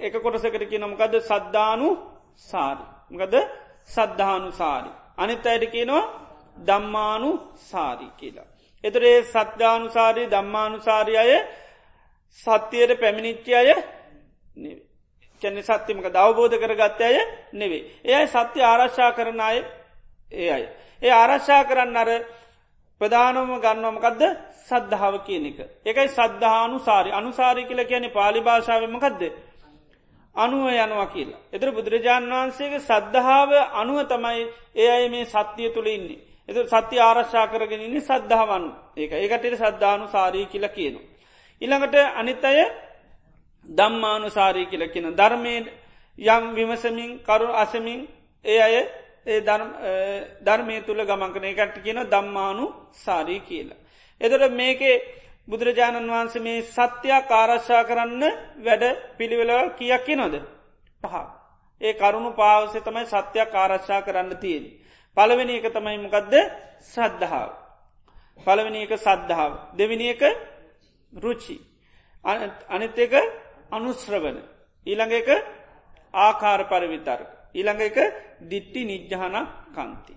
[0.00, 1.88] එක කොටසකට කියනමකද සද්ධානු
[2.36, 2.84] සාරි.
[3.10, 3.34] මකද
[3.86, 4.90] සද්ධානු සාරි.
[5.16, 6.04] අනිත් අයට කියනවා
[6.58, 7.30] දම්මානු
[7.62, 8.48] සාරි කියලා.
[8.84, 11.32] එතරේ සද්ධානුසාරී දම්මානුසාරි අය
[12.38, 13.70] සත්‍යයට පැමිණිච්චි අය
[15.42, 17.16] කැන සත්‍යමක දවබෝධ කරගත්ත අය
[17.52, 17.82] නෙවේ.
[18.04, 19.58] එයයි සත්‍ය ආරශ්ා කරන අය
[20.32, 20.66] ඒ අයි.
[21.02, 22.10] ඒ ආරශ්ා කරන්න අර
[23.00, 24.22] ප්‍රධානම ගන්නවමකක්ද
[24.60, 25.58] සද්ධාව කියන එක.
[25.82, 29.22] එකයි සද්ධානු සාරි අනුසාරි කියල කියන පාලි භාෂාවමකක්ද.
[30.34, 31.40] අනුව යනවා කියලා.
[31.52, 34.42] එතර බුදුරජාණන් වහන්සේගේ සද්ධාව අනුව තමයි
[34.74, 36.22] ඒ අය මේ සත්‍යය තුළ ඉන්නේ.
[36.48, 38.64] එත සත්‍ය ආරශ්ා කරගෙන ඉන්නේ සද්ධාවන්
[38.96, 41.13] ඒක ඒකටට සද්ධානු සාරී කියල කියනවා.
[41.60, 42.58] ඉළඟට අනිත් අය
[43.66, 45.54] දම්මානු සාරී කියල කියන ධර්මය
[46.18, 48.00] යම් විමසමින් කරු අසමින්
[48.44, 48.74] ඒ අය
[49.26, 49.40] ඒ
[50.42, 53.80] ධර්මය තුළ ගමන්කන එකට කියන දම්මානු සාරී කියලා.
[54.20, 54.96] එතට මේකේ
[55.48, 58.22] බුදුරජාණන් වහන්සේ මේ සත්‍යයක් ආරශ්ා කරන්න
[58.58, 58.84] වැඩ
[59.18, 60.34] පිළිවෙල කියක් නොද.
[61.02, 61.14] පහ.
[61.80, 64.64] ඒ කරුණු පාවසය තමයි සත්‍යයක් ආරශ්ා කරන්න තියෙන.
[65.16, 66.34] පළවෙනි එක තමයි මොකක්ද
[66.84, 67.50] සද්ධාව.
[68.38, 69.52] පළවෙනි එක සද්ධාව.
[69.72, 70.22] දෙවිනි එක
[71.14, 71.56] රුචි.
[72.68, 73.14] අනිත් එක
[73.70, 74.36] අනුශ්‍රවන.
[74.86, 75.28] ඊළඟ එක
[76.14, 77.28] ආකාර පරවිතර්ක.
[77.54, 77.96] ඊළඟ එක
[78.42, 79.36] දිට්ටි නිජ්්‍යාන
[79.70, 80.14] කන්ති.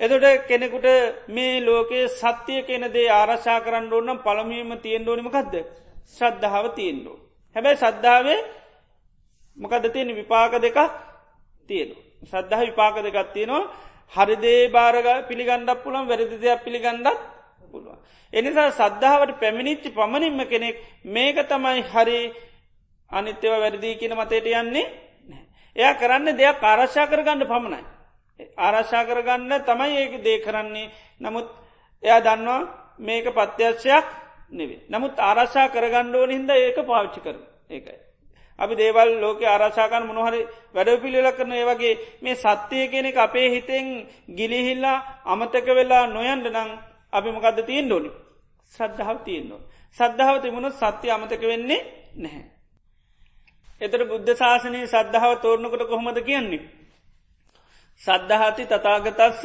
[0.00, 0.86] එතොට කෙනෙකුට
[1.28, 5.54] මේ ලෝකයේ සත්‍යය කෙනදේ ආරශා කරන්න ඕන්නම් පළමීම තියෙන් ඕනිමකක්ද
[6.08, 7.16] ශ්‍රද්ධාව තියෙන්ඩෝ.
[7.56, 8.40] හැබැයි සද්ධාවේ
[9.56, 10.78] මොකද තියෙන විපාක දෙක
[11.68, 11.90] තියෙන.
[12.22, 13.70] සද්ධහ විපාක දෙකක් තියෙනවා
[14.12, 17.18] හරිදේ භාරග පිළිගණ්ඩක් පුළන් වැරදි දෙයක් පිළිගණ්ඩත්
[17.72, 17.98] පුළුවන්.
[18.32, 22.20] එනිසා සද්ධාවට පැමිණිච්චි පමණින්ම කෙනෙක් මේක තමයි හරි
[23.10, 24.86] අනිත්‍යව වැරදිී කියන මතයට යන්නේ
[25.76, 27.82] එයා කරන්න දෙයක් ආරශ්ා කරගන්න පමණයි.
[28.58, 31.48] ආරශ්ා කරගන්න තමයි ඒක දේ කරන්නේ නමුත්
[32.02, 32.60] එයා දන්නවා
[33.00, 34.06] මේක පත්‍යර්ශයක්
[34.52, 34.80] නෙවේ.
[34.88, 37.36] නමුත් ආරශ්ා කරගණ්ඩෝන හිද ඒක පාවිච්චි කර
[37.70, 38.02] ඒකයි.
[38.58, 40.40] අපි දේවල් ලෝක ආරශාකන් මොනහරි
[40.72, 43.86] වැඩ පිළිල කරන ඒ වගේ මේ සත්‍යය කෙනෙක් අපේ හිතෙන්
[44.30, 46.70] ගිලිහිල්ලා අමතක වෙලා නොයන්ඩ නං
[47.12, 48.10] අපි මොකක්ද තියෙන් ඩෝනි
[48.72, 49.62] ශ්‍රද්ධාව තියෙන්නවා.
[49.98, 51.80] සද්ධාව තිබුණු සත්‍ය අමතක වෙන්නේ
[52.16, 52.44] නැහැ.
[53.80, 56.62] එතර බුද්ධ ශාසනය සද්ධාව තෝරණකට කොහොමද කියන්නේ.
[58.00, 59.42] සද්ධහති තතාගතස්ස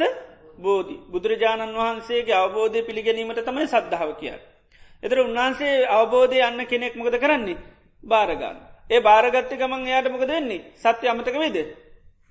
[0.58, 4.36] බෝධි බුදුරජාණන් වහන්සේගේ අවබෝධය පිළිගැනීමට තමයි සද්ධාව කිය.
[5.02, 7.58] එතර උන්වහන්සේ අවබෝධය යන්න කෙනෙක් මොකද කරන්නේ
[8.04, 8.58] භාරගන්න.
[8.90, 11.56] ඒ භාරගත්ත ගමන් එයාට මොකද වෙන්නේ සත්‍ය අමතක වේද.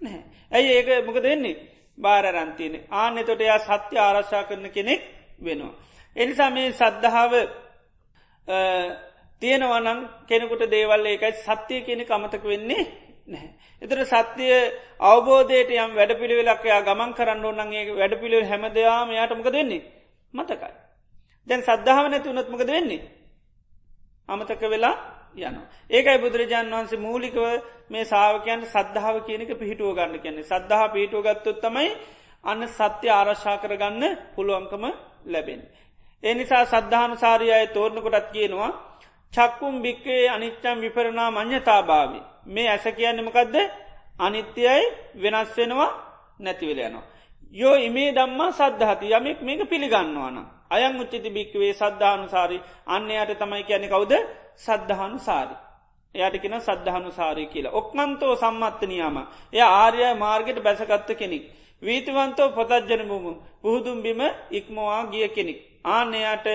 [0.01, 0.23] නැහැ.
[0.51, 1.55] ඇයි ඒක මොකද වෙන්නේ
[1.97, 5.01] භාරරන්තියන ආනෙ තොට එයා සත්‍ය ආරශ්ා කරන කෙනෙක්
[5.39, 5.73] වෙනවා.
[6.15, 7.33] එනිසා මේ සද්ධාව
[9.41, 12.83] තියෙනවනන් කෙනෙකුට දේවල් ඒකයි සත්‍යය කෙනෙ අමතක වෙන්නේ
[13.27, 13.49] නැහැ.
[13.81, 14.53] එතර සත්‍යය
[15.01, 19.83] අවබෝධයට යම් වැඩ පිළිවෙලක්යා ගමන් කරන්න ඕන්නගේ වැඩ පිළිව හැමදයාම යාටමක දෙන්නේ
[20.33, 20.73] මතකයි.
[21.47, 23.01] දැන් සද්ධාව නැති වනත්මක දෙන්නේ.
[24.29, 24.95] අමතක වෙලා
[25.37, 25.57] යන.
[25.89, 27.37] ඒකයි බුදුරජාන් වහන්සේ මූලිකව
[27.89, 31.89] මේ සාාවකයන් සද්ධාව කියනක පිහිටුව ගන්න කියන්නේ සද්ධහ පිහිටුව ගත්තොත් තමයි
[32.43, 34.03] අන්න සත්‍ය ආරශ්ා කරගන්න
[34.35, 34.85] පුළුවන්කම
[35.27, 35.61] ලැබෙන්.
[36.23, 38.71] එනිසා සද්ධානුසාරය අය තෝරණකොටත් කියනවා
[39.33, 42.19] චක්කුම් භික්කේ අනිච්චම් විපරණා මං්්‍යතාභාවි.
[42.45, 43.55] මේ ඇස කියන්නමකක්ද
[44.19, 44.83] අනිත්‍යයයි
[45.15, 45.91] වෙනස් වෙනවා
[46.39, 47.05] නැතිවෙල යනවා.
[47.53, 50.37] යෝ ඉමේ දම්මා සද්ධහති යමෙක් මේක පිළිගන්නවාන.
[50.69, 52.57] අයන් උච්චති භික්වේ සද්ධානුසාරි
[52.87, 54.13] අන්නයට තමයි කියැනෙ කවුද
[54.57, 55.55] සද්ධානුසාරි.
[56.15, 57.73] එයට කෙන සද්ධානුසාරය කියලා.
[57.73, 59.17] ඔක්නන්තෝ සම්මත්තනයාම
[59.53, 61.43] එය ආර්යය මාර්ගයට බැසගත්ත කෙනෙක්.
[61.81, 64.21] වීතිවන්තෝ පොතජ්ජන මුමු පුහුදුම්බිම
[64.51, 65.59] ඉක්මවා ගිය කෙනෙක්.
[65.85, 66.45] ආනයට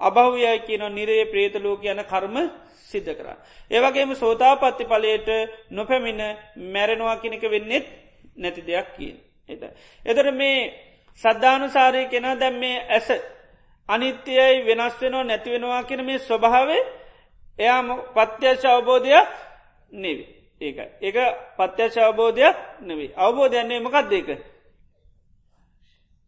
[0.00, 2.36] අභව්‍යය කියන නිරේ ප්‍රේතලෝක යන කර්ම
[2.82, 3.28] සිද්ධ කර.
[3.70, 5.28] ඒවගේම සෝතාපත්ති පලයට
[5.70, 6.22] නොපැමිණ
[6.66, 7.86] මැරෙනවා කෙනෙක වෙන්නෙත්
[8.36, 9.14] නැති දෙයක් කිය.
[9.48, 9.62] එද.
[10.04, 10.58] එතර මේ
[11.20, 13.08] සද්ධානුසාරය කෙන දැම් මේ ඇස
[13.88, 16.82] අනිත්‍යයයි වෙනස් වෙනවා නැතිවෙනවා කියන මේ ස්වභාවේ
[17.58, 17.82] එයා
[18.16, 19.28] පත්‍යශ අවබෝධයක්
[19.92, 20.28] නෙවේ.
[20.60, 21.16] ඒක ඒක
[21.56, 23.14] පත්‍යශ අවබෝධයක් නෙවේ.
[23.16, 24.28] අවබෝධයන්නේ මොකක් දෙක.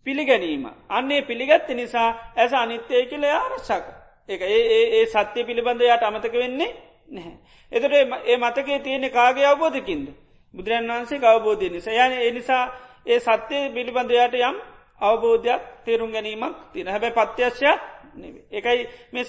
[0.07, 0.65] පිළිගැනීම.
[0.89, 3.87] අන්නේ පිළිගත්ත නිසා ඇස අනිත්‍යය කියල ආරක්ෂක.
[4.29, 4.63] එක ඒ
[4.97, 6.71] ඒ සත්‍යය පිළිබඳ යට අමතක වෙන්නේ
[7.09, 7.35] නැහැ.
[7.73, 7.93] එතට
[8.25, 10.09] ඒ මතකේ තියෙන කාගේ අවබෝධකින්ද.
[10.55, 12.65] බුදුරන් වහන්සේ අවබෝධය නිසා යන ඒ නිසා
[13.07, 14.57] ඒ සත්‍යය පිළිබඳයට යම්
[15.01, 17.81] අවබෝධයක් තේරුම් ගැනීමක් තින හැබැ පත්‍යශ්‍යයක්
[18.15, 18.45] නෙවේ.
[18.51, 19.25] එකයි මේ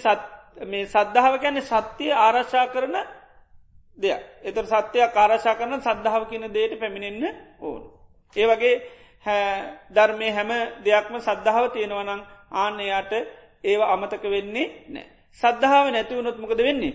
[0.65, 2.95] මේ සද්ධාව ගැන සත්‍යය ආරශ්ා කරන
[3.97, 4.22] දෙයක්.
[4.43, 7.84] එතර සත්‍යයක් ආරශා කරන සද්ධාව කියන දේට පැමිණෙන්න්න ඕන.
[8.36, 8.76] ඒ වගේ
[9.26, 10.51] ධර්මය හැම
[10.84, 12.22] දෙයක්ම සද්ධාව තියෙනවනං
[12.53, 13.11] ආන්නයාට
[13.63, 15.07] ඒව අමතක වෙන්නේ නෑ.
[15.39, 16.93] සද්ධාව නැතිවුණොත් මොකද වෙන්නේ.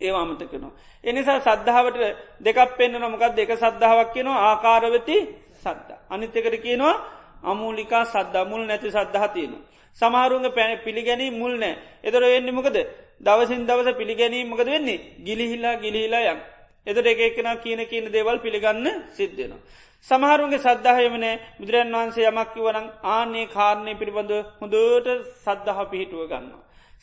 [0.00, 0.72] ඒ අමතකනවා.
[1.04, 1.98] එනිසා සද්ධාවට
[2.40, 5.16] දෙකක් පෙන්න්න නොමකක් දෙක සද්ධාවක් කියනවා ආකාරවති
[5.56, 5.90] සද්ධ.
[6.10, 6.94] අනිත්‍යකට කියනවා
[7.42, 9.62] අමූලිකා සද්ධ මුල් නැති සද්ධහ තියෙනවා.
[9.96, 12.76] සමාරුන්ග පැන පිළිගැනී මුල් නෑ එතර වෙන්නේ මොකද
[13.20, 16.40] දවසින් දවස පිළිගැනීම මොකද වෙන්නේ ගිලිහිල්ලා ගිලිහිලා යම්.
[16.86, 19.62] එතට එක එකන කියන කියන දේවල් පිළිගන්න සිද්ධෙනවා.
[20.06, 25.08] සමහරුන්ගේ සද්ධහයමනෑ බුදුරන් වහන්සේ යමක් කිවනං ආනේ කාරණය පිළිබඳ හොඳට
[25.44, 26.46] සද්ධහ පිහිටුව ගන්න.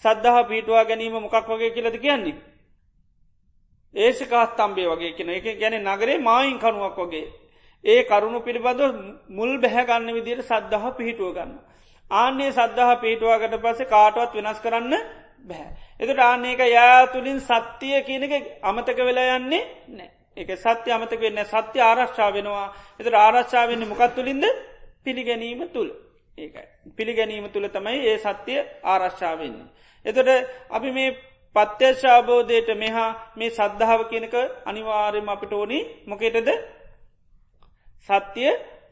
[0.03, 2.37] සද්ධහ පිහිටවා ගැනීම මොකක් වගේ කියලද කියන්නේ.
[3.95, 7.25] ඒසිකාත් තම්බේ වගේ කියෙන එක ගැන නගරේ මායින් කනුවක් වගේ.
[7.83, 8.81] ඒ කරුණු පිළිබඳ
[9.29, 11.51] මුල් බැහැගන්න විදියට සද්ධහ පිහිටුව ගන්න.
[12.11, 14.93] ආන්නේ සද්ධහ පිහිටවාගට පසේ කාටුවත් වෙනස් කරන්න
[15.45, 15.69] බැහැ.
[15.99, 18.33] එතුට ආන්නේක යා තුළින් සත්‍යය කියනක
[18.63, 20.11] අමතක වෙලා යන්නේ නෑ.
[20.37, 22.67] එක සත්‍ය අමතක වෙන්න සත්‍ය ආරක්ෂා වෙනවා
[22.99, 24.45] එත ආරක්ෂාවවෙන්න මොකත් තුළින්ද
[25.03, 25.91] පිළිගැනීම තුළ
[26.37, 26.65] ඒකයි.
[26.91, 29.57] පිළිගැනීම තුළ තමයි ඒ සත්‍යය ආරශ්ාවවෙන්න.
[30.05, 30.29] එතොට
[30.69, 31.17] අපි මේ
[31.55, 36.49] පත්‍යශාබෝධයට මෙහා මේ සද්ධාව කියනක අනිවාර්යම අපිට ඕනි මොකේටද
[38.09, 38.51] සත්‍යය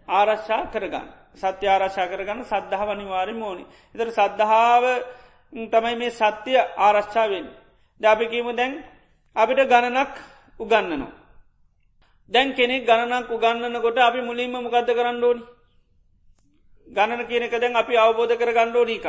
[0.09, 1.07] ආරශ්ා කරගන්න.
[1.35, 3.63] සත්‍ය ආරශා කරගන්න සද්ධාව අනිවාර්යම ඕනි.
[3.95, 4.83] එතර සද්ධාව
[5.53, 7.47] තමයි මේ සත්‍යය ආරශ්ාවෙන්.
[8.01, 8.73] ජාපිකීම දැන්
[9.35, 10.13] අපිට ගණනක්
[10.59, 11.13] උගන්නනවා.
[12.30, 15.41] දැන් කෙනෙක් ගණනක් උගන්නන කොට අපි මුලින්ම මොකක්ද කරන්න ඕනි.
[16.88, 19.07] ගණන කියනක දැන් අපි අවබෝධ කර ගණ්ඩෝනීක.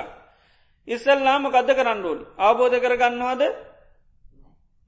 [0.88, 3.42] ඉස්සල්ලාම ගද කරන්න ඕනි අවබෝධ කරගන්නවාද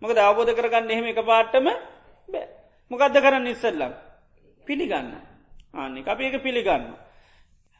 [0.02, 1.66] මොකද අවබෝධ කරගන්න එහෙම එක පාට්ටම
[2.28, 2.46] බෑ
[2.90, 3.92] මොකක්ද කරන්න ඉස්සල්ලම්
[4.66, 5.12] පිළිගන්න
[5.74, 6.84] ආනෙ අපි එක පිළිගන්න.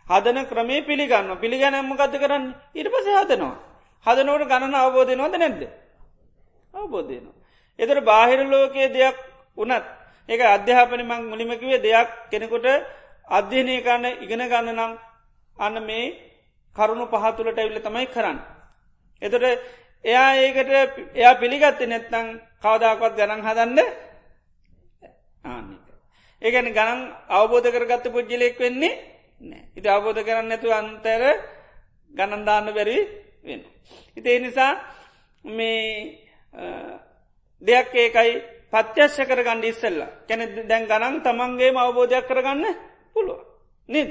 [0.07, 2.45] හදන ක්‍රමේ පිළිගන්න පිළිගැනම්ම ගත කරන්න
[2.75, 3.57] ඉට පස හදනවා.
[4.07, 5.63] හදනවට ගණන අවබෝධය නොද නැද්ද.
[6.75, 7.37] අවබෝධයනවා.
[7.79, 9.17] එතර බාහිර ලෝකයේ දෙයක්
[9.57, 12.67] වනත් ඒක අධ්‍යාපන මං මුලිමකිවේ දෙයක් කෙනෙකුට
[13.29, 14.93] අධ්‍යනය කන්න ඉගෙන ගන්න නම්
[15.57, 16.05] අන්න මේ
[16.77, 18.39] කරුණු පහතුලට ඇවිල්ල තමයි කරන්න.
[19.23, 19.45] එතට
[20.05, 20.71] එයා ඒකට
[21.15, 22.27] එයා පිළිගත්ත නැත්තං
[22.63, 23.79] කවදාකොත් ගණන් හදන්න
[25.45, 25.85] ආනික.
[26.43, 27.01] ඒගැන ගණන්
[27.31, 28.95] අවබෝධ කරගත්ත පුද්ජලෙක් වෙන්නේ
[29.41, 31.23] නෑ ඉති අවබෝධ කරන්න නැතු අන්තර
[32.15, 32.99] ගණන්දාන්න බැරි
[33.45, 33.63] වෙන.
[34.17, 34.73] ඉතිේ නිසා
[35.45, 36.19] මේ
[37.63, 38.33] දෙයක් ඒකයි
[38.73, 42.65] පත්‍යශ්‍ය කරගන්න ඉස්සල්ලා කැන දැන් ගණන් තමන්ගේ අවබෝධයක් කරගන්න
[43.15, 43.41] පුළුව.
[43.89, 44.11] නේද.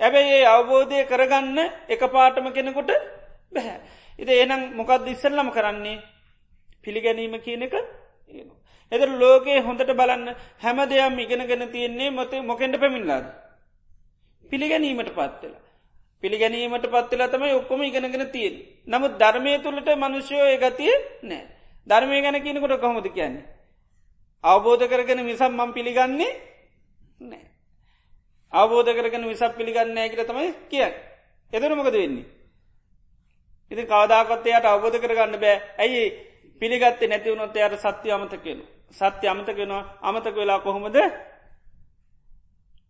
[0.00, 2.90] ඇබැයි ඒ අවබෝධය කරගන්න එක පාටම කෙනෙකුට
[3.52, 3.78] බැහැ.
[4.18, 6.02] ඉති එනම් මොකක්ද ඉස්සල්ලම කරන්නේ
[6.84, 7.74] පිළිගැනීම කියන එක
[8.92, 10.28] එදර ලෝකයේ හොඳට බලන්න
[10.58, 13.26] හැම දෙයක් ඉගෙනගෙන තියෙන්නේ මොත මොකෙන්ට පැමිල්ලාද.
[14.44, 15.62] පිළිගැනීමට පත්වෙලා.
[16.22, 18.54] පිළිගැනීමට පත්වෙලා තමයි ඔක්කොම ඉගෙනගෙන තියෙන්.
[18.86, 21.44] නමුත් ධර්මය තුළට මනුෂ්‍යයෝ ගතිය නෑ.
[21.86, 23.55] ධර්මය ගැන කියනකොට කොහොමද කියන්නේ.
[24.46, 26.32] අවබෝධ කරගෙන මිසම් මම් පිළිගන්නේ
[27.20, 27.46] නෑ.
[28.52, 30.86] අවබෝධ කරගෙන විසක් පිළිගන්න ඇකිට තමයි කිය.
[31.52, 32.26] එදර මොකද වෙන්නේ.
[33.70, 36.02] ඉති කවදාකත්තයට අවබෝධ කරගන්න බෑ ඇයි
[36.62, 38.60] පිළිගත්තේ නැතිවුණොත් එයට සත්‍ය අමතකෙන.
[38.90, 40.96] සත්‍ය අමතකෙනවා අමතක වෙලා කොහොමද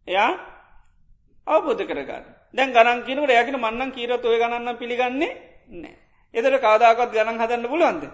[0.08, 0.32] එයා
[1.46, 5.32] අවබෝධ කරගන්න දැන් ගණන් කියනකට යකින මන්නන් කීරත් ඔය ගණන්න පිළිගන්නේ
[5.72, 5.96] නෑ.
[6.34, 8.04] එතර කාදාකත් ගණන් හදන්න පුළුවන්ද.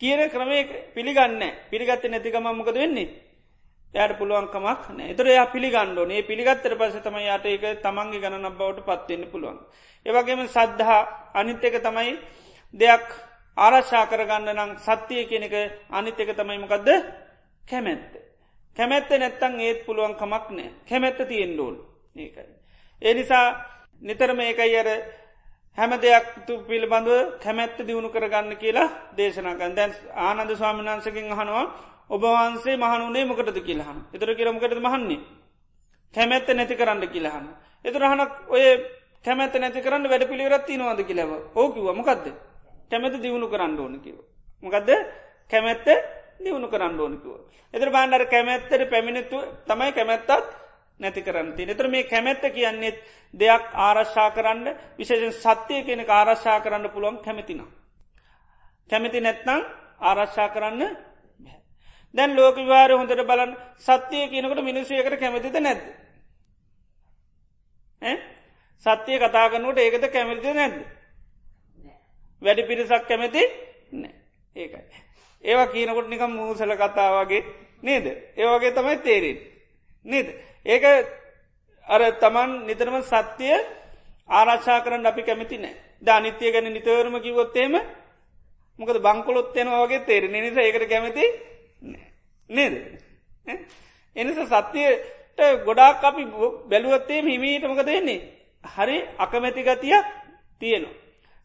[0.00, 0.58] කියන ක්‍රමය
[0.94, 3.08] පිළිගන්න පිළිගත්ත නැතිකමම්මකද වෙන්නේ.
[3.94, 8.86] යට පුළුවන්කමක් නෑ එතර එයා පිළිගණ්ඩෝ ඒ පිළිගත්තර පස තම යට ඒක තමන්ගේ ගණන බවට
[8.88, 9.58] පත්වෙන්න පුළුවන්.
[10.06, 11.02] ඒවගේම සද්ධහා
[11.34, 12.18] අනිත් එක තමයි
[12.74, 13.06] දෙයක්
[13.56, 15.54] ආරශ්ා කරගන්න නම් සත්‍යය කෙනෙක
[15.90, 16.88] අනිත් එක තමයිමකක්ද
[17.62, 18.12] කැමැත්ත.
[18.76, 21.76] කැමැත්ත නැත්තං ඒත් පුළුවන් කමක් නෑ කැමැත්ත තියෙන් ඩෝල්
[22.16, 22.50] ඒකයි.
[23.02, 23.46] ඒ නිසා
[24.02, 24.88] නිතරම ඒකයි අර
[25.78, 31.64] හැම දෙයක් තු පිළිබඳව කැමැත්ත දියුණු කරගන්න කියලා දේශනාකන් දැන් ආනන්ද ස්වාමිනාන්සකින් හනවා
[32.08, 35.20] ඔබවහන්සේ මහනුනේ මොකටද කියලහන එතර කියරමකටද මහන්නේ?
[36.14, 37.46] කැමැත්ත නැති කරන්න කියලහන්න
[37.84, 38.64] එතුරහනක් ඔය
[39.24, 42.26] කැමැත නැති කරන්න වැඩ පිළිවරත් නවාද කියලව ඕකිව මොකක්ද
[42.90, 44.16] කැමැත දියුණු කරන්න ඕනකිව
[44.62, 44.90] මොකක්ද
[45.50, 45.86] කැමැත්ත
[46.40, 47.32] දියුණු කරන්න ඕනකිව
[47.74, 50.30] එතර බාණ්ඩර කැමැත්තට පැමිණිතු තමයි කැමැත්තත්
[51.00, 52.98] නැති කරන්න ති එතර මේ කැමැත්ත කියන්නේෙත්
[53.34, 54.66] දෙයක් ආරශ්ා කරන්න
[54.96, 57.60] විශේෂෙන් සත්‍යය කෙනෙ ආරශ්ා කරන්න පුළුවන් කැමතින.
[58.90, 59.60] කැමති නැත්නම්
[60.00, 60.82] ආරශ්ා කරන්න
[62.14, 65.82] දැන් ලෝක විවාර හොඳට බලන් සත්‍යය කියනකට මිනිස්සයකට කැමතිද නැද්ද.
[68.86, 70.78] සත්‍යය කතාගනුවට ඒකත කැමතිද නැද්ද.
[72.42, 73.42] වැඩි පිරිසක් කැමති
[74.56, 74.82] ඒකයි.
[75.44, 77.42] ඒවා කියනකොට නිකම් මූසල කතාවගේ
[77.82, 78.06] නේද.
[78.36, 79.38] ඒවගේ තමයි තේරෙන්.
[80.04, 80.28] නේද.
[80.66, 80.84] ඒක
[81.86, 83.56] අර තමන් නිතරම සත්‍යය
[84.28, 85.74] ආරක්ෂා කරන්න අපි කැමති නෑ.
[86.00, 87.74] ද අනිත්‍යය ගැන නිතරම කිවොත්තේම
[88.78, 91.24] මොකද බංකොලොත්තයන වගේ තේරෙන නිසා ඒකට කැමති
[92.50, 92.74] නේද?
[94.16, 96.24] එනිස සත්‍යයට ගොඩාක් අපි
[96.70, 98.20] බැලුවත්තේ හිමීට මොක දෙන්නේ
[98.64, 100.04] හරි අකමැති ගතියක්
[100.60, 100.96] තියෙනවා.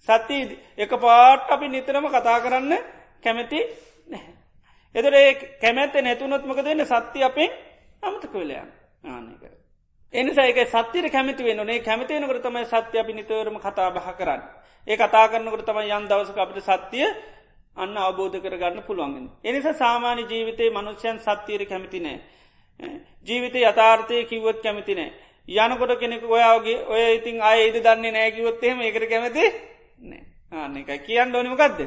[0.08, 0.38] සත්‍ය
[0.78, 2.74] එක පාට අපි නිතරම කතා කරන්න
[3.24, 3.60] කැමැති
[4.08, 4.34] නැහැ.
[4.96, 7.52] එතර ඒ කැමැත්ත නැතුනොත්මක දෙන්න සත්‍ය අපෙන්
[8.04, 9.44] අමතක වෙලයන් ආනක.
[10.14, 14.42] එනිසාක සත්‍යර කැමති වෙන නේ කැමතියනකට තමයි සත්‍ය අපි නිතරම කතා බහ කරන්න.
[14.88, 17.08] ඒ කතා කරන්නකට තමයි යන් දවසක අපට සත්‍යය
[17.78, 19.30] අන්න අවබෝධ කරගන්න පුළුවන්ගෙන.
[19.44, 22.20] එනිසා සාමාන්‍ය ජීවිතයේ මනුෂ්‍යයන් සත්‍යයට කැමති නෑ.
[23.28, 25.14] ජීවිතය යථාර්ථය කිව්වොත් කැමති නෑ.
[25.48, 29.46] යනකොට කෙනෙක ඔයාගේ ඔය ඉතින් අය ඉද දන්නේ නෑකිවොත්තේම ඒකට කැමති
[30.02, 31.80] නෑ ආනෙකයි කියන්න ඕනිමකක්ද.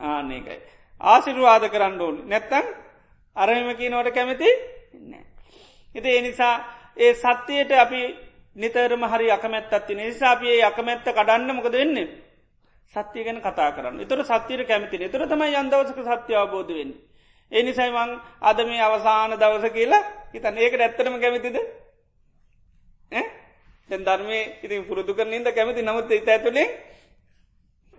[0.00, 0.58] ආනෙකයි.
[1.00, 2.66] ආසිරුවාද කරන්න ඕනි නැත්තන්
[3.36, 4.48] අරම කියනවට කැමති
[4.92, 5.24] නෑ.
[5.94, 6.54] එති ඒ නිසා
[6.96, 8.02] ඒ සත්‍යයට අපි
[8.56, 12.08] නිතරම හරි අකමැත්තත්ති නිසා අපේ අකමැත්ත කඩන්න මොකද වෙන්නේ.
[12.94, 14.00] සත්‍යය ගැන කතා කරන්න.
[14.00, 16.92] එතර සත්‍යයට කැමති එතර තමයි යන්දවසක සත්‍ය අවබෝධ වෙන්න.
[17.52, 18.12] ඒ නිසයිමං
[18.42, 21.56] අද මේ අවසාන දවස කියලා හිතන් ඒකට ඇත්තරම කැමතිද?
[23.90, 25.82] දැන් ධර්මය ඉතින් පුරුදු කරනින්ද කැමති.
[25.82, 26.68] නමුත් ඉත ඇතුළේ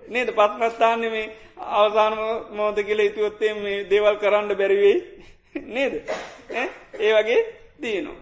[0.03, 0.29] නේද?
[0.29, 2.13] පත්මස්ථාන්න මේ අවසාන
[2.51, 4.97] මෝද කියල ඉතුවොත්තේ මේ දේවල් කරන්න බැරිවෙයි
[5.67, 5.93] නේද
[6.99, 7.41] ඒ වගේ
[7.79, 8.17] දයනවා.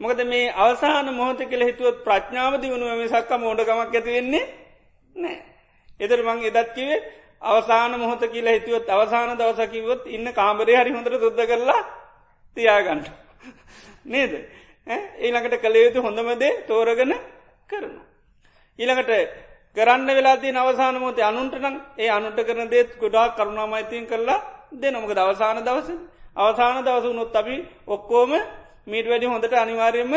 [0.00, 4.44] මොකද මේ අවසාන මොහොත කියල හිතුවත් ප්‍රඥාව දියුණුවම සක්ක මෝඩකමක් ඇති වෙන්නේ
[5.16, 5.38] නෑ.
[6.00, 7.00] එදර මං එදත් කිවේ
[7.42, 11.80] අවසාන මොහොත කියලා හිතුවත් අවසාන දවසකිවොත් ඉන්න කාමරය හරි හොඳට සුද්ද කරලා
[12.56, 13.02] තියාගන්න.
[14.06, 14.32] නේද.
[15.18, 17.14] ඊළඟට කළයුතු හොඳමදේ තෝරගෙන
[17.68, 18.00] කරනු.
[18.78, 19.12] ඊළඟට
[19.76, 24.38] කරන්න වෙලාදී අවසාන මොතේ අනුන්ටනම් ඒ අනුට කරන දේත් ගොඩා කරුණාමයිතියෙන් කරලා
[24.74, 25.90] දෙ නොමකද අවසාන දවස
[26.38, 27.56] අවසාන දවස උනොත් අපි
[27.88, 28.32] ඔක්කෝම
[28.86, 30.14] මීට වැඩි හොඳට අනිවාර්යම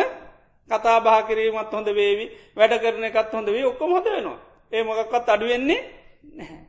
[0.69, 2.26] කතා බා කිරීමත් හොඳ වේවි
[2.56, 4.39] වැඩ කරන එකත් හොඳ වේ ඔක්කොම හොඳ වෙනවා
[4.72, 5.81] ඒ මොකක්වත් අඩුවෙන්නේ
[6.31, 6.61] නැහැ.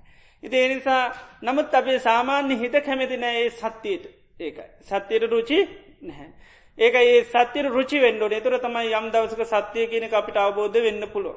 [0.42, 1.02] ඉති එනිසා
[1.42, 4.04] නමුත් අපේ සාමාන්‍ය හිත කැමතින ඒ සත්‍යයට
[4.40, 4.64] ඒකයි.
[4.82, 5.58] සත්‍යයට රුචි
[6.02, 6.28] නැහැ.
[6.78, 11.36] ඒක ඒ සත්‍යයට රුචි වෙන්ඩෝ එතුර තමයි යම් දවසක සත්‍යය කියන අපිට අවබෝධ වෙන්න පුළුව.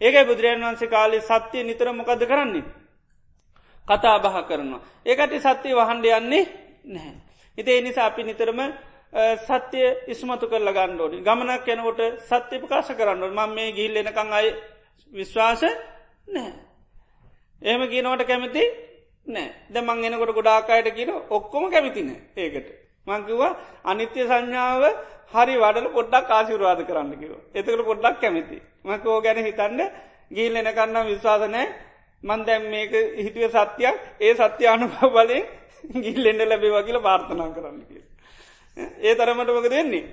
[0.00, 2.64] ඒකයි බුදුරජන් වන්සේ කාලේ සත්‍යය නිතර මොකද කරන්නේ.
[3.86, 4.80] කතා බහ කරනවා.
[5.06, 6.44] ඒකට සත්‍යය වහන්ඩ යන්නේ
[6.86, 7.21] නැහැ.
[7.58, 8.60] ඉතිේ නිසා අපි නිතරම
[9.38, 14.54] සත්‍යය ඉස්මතු කරල ගණ්ඩෝඩි ගමනක් යනකොට සත්‍ය ප්‍රකාශ කරන්න ම මේ ගිල්ලෙනකං අයි
[15.12, 15.62] විශ්වාස
[16.28, 16.52] නැහැ.
[17.62, 18.62] එහෙම කියනවට කැමති
[19.26, 22.68] නෑ ද මං එනකොට ගොඩාකායට කියන ඔක්කොම කැමිතින ඒකට.
[23.06, 23.52] මංකිවා
[23.84, 24.82] අනිත්‍ය සංඥාව
[25.34, 27.32] හරි වඩල පොඩ්ඩක් ආශිරවාද කරන්න කිව.
[27.54, 28.58] එතකට පොඩ්ඩක් කැමති.
[28.82, 29.80] මකෝ ගැන හිතන්න
[30.30, 31.66] ගිල් එනකන්නම් විශ්වාසනෑ
[32.22, 35.44] මන්දැම් මේක හිතුව සත්‍යයක් ඒ සත්‍ය අනුභ බලෙන්
[36.04, 38.02] ගිල්ලෙන්ඩ ලැබේ වකිල පාර්ථනා කරන්න කිය.
[39.02, 40.04] ඒ තරමට මක දෙන්නේ.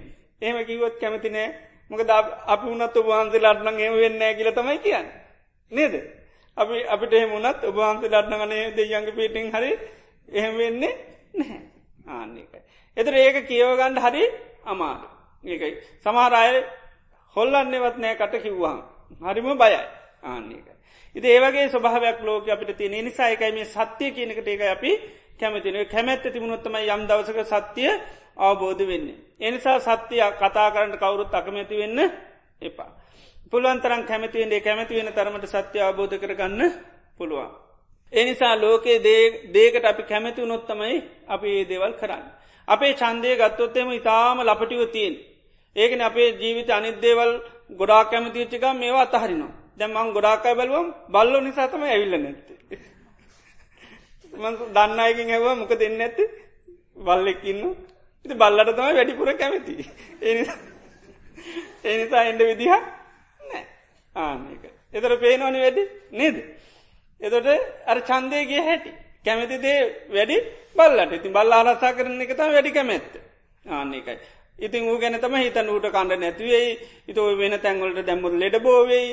[0.42, 1.48] ඒම කිවත් කැමති නෑ
[1.90, 2.02] මොක
[2.48, 5.08] අපි උනත් ඔබහන්සේ ලට්නන් එම වෙන්න කියල තමයි කියන්න.
[5.72, 5.94] නේද.
[6.58, 9.72] අපි අපිට එහෙමුණත් ඔබහන්සේ ලට්නගනේ දෙයන්ගේ පිටිං හරි
[10.30, 10.94] එහෙම වෙන්නේ
[11.34, 11.62] නැහැ
[12.08, 12.62] ආන්නේකයි.
[12.98, 14.24] එතර ඒක කියවගණ්ඩ හරි
[14.66, 15.08] අමාරු.
[15.44, 15.74] ඒකයි.
[16.04, 16.64] සමහරය
[17.36, 18.80] හොල්ලන්නේවත් නෑ කට කිව්වාම්.
[19.22, 19.82] හරිම බයයි
[20.24, 20.74] ආන්නේකයි.
[21.16, 24.92] ඉති ඒවගේ ස්වභාවයක් ලෝක අපිට තියෙන නිසා එකයි මේ සත්‍යය කියනකට ඒක අපි
[25.40, 27.90] කැමතින කැමැත්ත තිබුණොත්තම යම් දවසක සත්‍යය
[28.38, 29.20] අවබෝධ වෙන්නේ.
[29.40, 32.00] එනිසා සත්‍යය කතා කරන්න කවුරුත් අකමැති වෙන්න
[32.62, 32.92] එපා.
[33.52, 36.62] පුළුවන්තරන් කැමතිවෙන්ේ කැමති වෙන තරමට සත්‍ය අවබෝධ කරගන්න
[37.18, 37.50] පුළුවන්.
[38.14, 39.04] එනිසා ලෝකයේ
[39.54, 40.98] දේකට අපි කැමති උනොත්තමයි
[41.28, 42.26] අපි ඒ දේවල් කරන්න.
[42.68, 45.16] අපේ චන්දය ගත්තොත්තෙම ඉතාම ලපටිව තියෙන්.
[45.76, 47.32] ඒකන අපේ ජීවිත අනිදේවල්
[47.72, 49.54] ගොඩා කැමතිච්චිකම් මේවා අතහරිනවා.
[49.78, 52.59] දැමං ගොඩාකයි බලුවම් බල්ලො නිසාතම ඇවිල්ල නැත්තේ.
[54.34, 56.20] දන්න අයකින් හැව මොක දෙන්න ඇත්ත
[56.98, 57.62] බල්ලෙක්කින්න
[58.26, 59.76] ඉති බල්ලට තමයි වැඩිපුර කැමති.
[61.84, 63.64] එනිසා එන්ඩ විදිහ නෑ
[64.16, 64.64] ආනක.
[64.94, 65.84] එතර පේනවන වැඩි?
[66.12, 66.38] නේද.
[67.22, 67.48] එතොට
[67.86, 68.92] අර චන්දයගේ හැටි.
[69.26, 69.80] කැමති දේ
[70.10, 70.38] වැඩි
[70.76, 71.14] බල්ලට.
[71.14, 73.14] ඉතින් බල්ල ආරසා කරන එක තම වැඩි කැමැත්ත.
[73.66, 74.18] ආන්නේකයි.
[74.60, 76.72] ඉතින් ඌ ගැන තම හිතන් ූට කණ්ඩ නැතිවෙයි
[77.08, 79.12] ඉත වෙන තැන්වලට දැම්මුත් ලෙඩ බෝවෙයි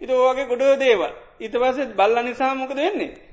[0.00, 1.12] ඉත ඕගේ ගොඩෝ දේවල්.
[1.40, 3.29] ඉත පසෙත් බල්ල නිසාමොකද වෙන්නේ.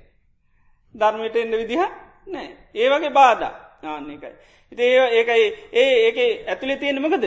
[0.99, 1.81] ධර්මයට එන්න විදිහ
[2.27, 3.43] නෑ ඒ වගේ බාධ.
[3.85, 4.33] ආන්නේකයි.
[4.71, 6.17] ඉති ඒ ඒකයි ඒ ඒක
[6.47, 7.25] ඇතුළෙ තියෙනමකද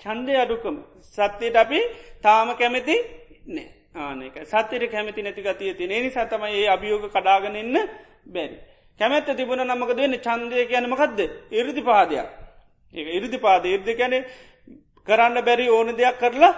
[0.00, 0.76] චන්දය අඩුකම.
[1.06, 1.80] සත්‍යයට අපි
[2.22, 2.96] තාම කැමති
[3.46, 7.76] නෑ ආනක සත්‍යයට කැමති නැති ගතිය තිය ඒ සතමයි ඒ අභියෝග කඩාගෙන එන්න
[8.26, 8.56] බැරි.
[9.00, 11.18] කැමැත්ත තිබුණ නමක දෙන්න චන්දය කියනමකක්ද
[11.52, 12.28] ඉරදි පාදයක්.
[12.94, 14.18] ඒ ඉරදි පාද ඉර්ද කැනෙ
[15.08, 16.54] කරන්න බැරි ඕන දෙයක් කරලා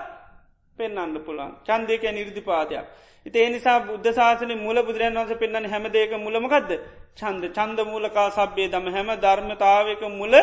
[0.78, 2.86] පෙන්න්න පුළන් චන්දයක නිර්දි පාදයක්.
[3.26, 6.70] ඉති එනිසා බුද්ධ ශාසන මුල බුදුරන් වන්ස පෙන්න්න හැමදේක මුලමකක්ද
[7.16, 10.34] චන්ද චන්ද මූලකා සබ්බේ දම හැම ධර්මතාවක මුල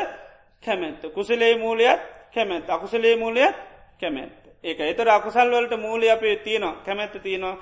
[0.64, 1.01] කැමැත්ත.
[1.10, 2.01] කුසලේ මූලයත්
[2.34, 3.55] කැමැත් අකුසලේ මූලයත්
[3.99, 4.34] කැමැත්.
[4.64, 6.81] ඒක එතර අකුසල් වලට මූලය අපේ තියෙනවා.
[6.85, 7.57] කැමැත්ත තියෙනවා.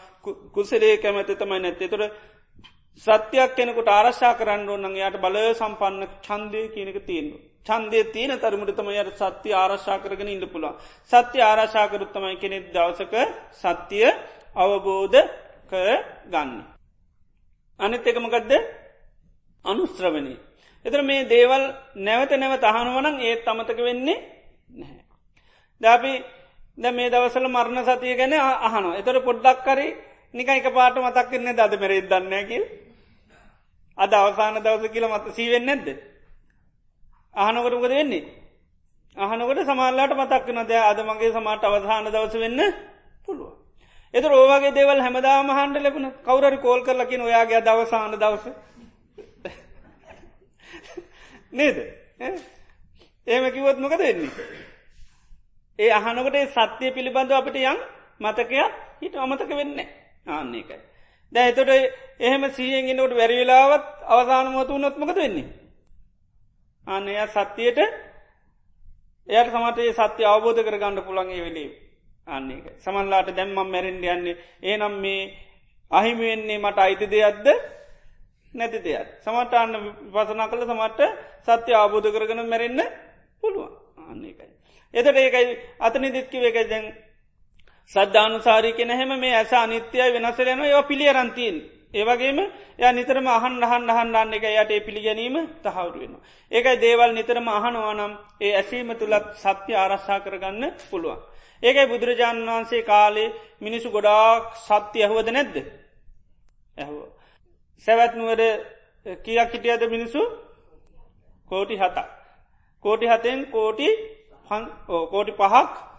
[0.52, 1.88] කුසලේ කැමැත තමයි නැත්තේ.
[1.88, 2.03] තොර
[3.03, 7.51] සත්‍යයක් කෙනෙකුට ආරශ්ා කරන්න ඕන්න යායට බල සම්පන්න චන්දය කියනක තියෙනවා.
[7.65, 10.75] චන්දය තියෙන තරමට තම යට සත්‍ය ආරශ්ා කරගෙන ඉන්න පුළා.
[11.11, 13.13] සත්‍ය ආරශාකරුත්තමයි කෙනෙක් දවසක
[13.53, 14.07] සත්‍යය
[14.55, 15.17] අවබෝධ
[15.69, 15.88] කර
[16.27, 16.51] ගන්න.
[17.79, 18.51] අනිත් එකමකදද
[19.65, 20.38] අනුස්ත්‍රවනී.
[20.85, 21.63] එතර මේ දේවල්
[21.97, 24.17] නැවත නැවත අහනුවනන් ඒත් අමතක වෙන්නේ
[24.71, 25.03] නැහැ.
[25.81, 26.13] දැපි
[26.77, 29.88] ද මේ දවසල මරණ සතිය ගැන අහනවා එතර පොඩ්ඩක් කරි
[30.33, 32.63] නික එක පාට මතක් කරන්නේ දද මෙරෙත් දන්නකිල්
[33.97, 35.88] අද අවසාන දවස කියල මත සීවෙන් නැද්ද
[37.36, 38.24] අහනකොටමකද වෙන්නේ?
[39.18, 42.62] අහනකොට සමාල්ලාට මතක්කන ද අද මගේ සමාට අවධාන දවස වෙන්න
[43.26, 43.62] පුළුව
[44.14, 46.12] එත රෝවගේ දෙවල් හැමදාම හන්ඩ ලැබුණ.
[46.22, 48.45] කවුරරි කෝල් කරලකින ඔයාගේ දවසාන දවස.
[51.52, 51.78] නේද?
[53.28, 54.30] ඒම කිවොත් මොක දෙන්නේ
[55.80, 57.80] ඒ අහනකට සත්‍යය පිළිබඳව අපිට යම්
[58.20, 58.52] මතකයක්
[58.99, 59.80] හිට අමතක වෙන්න
[60.28, 60.80] ආන්නේකයි.
[61.34, 61.72] දැ එතොට
[62.20, 65.60] එහෙම සීයෙන්ගෙනට වැරවෙලාවත් අවසාන මතු නොත්මකද වෙන්නේ.
[66.88, 67.80] අන්න එය සත්‍යයට
[69.30, 71.70] එයට සමටේ සත්‍ය අවබෝධ කර ගණඩ පුළන්ගේ වෙලේ.
[72.28, 74.38] අන්නේක සමල්ලාට දැම්මම් මැරෙන්ඩ යන්නේ.
[74.64, 75.34] ඒනම් මේ
[75.91, 77.48] අහිමිවෙන්නේ මට අයිති දෙයක්ද?
[78.53, 79.08] නැති දෙයක්.
[79.20, 79.74] සමට අන්න
[80.08, 81.02] පසනා කළ සමට
[81.41, 82.82] සත්‍ය අවබෝධ කරගන මැරෙන්න්න
[83.44, 83.72] පුළුවන්.
[84.06, 84.49] අන්නේකයි.
[84.94, 86.86] එතට ඒකයි අතනි දිත්කිව එකයි දැන්
[87.91, 91.58] සද්ධානුසාරී කෙන හැම මේ ඇස අනිත්‍යය වෙනසරයන ඒවා පිළියරන්තිීන්.
[91.93, 92.39] ඒවගේම
[92.80, 96.13] ය නිතරම අහන් අහන් අහන්ඩන්න එක යට පිළිගැනීම තහවුරුවෙන.
[96.51, 101.19] ඒකයි දේවල් නිතරම අහනවානම් ඒ ඇසීම තුළත් සත්‍ය ආරශ්ා කරගන්න පුළුවන්.
[101.63, 105.55] ඒකයි බුදුරජාණන් වහන්සේ කාලේ මිනිසු ගොඩාක් සත්‍ය ඇහුවද නැද්ද.
[106.76, 106.99] ඇහුව.
[107.85, 108.41] සැවැත්නුවර
[109.23, 110.22] කියක් හිටියද මිනිසු
[111.49, 112.07] කෝටි හතා.
[112.84, 113.88] කෝටි හතෙන් කෝටි
[115.09, 115.90] කෝටි පහක්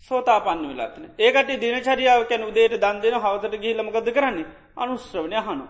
[0.00, 4.46] සෝතා පන්න වෙලාත්න ඒකට දිනචරියාව කැන උදේට දන් දෙෙන හවතට ගිහිලමගද කරන්නේ
[4.76, 5.66] අනුස්්‍රවනය හනු.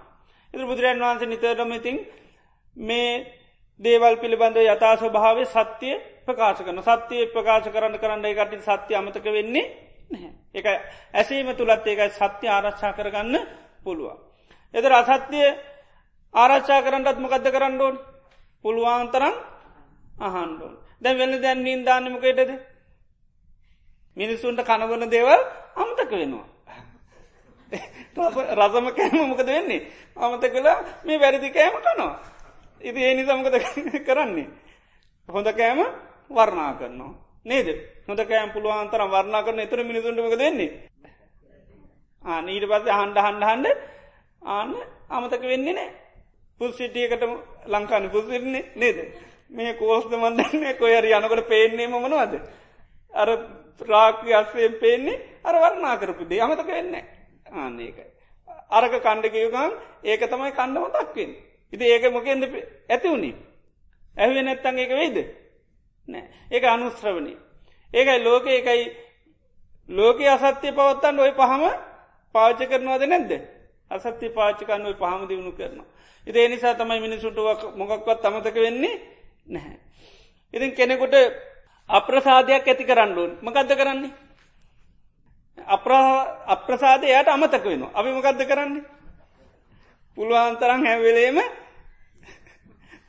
[0.55, 1.97] එ බුදුරන් වහන්ස නිතරමඉතින්
[2.77, 3.11] මේ
[3.81, 5.95] දේවල් පිළිබඳ යථා ස්වභාව සත්‍යය
[6.25, 9.67] ප්‍රකාශ කරන සත්‍යය ප්‍රකාශ කරන්න කරන්න එකට සත්‍ය අමතක වෙන්නේ
[10.11, 10.33] නැහැ.
[10.55, 10.67] එක
[11.15, 13.37] ඇසීම තුළත් ඒකයි සත්‍ය ආරක්ෂා කරගන්න
[13.83, 14.19] පුළුවන්.
[14.75, 15.49] එද අසත්‍යය
[16.35, 17.97] ආරච්චා කරන්නත් මොකක්ද කරන්න ඕන්
[18.65, 19.35] පුළුවන්තරන්
[20.21, 22.51] අහන්ඩෝන් දැ වෙල දැන් නීන් දාන්නමකටද
[24.17, 25.41] මිනිස්සුන්ට කනගොන දේවල්
[25.77, 26.47] අමතක වෙනවා.
[28.55, 29.81] රසම කෑම මොකද වෙන්නේ
[30.17, 32.13] අමත කලා මේ වැරදි කෑම කනවා.
[32.81, 33.57] ඉති ඒ නිසමකද
[34.03, 34.49] කරන්නේ.
[35.29, 35.81] හොඳ කෑම
[36.31, 37.13] වර්ණා කරනවා.
[37.45, 37.69] නේද
[38.07, 40.71] නොද කෑම් පුළුවන්තර වර්ණා කරන එතුර මිනිසුන්ටමක දෙන්නේ.
[42.23, 43.67] ආනීට පස්ස හන්ඩ හන්ඩ හන්ඩ
[44.43, 44.75] ආන්න
[45.11, 45.91] අමතක වෙන්නේ නෑ
[46.61, 47.25] පුස්සිටියකට
[47.67, 48.99] ලංකාන පුසිරන්නේ නේද
[49.51, 52.41] මේ කෝස්ද මන්දන්නේ කොයර යනකට පේන්නේ මනවද
[53.15, 53.29] අර
[53.79, 56.95] ප්‍රාක්්‍ය අස්වයෙන් පේන්නේ අර වර්ණා කරපුදේ අමතක වෙන්න
[57.55, 58.11] ආන්න ඒකයි
[58.71, 59.73] අරක කණ්ඩකියුගන්
[60.05, 61.33] ඒක තමයි කණ්ඩම දක්වෙන්
[61.73, 62.45] ඉති ඒක මොකෙන්ද
[62.89, 63.35] ඇති වුණේ
[64.15, 65.19] ඇහුව නැත්තන් ඒක වෙයිද?
[66.09, 67.35] නෑ ඒක අනුස්ත්‍රවනි
[67.91, 68.85] ඒකයි ලෝක එකයි
[69.89, 71.65] ලෝක අසත්‍යය පවත්තන්න ඔය පහම
[72.35, 73.33] පාච කරනවාද නැද්ද?
[73.91, 75.87] අසත්‍ය පාචිකන්න ඔය පහම දියුණු කරනවා.
[76.27, 77.37] ඉදේ නිසා තමයි මිනිසුට
[77.75, 78.95] මොකක්වත් අමතක වෙන්නේ
[79.47, 79.79] නැහැ.
[80.55, 81.15] ඉතින් කෙනෙකුට
[81.91, 84.13] අප්‍රසාධයක් ඇති කරන්නඩුවන් මකක්ද කරන්නේ.
[86.47, 88.85] අප්‍රසාදයට අමතක වෙන අපි මොකක්ද කරන්නේ.
[90.17, 91.39] පුළුවන්තරම් හැවෙලේම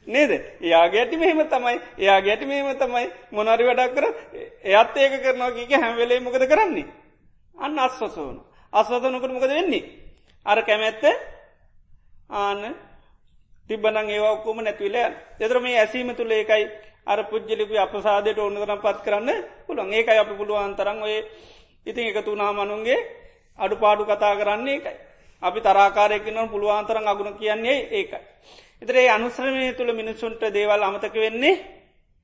[0.08, 0.32] නේද
[0.62, 4.06] එයාගේ ඇති මෙහෙම තමයි එයා ගැටි මෙහෙම තමයි මොනරි වැඩක් කර
[4.66, 6.86] එයත් ඒක කරනවා කික හැම්වෙලේ මොකද කරන්නේ.
[7.56, 8.38] අන්න අස්වසවන
[8.74, 9.84] අස්වසනකට මොකද වෙන්නේ.
[10.46, 11.04] අර කැමැත්ත
[12.32, 12.76] ආන
[13.70, 14.96] තිබනං ඒවා ඔක්කෝම නැතිවල
[15.40, 16.66] එතර මේ ඇසීම තුළ ඒකයි
[17.08, 19.30] අර පුද්ජලිකු අපසාදයට ඕන්න කරම් පත් කරන්න
[19.66, 21.16] පුළුවන් ඒකයි අප පුළුවන්තරන් ඔය
[21.86, 23.00] ඉතින් එක තුනා මනුන්ගේ
[23.60, 24.96] අඩු පාඩු කතා කරන්නේ ඒකයි
[25.42, 28.20] අපි තරාකාරයකිනම් පුළුවන්තරන් අගුණ කියන්නේ ඒකයි.
[28.82, 31.56] එතරේ අනුශ්‍රමය තුළ මිනිස්සුන්ට දේවල් අමතක වෙන්නේ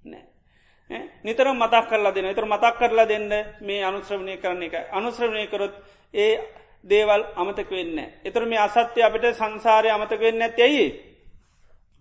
[0.03, 1.01] නෑ.
[1.23, 3.29] නිතර මතක් කරලා දෙන තර මතක් කරලා දෙන්න
[3.61, 5.73] මේ අනුශ්‍රවණය කරන එක අනුශ්‍රවණය කරොත්
[6.13, 6.33] ඒ
[6.83, 7.97] දේවල් අමතක වෙන්න.
[8.23, 10.85] එතර මේ අසත්‍යය අපිට සංසාරය අමතක වෙන්න ඇත්තැයි.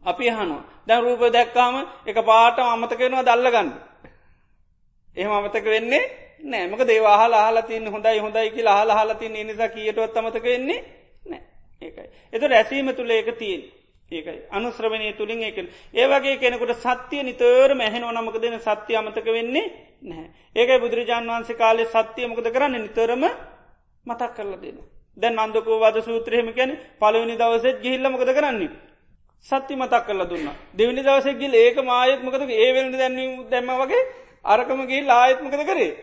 [0.04, 1.74] අපි හනවා දැන් රූප දැක්කාම
[2.06, 3.68] එක පාට අමතකෙනවා දල්ලගන්න.
[5.16, 6.04] එහෙම අමතක වෙන්නේ
[6.42, 10.80] නෑමක දේවාහල හලතින් හොඳයි හොඳයි කියලා හල හලතින් නිසා කියටවත් අමතක වෙන්නේ
[11.24, 11.42] නෑ
[11.82, 12.08] ඒකයි.
[12.32, 13.62] එත රැසීම තුළ ඒක තියෙන්
[14.12, 19.66] ඒකයි අනුශ්‍රවනය තුළින් ඒකන ඒවගේ කෙනෙකුට සත්‍යය නිතර මැහෙනව නමක දෙන සත්‍යය අමතක වෙන්නේ
[20.02, 20.28] නැහැ.
[20.56, 23.24] ඒකයි බුදුරජාන් වන්සේ කාලේ සත්‍යයමකද කරන්න නිතරම
[24.04, 24.78] මතක් කරලා දෙන.
[25.16, 28.70] දැන් අන්දකෝ වද සූත්‍රයම කැන පලවනි දවසෙත් ගිහිල්ලමකද කරන්නේ.
[29.46, 30.48] සත්‍ය මතක් කල දුන්න.
[30.72, 34.02] දෙවනි දවසෙක්ගිල් ඒක මායත්මකද ඒවෙලි දැන්වීම දැම්ම වගේ
[34.44, 35.96] අරකමගේ ලායත්මකද කරේ?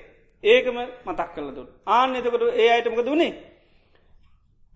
[0.43, 1.69] ඒකම මතක් කල දුන්න.
[1.88, 3.34] ආන එතකට ඒ අයටමක දුණේ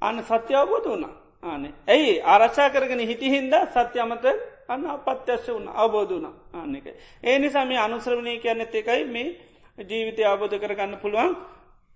[0.02, 1.06] අන්න සත්‍ය අවබෝධ වුණ.
[1.44, 2.22] ආන ඇයි?
[2.24, 4.26] ආරච්චා කරගෙන හිටිහින්ද සත්‍ය අමත
[4.68, 5.68] අන්න අපත්‍යස්ස වුණ.
[5.68, 6.28] අවබෝධ වුණ.
[6.54, 6.88] ආන්න එක
[7.24, 9.38] ඒ නිසා මේ අනුශ්‍රවනය කියන්නත් එකයි මේ
[9.78, 11.34] ජීවිතය අවබෝධ කරගන්න පුළුවන්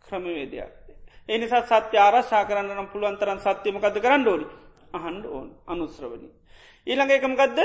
[0.01, 0.71] ක්‍රමවේදයක්.
[1.29, 4.45] ඒ නිසා සත්‍ය ආරශා කරන්න නම් පුළුවන්තරන් සත්‍යමකද කරන්න ඩෝඩි
[4.93, 5.47] අහන්ඩ ඕන්.
[5.67, 6.33] අනුශ්‍රවනී
[6.87, 7.59] ඊළඟ එකමකදද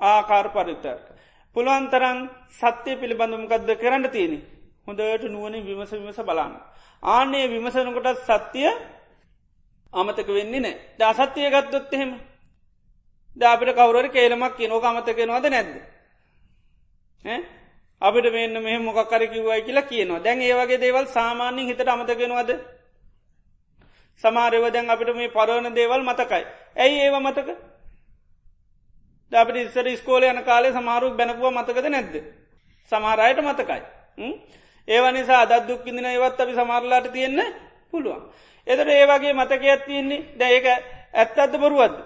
[0.00, 1.04] ආකාර පරිතර්ක.
[1.56, 2.18] පුළුවන්තරන්
[2.50, 4.38] සත්‍යය පිළිබඳමකක්ද කරන්න තියෙනෙ.
[4.86, 6.54] හොඳට නුවනින් විමස විමස බලන්න.
[7.02, 8.70] ආනේ විමසනකොටත් සත්‍යය
[9.92, 12.12] අමතක වෙන්නේ නෑ ද අසත්‍යය ගත්දොත් එහෙම
[13.36, 15.74] දාපිට කවුරට කේලමක් නෝක අමතකෙනවාද නැද්ද.
[18.02, 22.50] අපිට මෙන්න මෙහ මොකක්කර කිව්වයි කියලා කියනවා දැන් ඒවගේ දේවල් සාමාන්‍යින් හිතට අමතගෙනවාද
[24.24, 26.44] සමාරයව දැන් අපිට මේ පරවන දේවල් මතකයි.
[26.76, 27.48] ඇයි ඒව මතක
[29.32, 32.14] අපට ඉස්සර ස්කෝල යන කාලේ සමාරුක් බැනපුව මතකද නැද්ද.
[32.92, 33.82] සමහරයට මතකයි.
[34.88, 37.40] ඒව නිසා අදත් දුක්කිදින ඒවත් අපි සමරලාට තියෙන්න
[37.90, 38.22] පුළුවන්.
[38.66, 40.66] එතට ඒවගේ මතකයක් තියන්නේ දැඒක
[41.14, 41.96] ඇත්තත්ද බොරුවද්ද.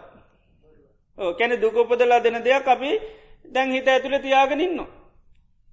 [1.39, 2.91] කැන දුකපදලා දෙන දෙයක් අපි
[3.45, 4.81] දැන් හිත ඇතුළ තියාගෙනන්න.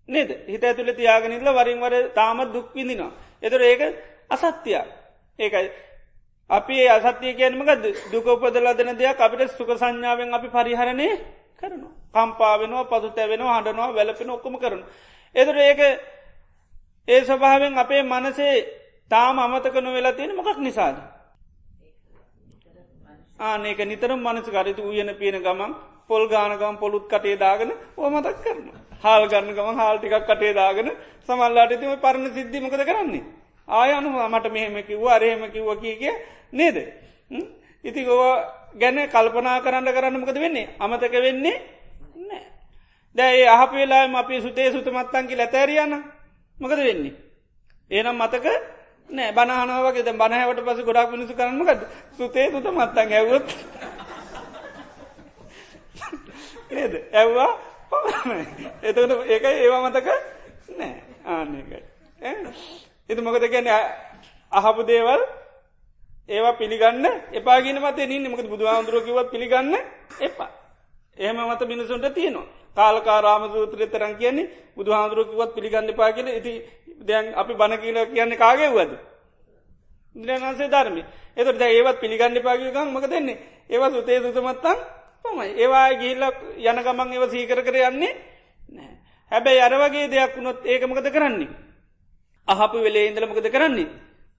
[0.09, 3.11] නේද හිත ඇතුළ තියාගෙනල්ල වරින්වර තාමත් දුක්විදිනවා.
[3.41, 3.81] එතර ඒක
[4.29, 4.87] අසත්‍යයක්.
[5.39, 5.69] ඒකයි
[6.49, 7.69] අපි අසත්‍යය කියනමක
[8.11, 11.07] දුකපදලා දෙන දෙයක් අපිට සුක සංඥාවෙන් අපි පරිහරණය
[11.57, 11.93] කරනවා.
[12.13, 14.81] කම්පාාවෙනවා පදු තැවෙනවා හඬනවා වැලපෙන ඔක්කම කරන.
[15.35, 15.79] එතුර ඒක
[17.07, 18.55] ඒ ස්වභාවෙන් අපේ මනසේ
[19.11, 20.97] තාම අමතක නොවෙලා තියෙන මොකක් නිසාද.
[23.39, 25.71] ආනක නිතරම් මනස කරිතු උයන පියන ගමන්
[26.07, 28.69] පොල් ගානගම් පොළුත් කටේ දාගෙන ඕමතක් කරන.
[29.03, 30.89] හාල් ගන්න ගම හාල්ටිකක් කටේ දාගෙන
[31.21, 33.23] සමල්ලාට තිම පරණ සිද්ධිමකද කරන්නේ.
[33.67, 36.13] ආය අනු මට මෙහෙම කිව්ව අරහෙම කිව්ව කිය කිය
[36.51, 36.77] නේද.
[37.83, 38.21] ඉති ගොව
[38.75, 40.69] ගැන කල්පනා කරන්න කරන්නමකද වෙන්නේ?
[40.79, 41.57] අමතක වෙන්නේ
[42.19, 42.43] නෑ.
[43.15, 45.93] දැයි අහප වෙලාම අපි සුතේ සුතමත්තන්කි ලැතැරියන
[46.57, 47.13] මකද වෙන්නේ.
[47.91, 48.45] ඒනම් මතක
[49.09, 51.81] නෑ බනහනවගේ බනහවට පස ගොඩක් මිනිසු කරන්නකද
[52.17, 53.47] සුතේ සුත මත්තන් ඇවුත්
[56.71, 56.93] නේද?
[57.13, 57.51] ඇව්වා
[58.83, 60.07] එතකට ඒකයි ඒවා මතක
[60.71, 60.93] නෑ
[61.25, 61.83] ආන්නකයි
[63.09, 63.67] එතු මොකද ගැන
[64.51, 65.21] අහපු දේවල්
[66.29, 69.73] ඒවා පිළිගන්න එපාගෙන මත නින්න මොකද බුදු හාමුදුරුවකිවත් පිළිගන්න
[70.19, 70.49] එපා.
[71.17, 72.47] එහෙම මත මිනිසුන්ට තියෙනවා.
[72.75, 76.27] කාලකාරාම සූත්‍රය තරන් කියන්නේ බුදු හාමුදුරුවකිවත් පිළිගන්න පා කියල.
[76.29, 76.53] ඉති
[76.99, 78.91] දැන් අපි බණ කියල කියන්නේ කාගේ වද
[80.15, 81.03] බුදුරන්සේ ධර්මි
[81.37, 83.37] එතට ඒවත් පිළිගන්න පාගකම් මක දෙන්නේ
[83.69, 84.79] ඒවා සුතේ සුතමත්තන්
[85.25, 88.13] පමයි ඒවා ගිල්ලක් යන ගමන් ඒව සීකර කර යන්නේ
[88.69, 88.93] නෑ
[89.31, 91.64] හැබැයි අරවගේ දෙයක් වුණොත් ඒකමකද කරන්නේ?
[92.47, 93.89] අහපු වෙලේ ඉඳලමකද කරන්නේ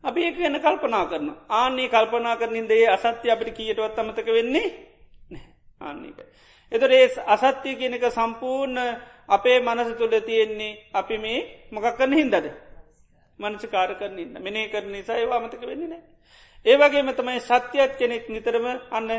[0.05, 4.66] අපි ඒක එන්න කල්පනා කරන ආන්නේ කල්පනා කරනින් දේ අසත්‍ය අපිට කියටවත් අමතක වෙන්නේ
[5.81, 6.19] ආන්නේක.
[6.73, 8.78] එතර ඒ අසත්‍යය කියනක සම්පූර්ණ
[9.28, 11.39] අපේ මනස තුළ තියෙන්නේ අපි මේ
[11.70, 12.47] මොකක්කන්න හින්දද
[13.39, 16.03] මනස කාර කරන්න මෙනේ කරන නිසා ඒවා අමතක වෙන්නේ නෑ.
[16.66, 19.11] ඒවගේම තමයි සත්‍යයක් කෙනෙක් නිතරම අන්න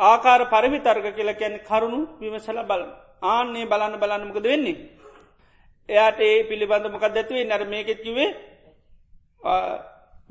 [0.00, 2.90] ආකාර පරිමිතර්ග කියලා කියැන කරුණු විමසල බලන
[3.24, 4.76] ආන්නේ බලන්න බලන්නමකද වෙන්නේ.
[5.88, 8.30] එයාට ඒ පිළිබඳ මොකක් දැතුවේ නර මේකෙත් කිවේ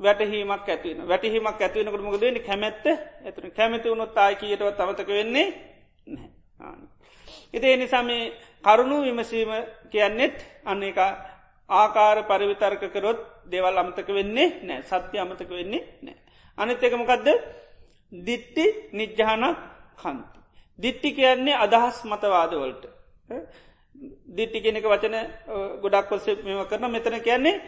[0.00, 2.42] වැටහීමක් ඇතිවන වැටහීමක් ඇතිවනකට මොකද වෙන්නේ?
[2.42, 5.46] කැමැත්ත ඇතුන කැමති වුණොත් ආය කියටවත් අමතක වෙන්නේ
[7.52, 8.32] ඉති එනිසා මේ
[8.64, 9.50] කරුණු විමසීම
[9.90, 10.98] කියන්නෙත් අන්න එක
[11.68, 16.16] ආකාර පරිවිතර්ක කරොත් දේවල් අමතක වෙන්නේ නෑ සත්‍ය අමතක වෙන්නේ නෑ.
[16.58, 17.26] අනිත් එක මොකක්ද
[18.12, 19.58] දිට්ටි නිජ්ජහනක්
[19.96, 20.38] කන්ති.
[20.78, 22.82] දිට්ටි කියන්නේ අදහස් මතවාදවලට.
[24.28, 25.16] දිට්ටි කෙනෙක වචන
[25.82, 27.60] ගොඩක් පොස්ස මෙම කරන මෙතන කියන්නේ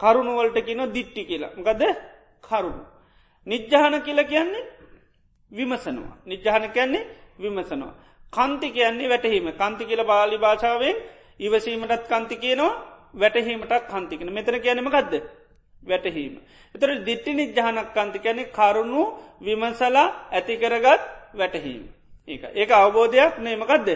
[0.00, 1.82] කරුණුවලට කියන දිට්ටි කියලා ගද
[2.42, 2.84] කරුණු.
[3.46, 4.64] නිජ්ජහන කියල කියන්නේ
[5.52, 6.16] විමසනවා.
[6.24, 7.08] නිජ්ජහන කියන්නේ
[7.38, 7.94] විමසනවා.
[8.32, 10.96] කන්ති කියන්නේ වැටහීම කන්ති කියල බාලි භාෂාවෙන්
[11.38, 12.72] ඉවසීමටත් කන්ති කියනවා
[13.14, 15.14] වැටහීමටත් කන්තිකෙන මෙතන කියනම ගදද
[15.82, 16.34] වැටහීම.
[16.74, 19.02] එතර දිට්ටි නිජ්ජහනක් කන්ති කියැනෙ කරුණු
[19.40, 21.02] විමසලා ඇතිකරගත්
[21.34, 21.82] වැටහීම.
[22.28, 23.88] ඒ ඒක අවබෝධයක් නේමකක්ද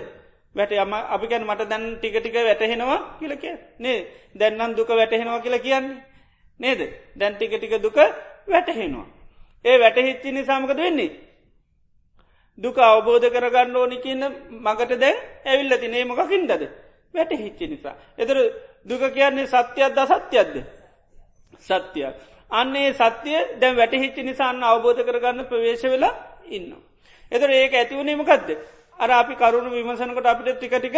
[0.55, 3.45] වැට යම අපි ගැන මට දැන් ටික ටික වැටහෙනවා කියලක
[3.79, 3.99] නේ
[4.35, 5.99] දැන්නම් දුක වැටහෙනවා කියලා කියන්නේ
[6.61, 6.81] නේද
[7.15, 7.99] දැන් ටික ටික දුක
[8.49, 9.07] වැටහෙනවා.
[9.65, 11.11] ඒ වැටහිච්චි නිසාමකද වෙන්නේ.
[12.59, 14.25] දුක අවබෝධ කරගන්න ඕනි කියන්න
[14.59, 16.51] මගට දැන් ඇවිල්ල තිනේ මොකකින්දද
[17.15, 17.95] වැට හිච්චි නිසා.
[18.19, 18.37] එතර
[18.85, 20.57] දුක කියන්නේ සත්‍යයක්ද සත්‍යයක්ද.
[21.61, 22.17] සත්‍යයක්.
[22.51, 26.15] අන්නේ සත්‍යය දැන් වැටහිච්චි නිසාන්න අවබෝධ කරගන්න ප්‍රවේශ වෙලා
[26.47, 26.75] ඉන්න.
[27.33, 28.49] එතර ඒක ඇතිවුණීමකක්ද.
[29.01, 30.97] අර අපි කරුණු විමසනකට අපිට ටික ටික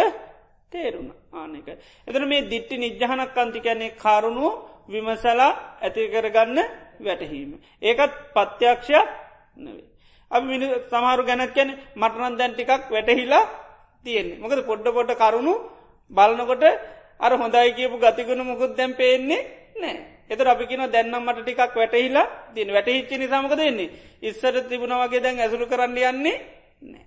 [0.71, 1.67] තේරුණ ආනක.
[2.07, 4.47] එතන මේ දිට්ටි නිජ්ජහනක් අන්තිකැන්නේ කරුණු
[4.87, 6.59] විමසලා ඇති කරගන්න
[6.99, 7.51] වැටහීම.
[7.81, 9.07] ඒකත් පත්‍යක්ෂයක්
[9.57, 9.85] නවේ.
[10.31, 13.43] අපි මිනි සමහරු ගැනත් කියන මටනන් දැන් ටිකක් වැටහිලා
[14.05, 15.53] තියෙන්නේ මොකද පොඩ්ඩ පොඩ කරුණු
[16.11, 16.63] බලනකොට
[17.19, 19.41] අර හොඳයි කියපු ගතිගුණ මුකුත් දැම් පේන්නේ
[19.75, 19.95] නෑ
[20.29, 25.39] එතර අපි කියන දැන්නම් මට ටිකක් වැටහිලා තින් වැටහිච්චි නිසාමක දෙන්නේ ඉස්සර තිබුණ වගේ දැන්
[25.39, 26.37] ඇසුරු කරන්න යන්නේ
[26.83, 27.05] නෑ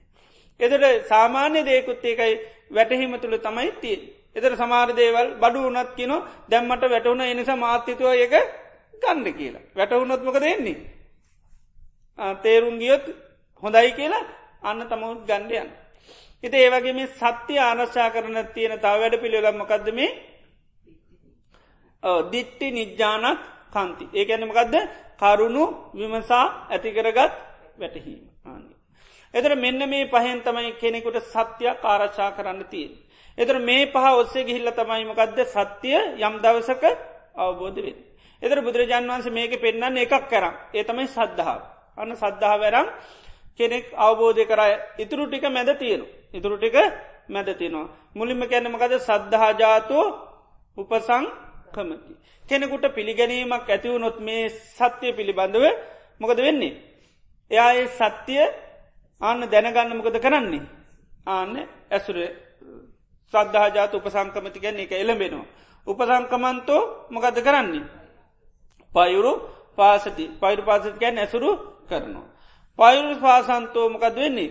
[0.60, 2.34] එතට සාමාන්‍ය දේකුත් ඒකයි
[2.70, 3.98] වැටහිම තුළ තමයි තිය.
[4.36, 6.12] එතර සමාර දේවල් බඩු වනත් කියන
[6.50, 8.34] දැම්මට වැටවුණ එනිසා මාත්‍යතුව ඒක
[9.02, 9.64] ගණ්ඩ කියලා.
[9.78, 10.76] වැටවුනොත්මක දෙන්නේ.
[12.42, 13.06] තේරුම් ගියොත්
[13.62, 14.24] හොඳයි කියලා
[14.62, 15.68] අන්න තමුත් ගණ්ඩයන්.
[16.42, 20.10] හිත ඒවගේ මේ සත්‍ය ආනශ්ා කරන තියෙන තා වැඩ පිළිවෙලම්මකක්ද මේ
[22.32, 23.40] දිට්ටි නිජ්ජානක්
[23.74, 24.04] කන්ති.
[24.14, 24.74] ඒ ඇනමකක්ද
[25.20, 25.64] කරුණු
[25.98, 27.32] විමසා ඇතිකරගත්
[27.80, 28.20] වැටහීම.
[29.34, 32.92] එතර මෙන්න මේ පහෙන් තමයි කෙනෙකුට සත්‍යයක් ආරච්චා කරන්න තියෙන්.
[33.38, 36.84] එතර මේ පහ ඔස්සේ ගිහිල්ල තමයිමකක්ද සත්‍යය යම් දවසක
[37.36, 37.96] අවබෝධ වෙන්.
[38.42, 41.60] එතර බුදුරජාන් වන්ස මේක පෙන්න්න එකක් කරම් ඒ තමයි සද්ධාව.
[41.98, 42.86] අන්න සද්ධහා වැරම්
[43.58, 46.06] කෙනෙක් අවබෝධය කරය ඉතුරු ටික මැද තියෙනු.
[46.32, 46.76] ඉතුරු ටික
[47.28, 47.88] මැද තිනවා.
[48.14, 50.06] මුලින්ම කැනමකද සද්ධහාජාතෝ
[50.76, 51.24] උපසං
[51.74, 52.12] කමති.
[52.44, 55.64] කෙනෙකුට පිළිගැනීමක් ඇතිවුණොත් මේ සත්‍යය පිළිබඳව
[56.20, 56.74] මොකද වෙන්නේ.
[57.50, 58.44] එයා ඒ සත්‍යය
[59.20, 60.62] අන්න දැනගන්න මොකද කරන්නේ.
[61.26, 61.54] ආන්න
[61.90, 62.16] ඇසුර
[63.34, 65.46] සද්ධහජාත උපසංකමති ගැන්නේ එක එළඹෙනවා.
[65.86, 67.84] උපසංකමන්තෝ මොකද කරන්නේ.
[68.92, 69.32] පයුරු
[69.74, 71.50] පාසති පයිරු පාසති ගැන් ඇසුරු
[71.84, 72.26] කරනවා.
[72.78, 74.50] පයුරු පාසන්තෝ මොකද වෙන්නේ.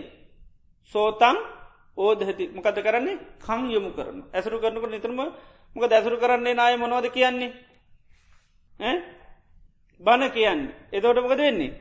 [0.92, 1.36] සෝතන්
[1.96, 5.20] ඕදහති මොකද කරන්නේ කං යොමු කරන ඇසරු කරනකට නිතරම
[5.76, 7.50] මොක දැසරු කරන්නේ නාය මොනවද කියන්නේ
[10.00, 11.72] බණ කියන්නේ එතෝට මොකද වෙන්නේ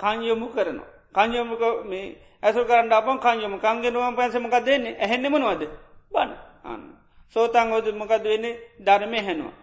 [0.00, 5.62] කං යොමු කරනවා කංයොමක මේ ඇසු කරන්න අපන් කංයොම කංගෙනුවම් පැසමක දෙන්නේ ඇහෙන්නෙමනවද
[6.12, 6.32] බන්න
[6.64, 6.82] අන්න
[7.36, 9.54] සෝතන් ෝද මොකද වෙන්නේ ධර්මය හැනවා.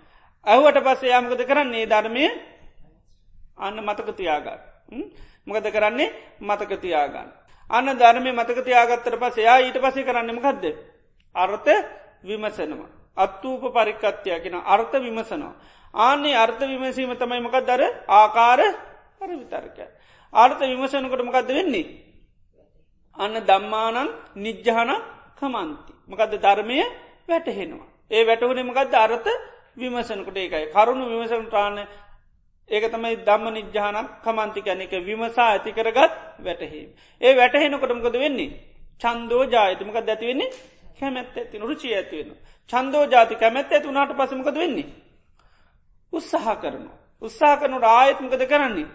[0.45, 2.23] ඇහුවට පස්සේ යාමකද කරන්නේ ධර්මය
[3.57, 4.59] අන්න මතක තියාගන්න.
[5.45, 6.09] මොකද කරන්නේ
[6.41, 7.30] මතක තියාගන්න.
[7.67, 10.65] අන්න ධර්මය මතක තියාගත්තර පස එයා ඊට පසේ කරන්නමකක්ද.
[11.35, 11.69] අර්ථ
[12.23, 12.89] විමසනවා.
[13.17, 15.53] අත්තූප පරිකත්තියකෙන අර්ථ විමසනවා.
[15.93, 18.59] ආන්නේ අර්ථ විමසීම තමයි මකක් දර ආකාර
[19.19, 19.77] හර විතර්ක.
[20.34, 21.85] ආර්ථ විමසනකොට මකක්ද වෙන්නේ.
[23.18, 24.91] අන්න දම්මානන් නිජ්ජහන
[25.35, 25.93] කමන්ති.
[26.07, 26.77] මකද ධර්මය
[27.30, 27.88] වැටහෙනවා.
[28.11, 29.30] ඒ වැටහුණ මකක්ද අර්ථ
[29.77, 31.77] විමසනකොට ඒකයි කරුණු විමසන ටාන
[32.69, 36.89] ඒක තමයි දම්ම නිජ්‍යානක් කමන්ති කැනෙක විමසා ඇති කරගත් වැටහීම.
[37.22, 38.51] ඒ වැටහෙනකොටමකද වෙන්නේ.
[39.01, 40.49] චන්දෝ ජායතමක දැතිවෙන්නේ
[40.97, 42.30] කැමැත් ඇති රුචි ඇතිවෙන.
[42.69, 44.88] චන්දෝ ජාති කැමැත් ඇති වුණට පසමකද වෙන්නේ.
[46.14, 46.85] උත්සාහ කරන.
[47.22, 48.88] උත්සාහ කරනට ආයත්මකද කරන්නේ.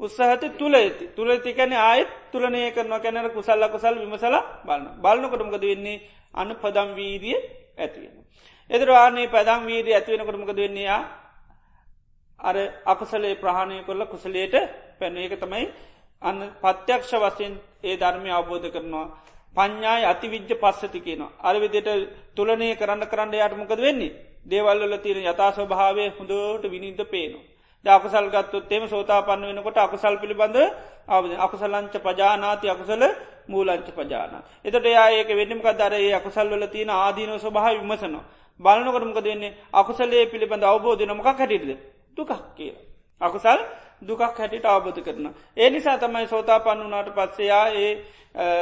[0.00, 5.64] උත්සාහති තුළ ඇති තුළ ඇති කැන ආයත් තුළනය කරනවා කැනර කුසල්ල කුසල් විමසල බලන්න බලන්නකොටමකද
[5.64, 6.02] වෙන්නේ
[6.34, 7.38] අන්න පදම් වීරිය
[7.76, 8.16] ඇතිවෙන.
[8.70, 10.98] එදර ආනේ පැදම් වීරිය ඇතිවෙනකොටමකද වෙන්නේ
[12.40, 14.54] අර අකුසලේ ප්‍රහණය කොල්ල කුසලේට
[14.98, 15.64] පැන ඒක තමයි
[16.22, 19.06] අන්න පත්‍යක්ෂ වසයෙන් ඒ ධර්මය අවබෝධ කරනවා
[19.56, 21.32] පඤ්ඥායි අතිවිද්‍ය පස්සති කියනවා.
[21.40, 21.88] අරවිදියට
[22.34, 24.16] තුලනය කරන්න කරන්න යාටමකද වෙන්නේ.
[24.44, 27.44] දේවල්ල තියෙන යථාස භාවය හොඳට විනිද පේනවා.
[27.88, 30.56] අකුසල් ගත්තුත් එම සෝතා පන්න වෙනකොට අකුසල් පිළිබඳ
[31.08, 33.02] අවද අකුසලංච පජානාති අකුසල
[33.46, 34.42] මූලංච පජාන.
[34.62, 38.24] එතට ඒක වෙන්නමක දරයේ අකුසල් වල තියෙන ආදීන ස්වභහ විමසනවා.
[38.60, 41.78] බලනකොටමක දෙන්නේ අකුසලේ පිළිබඳ අවබෝධනමක හැටිද.
[42.16, 42.74] දුකක් කිය.
[43.20, 43.60] අකුසල්
[44.02, 45.26] දුකක් හැටිට අවබෝධ කරන.
[45.54, 47.90] ඒ නිසා තමයි සෝතා පන්නුනාට පස්සයා ඒ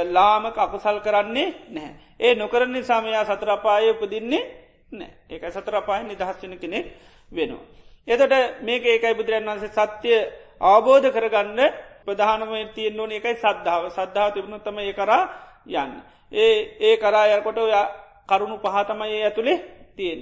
[0.07, 1.95] ලාමක අකුසල් කරන්නේ නැහැ.
[2.21, 4.45] ඒ නොකරන්නේ සමයා සතරපාය උපදින්නේ
[4.93, 6.87] නෑ ඒක සතරපාය නිදහස්වන කෙනෙක්
[7.33, 7.84] වෙනවා.
[8.09, 10.19] එතට මේක ඒකයි බුදුරන් වන්සේ සත්‍යය
[10.63, 11.61] අවබෝධ කරගන්න
[12.03, 15.23] ප්‍රධානම තියෙන් ඕන එකයි සද්ධාව සද්ධාව තිබුණු තම ඒ කරා
[15.67, 15.93] යන්න.
[16.33, 17.87] ඒ ඒ කරා යකොට ඔයා
[18.27, 19.59] කරුණු පහතමයි ඒ ඇතුළේ
[19.93, 20.21] තියෙන්.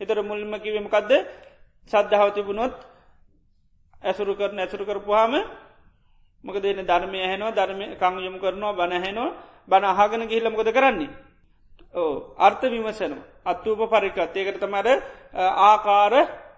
[0.00, 1.10] එතර මුල්ම කිවීමකක්ද
[1.90, 2.74] සද්ධාව තිබුණොත්
[4.02, 5.34] ඇසුරු කරන ඇසුරු කරපුහාම
[6.44, 9.36] මක දෙන ධර්මය හැනවා ධර්ම කංයම කරනවා බණහැනවා
[9.68, 11.10] බණ අහගෙන ගිහිල්ලමකොද කරන්නේ.
[11.94, 13.12] ඕ අර්ථ විමසන
[13.42, 14.86] අත්තුූප පරිකත් ඒකට තමර
[15.62, 16.14] ආකාර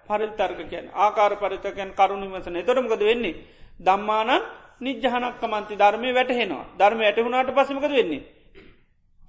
[0.08, 2.56] පරිතර්ක කියන ආකාර පරිතකයන් කරුණු විමසන.
[2.62, 3.34] තොරමකද වෙන්නේ.
[3.80, 4.42] දම්මානන්
[4.80, 6.64] නිජ්ජහනක් කමන්ති ධර්මය වැටහෙනවා.
[6.74, 8.22] ධර්ම ඇටහුණට පසමකද වෙන්නේ.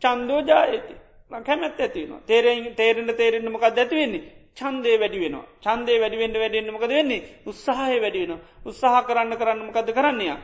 [0.02, 0.94] චන්දෝජා ඇති
[1.40, 4.24] කැමැත් ඇතිවෙන තේරෙන් තේරෙන්ට තේරෙන්න්න මොකක් ඇතිවෙන්නේ
[4.58, 7.24] චන්දේ වැඩි වෙන චන්දේ වැඩිවෙන්ට වැඩෙන්න්න මොකද වෙන්නේ?
[7.46, 10.38] උත්සාහය වැඩි වෙන උත්සාහ කරන්න කරන්න මොකද කරන්නේය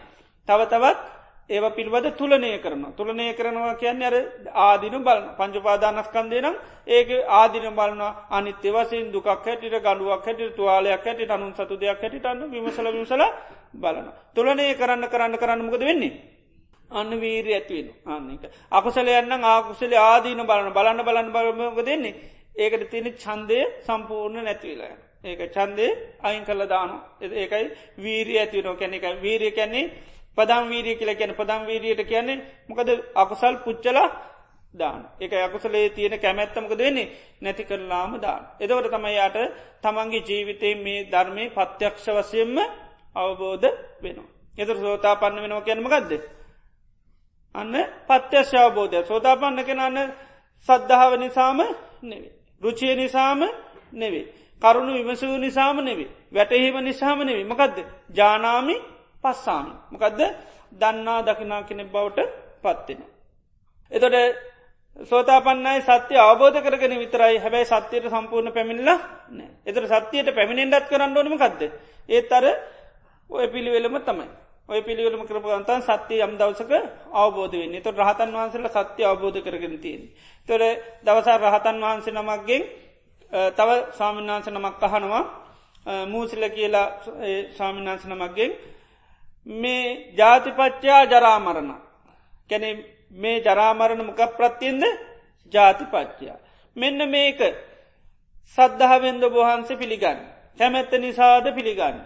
[0.47, 0.99] තව තවත්
[1.49, 4.15] ඒව පිල්බද තුලනය කරන තුලනය කරනවා කියන්නේ අර
[4.65, 6.55] ආදින බල පංචපාදානස්කන්දේ නම්
[6.87, 12.25] ඒක ආදින බලන අනිත්‍ය වසින් දුකක් හැටිට ගඩුවක් හැටිට තුවාලයක් හැටිට අනුන් සතු දෙයක් හැටිට
[12.25, 13.23] අන්න විමසල විමසල
[13.75, 16.13] බලන තුලනය කරන්න කරන්න කරන්න මොකද වෙන්නේ?
[16.91, 20.71] අන්න වීර ඇත්වෙන අන්නක අකුසලයන්න ආකුසල ආදීන බලන.
[20.71, 22.15] බලන්න බලන්න බලමක දෙන්නේ
[22.55, 24.95] ඒකට තියෙන චන්දය සම්පූර්ණ නැතිවලා.
[25.23, 25.91] ඒක චන්දේ
[26.21, 27.65] අයින් කළ දානු ඒකයි
[27.97, 29.91] වීරිය ඇතිවනෝ කැන එක වීරිය කැන්නේ
[30.37, 34.07] පදම් වීරිය කියල කියන පදම් වීරියට කියන්නේ මොකද අකුසල් පුච්චලා
[34.73, 37.11] දාන එක අකුසලේ තියෙන කැමැත්තමකද වෙන්නේ
[37.41, 38.41] නැති කරලාම දාන.
[38.59, 39.37] එදවට තමයියාට
[39.81, 42.57] තමන්ගේ ජීවිතේ මේ ධර්මය පත්‍යක්ෂ වසයෙන්ම
[43.15, 43.67] අවබෝධ
[44.01, 44.29] වෙනවා.
[44.55, 46.11] එතුර සෝතා පන්න වෙනවා කියනම ගදද.
[47.55, 47.75] අන්න
[48.07, 49.97] පත්‍යශ්‍ය අවබෝධය සෝතා පන්න කෙනන්න
[50.69, 51.59] සද්ධාව නිසාම
[52.01, 52.33] නෙවේ.
[52.61, 53.41] රුචිය නිසාම
[53.93, 54.25] නෙවේ.
[54.61, 56.09] කරුණු විමසූ නිසාම නෙවේ.
[56.31, 57.45] වැටහෙම නිසාම නෙවේ.
[57.45, 57.77] මකදද
[58.09, 58.75] ජානාමි
[59.23, 59.73] පස්සාමි.
[59.91, 60.21] මකදද?
[60.71, 62.19] දන්නා දකිනා කෙනෙ බවට
[62.63, 63.01] පත්වෙන.
[63.91, 64.15] එතොට
[65.01, 67.37] සෝතාපන්නයි සත්‍ය අවබෝධ කරගෙන විතරයි.
[67.37, 71.61] හැබැයි සත්‍යයට සම්පූර්ණ පැමිණිල නෑ එතර සත්‍යයට පැමිණෙන්ඩත් කරන්න ඕනම කක්ද
[72.09, 72.45] ඒත් අර
[73.29, 74.27] ඔය පිළිවෙලම තමයි.
[74.65, 76.71] ඔය පිළිවෙලම කරපගන්තන් සත්‍යය යම් දවසක
[77.13, 77.81] අවබෝධ වෙන්නේ.
[77.81, 80.03] තො රහතන් වහන්සේල සත්‍ය අවබෝධ කරගෙන තියෙන.
[80.49, 80.61] තොර
[81.03, 82.63] දවසා රහතන් වහන්සේ නමක්ගෙන්
[83.51, 85.23] තව ස්වාමින්වහන්ස නමක් අහනවා.
[86.05, 86.87] මූසිල කියලා
[87.51, 88.51] ස්වාමින්වහන්ස නමක්ගෙන්
[89.47, 91.71] මේ ජාතිපච්චයා ජරාමරණ
[92.49, 92.69] කැනෙ
[93.13, 94.83] මේ ජරාමරණ මොක ප්‍රත්තියෙන්ද
[95.53, 96.37] ජාතිපච්චයා.
[96.75, 97.39] මෙන්න මේක
[98.57, 100.19] සද්ධහවෙන්ද බොහන්සේ පිළිගන්න.
[100.59, 101.97] කැමැත්ත නිසාද පිළිගන්න.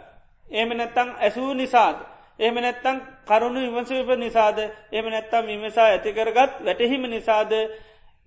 [0.45, 1.97] එම නැත්තං ඇසූ නිසාද.
[2.39, 4.57] එහම නැත්තං කරුණු විමසවිප නිසාද
[4.91, 7.51] එම නැත්තම් විමසා ඇතිකරගත් වැටහිම නිසාද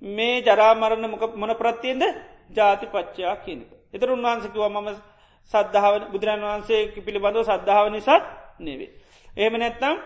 [0.03, 2.05] මේ ජරාමරණ මොන ප්‍රත්තියෙන්ද
[2.51, 3.61] ජාති පච්චයා කියන.
[3.93, 4.89] එතර උන්වහන්සකිව මම
[5.53, 8.25] සද්ධාව බුදුරන් වහන්සේ පිළිබඳව සද්ධාව නිසාත්
[8.61, 8.91] නෙවේ.
[9.37, 9.97] එහෙම නැත්තම්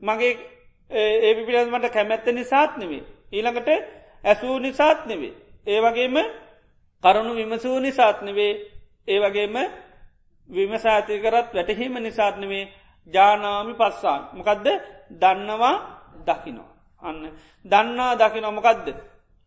[0.00, 0.32] මගේ
[0.90, 3.02] ඒ පිළිබඳමට කැමැත්ත නිසාත් නෙවේ.
[3.32, 3.68] ඊළඟට
[4.24, 5.34] ඇසූ නිසාත් නෙවේ.
[5.66, 6.16] ඒ වගේම
[7.04, 8.52] කරුණු විමසූ නිසාත් නෙවේ
[9.08, 9.56] ඒ වගේම
[10.50, 12.64] විමසාතිකරත් වැටහීම නිසාත්නවේ
[13.08, 14.66] ජානාමි පස්සාන් මොකදද
[15.12, 15.76] දන්නවා
[16.20, 16.70] දකිනවා.
[17.02, 17.22] අන්න
[17.64, 18.86] දන්නා දකි නොමකදද.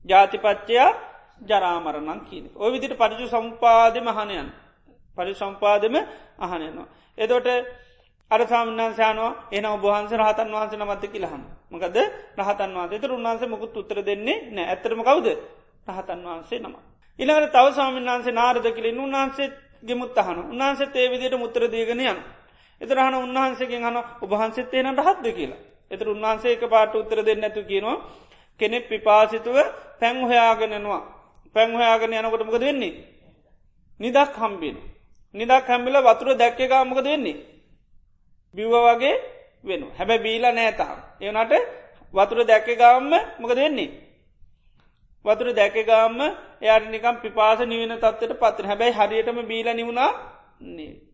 [0.06, 0.90] ජාතිපච්චයා
[1.42, 2.46] ජරාමරණන් කියන.
[2.56, 4.48] ඔය විදිට පරිචු සම්පාද මහනයන්
[5.18, 5.96] පරි සම්පාදම
[6.40, 6.88] අහනයනවා.
[7.18, 7.48] එදොට
[8.34, 11.98] අර සාමන්නාන්සානවා එන ඔබහන්ස රහතන් වහන්ස නමත්ත කියලහම මකද
[12.38, 15.28] රහතන් වහන්සේ තර උන්වහන්සේ මුකුත් උත්තර දෙන්නේ නෑ ඇතරම කවුද
[15.88, 16.76] රහතන් වහන්සේ නම.
[17.20, 19.48] ඉළඟට තව සාමන් වහන්සේ නාරද කලින් උන්වහන්සේ
[19.84, 22.20] ගෙමුත් අහන උන්හන්සේ ඒ විදියට මුත්තර දීගෙන යන.
[22.82, 25.62] එතරහන උන්වහන්සේගෙන් හන ඔබහන්සෙත් එන රහත්ද කියලා.
[25.92, 27.98] එතර උන්වහන්සේ එක පාට උත්තර දෙන්න ඇතු කියනවා
[28.60, 29.58] කෙනෙක් පිපාසිතුව
[30.00, 31.02] පැන් හොයාගෙනනවා
[31.56, 32.94] පැන් හොයාගෙන යනකොටමක දෙන්නේ.
[34.00, 34.78] නිදක් හම්බෙන.
[35.36, 37.53] නිදක් හැම්බිල වතුර දැක්කගාමක දෙන්නේ.
[38.54, 39.16] බිව්ව වගේ
[39.64, 40.98] වෙන හැබැ බීල නෑතාම්.
[41.22, 41.54] ඒනට
[42.14, 43.92] වතුර දැක්ක ගාම්ම මොක දෙන්නේ.
[45.26, 46.20] වතුර දැකගාම්ම
[46.62, 50.12] එයට නිකම් පිපාස නිවෙන තත්වට පත්‍ර හැබැයි හරියටම බීල නිවුණා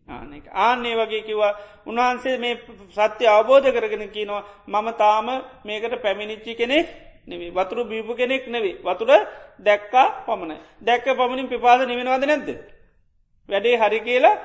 [0.08, 1.52] ආනෙක ආන්නේ වගේ කිවා
[1.86, 2.54] උන්වහන්සේ මේ
[2.96, 5.28] සත්‍ය අවබෝධ කරගෙන කියනවා මම තාම
[5.64, 6.86] මේකට පැමිණිච්චි කෙනෙක්
[7.26, 9.10] නෙවේ වතුරු බීපු කෙනෙක් නෙවේ වතුර
[9.60, 10.56] දැක්කා පමණයි.
[10.82, 12.48] දැක්ක පමණින් පිපාස නිවෙනවාද නැද්ද?
[13.48, 14.36] වැඩේ හරි කියලා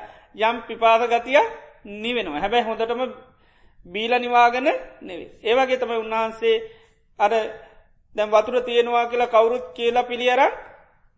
[0.41, 1.41] යම් පිපාස ගතිය
[1.85, 2.39] නිවෙනවා.
[2.39, 3.01] හැබැයි හොඳටම
[3.85, 4.67] බීල නිවාගන
[5.01, 6.55] නෙවේ ඒවගේ තමයි උන්වහන්සේ
[7.19, 7.31] අර
[8.15, 10.53] දැම් වතුර තියෙනවා කියලා කවුරුත් කියලා පිළියරක්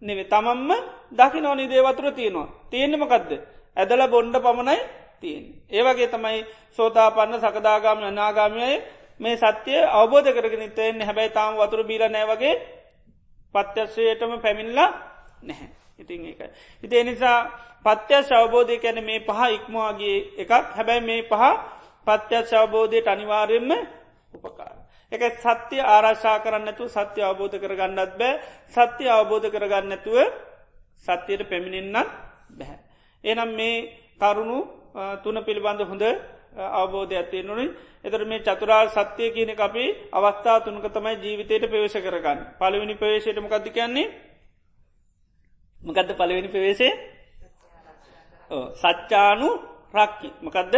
[0.02, 0.72] නෙවේ තමම්ම
[1.12, 2.48] දකි නොනි දේ වතුර තියෙනවා.
[2.72, 3.32] තියෙන්න්නමකක්ද
[3.78, 4.78] ඇදල බොන්්ඩ පමණයි
[5.22, 5.46] තියෙන්.
[5.70, 6.46] ඒවගේ තමයි
[6.78, 8.82] සෝතා පන්න සකදාගාම අනාගාමයයි
[9.20, 12.56] මේ සත්‍යය අවබෝධ කරගෙන තයෙන් හැබැයි තාම වතුර බීල නෑවගේ
[13.56, 14.90] පත්‍යශ්වයටම පැමිල්ලා
[15.42, 15.70] නැහැ.
[16.00, 16.42] ඉතින් එක.
[16.84, 17.50] ඉති නිසා
[17.84, 21.44] පත්‍යශ අවබෝධය කැන මේ පහ ඉක්මවාගේ එකක් හැබැයි මේ පහ
[22.08, 23.72] පත්‍යශ අවබෝධයට අනිවාර්යෙන්ම
[24.34, 24.78] උපකාර.
[25.12, 30.18] එක සත්‍යය ආරශා කරන්නතු සත්‍ය අවබෝධ කරගන්නත් බෑ සත්‍ය අවබෝධ කරගන්නතුව
[30.98, 32.10] සත්‍යයට පැමිණෙන්න්නත්
[32.52, 32.80] බැහැ.
[33.24, 33.76] එනම් මේ
[34.18, 34.60] කරුණු
[35.24, 36.04] තුන පිළිබඳ හොඳ
[36.74, 37.70] අවබෝධ ඇත්තේ නොනින්
[38.04, 43.68] එතර මේ චතුරාර් සත්‍යය කියන අපි අවස්ථා තුනක තමයි ජීවිතයට පවේශ කරගන්න පලවෙනි පවේශයට මොකක්ද
[43.70, 44.12] කියන්නේ
[45.88, 46.94] මකදද පලවෙනි පවේශේ
[48.82, 49.50] සච්චානු
[49.98, 50.76] රක්කි මකදද?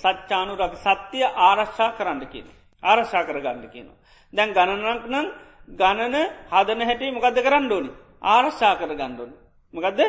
[0.00, 2.46] සච්චානු රක් සත්‍යය ආරශ්ා කරන්න කියන
[2.82, 3.98] ආරශ්ා කරගන්න කියනවා
[4.32, 5.26] දැන් ගණනක් නම්
[5.80, 6.16] ගණන
[6.52, 7.90] හදන හැටි මොකද කරන්න ඕනි?
[8.24, 9.36] ආරශ්ා කර ගණ්ඩෝනි
[9.74, 10.00] මකදද?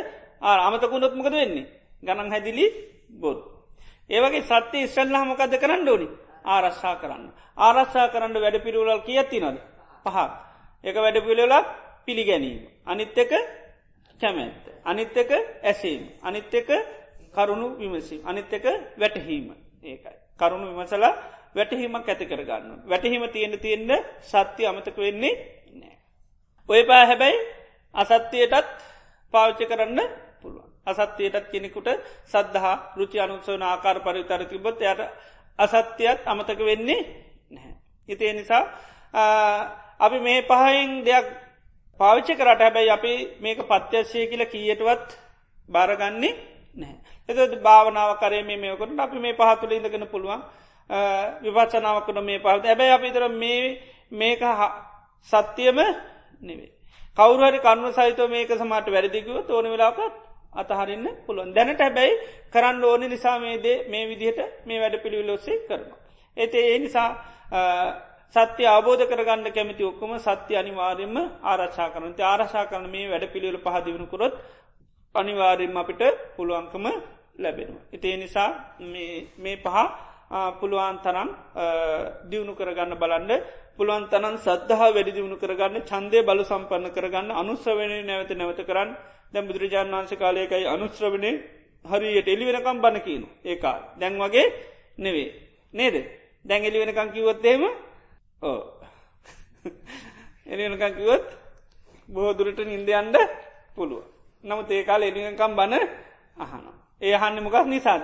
[0.42, 1.66] අමතකුණොත් මොකද වෙන්නේ?
[2.04, 2.66] ගණන් හැදිලි
[3.22, 3.40] බොද්.
[4.10, 6.08] ඒවගේ සත්‍යය ඉස්සල්ලා මොකද කරන්න ඕනි?
[6.46, 7.26] ආරශ්ා කරන්න.
[7.58, 9.58] ආරශ්ා කරන්න වැඩ පිරුවලල් කියත්ති නොද
[10.06, 10.18] පහක්.
[10.84, 11.68] එක වැඩ පිළිවෙලක්
[12.08, 12.64] පිළිගැනීම.
[12.86, 13.32] අනිත් එක
[14.20, 14.64] කැමැත්ත.
[14.84, 15.32] අනිත් එක
[15.62, 16.08] ඇසීම.
[16.22, 16.70] අනිත් එක
[17.30, 18.24] කරුණු විමසීම.
[18.24, 18.66] අනිත් එක
[18.96, 19.52] වැටහීම
[19.84, 20.16] ඒකයි.
[20.40, 21.14] කරුණු විමසලා
[21.54, 22.84] වැටහීමක් ඇති කරගන්න.
[22.86, 25.34] වැටහීම තියෙන තියෙන්න්න සත්‍යය අමතක වෙන්නේ
[25.74, 25.96] නෑ.
[26.70, 27.38] ඔය පා හැබැයි
[27.94, 28.68] අසත්‍යයටත්
[29.34, 30.00] පාවිච්ච කරන්න
[30.42, 30.72] පුළුවන්.
[30.86, 31.90] අසත්‍යයටත් කෙනෙකුට
[32.24, 35.02] සද්ධහා රුචි අනුසවන ආකාර පරිතර තිබොත් යට
[35.60, 37.02] අසත්‍යයත් අමතක වෙන්නේ
[37.52, 37.76] නැහැ.
[38.10, 38.64] ඉතිේ නිසා
[40.00, 41.47] අපි මේ පහයින් දෙයක්
[42.00, 45.10] පාවිච්ච කරට හැබැයි අපි මේක පත්‍යශය කියල කියටවත්
[45.70, 46.34] බාරගන්නේ
[46.76, 46.96] නැහැ.
[47.30, 50.42] එත භාවනාව කරේ මේ මේකට අපි මේ පහතුළ ඉඳගෙන පුළුවන්
[51.46, 53.62] විවචනාවකට මේ පහත ඇබැයි අපිතර මේ
[54.12, 54.42] මේක
[55.30, 55.80] සත්‍යයම
[56.44, 56.72] නෙවේ.
[57.18, 60.16] කවරුහරි කන්නු සහිත මේක සමට වැරදිකුව තෝන වෙලාකත්
[60.56, 62.20] අතහරන්න පුළුවන් දැනට හැබැයි
[62.54, 65.90] කරන්න ඕන නිසා මේදේ මේ විදිහට මේ වැඩ පිළිවිලොස්සේ කරන.
[66.38, 67.10] ඒත ඒ නිසා
[68.36, 74.34] සත්‍ය අවබෝධ කරගන්න කැමති ඔක්කොම සත්‍ය අනිවාර්යෙන්ම ආරක්ෂා කරනති ආරශා කරන මේ වැඩ පිළිවෙල පහදිවුණකුරොත්
[75.16, 76.02] අනිවාර්යෙන්ම අපිට
[76.36, 76.86] පුළුවන්කම
[77.36, 77.84] ලැබෙනවා.
[77.90, 78.50] ඉතිේ නිසා
[79.40, 79.78] මේ පහ
[80.60, 81.30] පුළුවන් තරම්
[82.26, 83.32] දියුණු කරගන්න බලන්න.
[83.78, 88.90] පුළුවන් තනන් සද්ධහ වැඩි දියුණු කරගන්න චන්දය බලු සම්පන්න කරගන්න අනුස්්‍රවනය නැවත නැවත කරන්න.
[89.34, 91.32] දැම් බුදුරජාන් වන්ස කාලයකයි අනුස්්‍රවනය
[91.86, 94.46] හරියට එලි වෙනකම් බණ කියනු ඒකා දැන් වගේ
[94.98, 95.30] නෙවේ
[95.74, 95.96] නේද?
[96.46, 97.64] දැන් එලි වෙනකං කිවොත්තේම
[98.42, 98.62] ඕ
[100.48, 101.26] එලිවෙනකං කිවොත්
[102.10, 103.16] බොහෝදුරට නින්දයන්ඩ
[103.76, 104.04] පුළුව
[104.44, 105.84] නමුත් ඒකාල එලිකම් බණ
[106.38, 106.66] අහන
[107.02, 108.04] ඒ අහන්න මොකක් නිසාද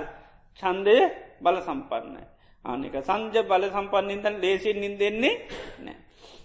[0.59, 0.95] චන්දය
[1.39, 2.23] බල සම්පන්නයි
[2.65, 5.35] ආනික සංජ බල සම්පන්නින්තන් ලේසින් නින් දෙන්නේ
[5.79, 5.95] නෑ.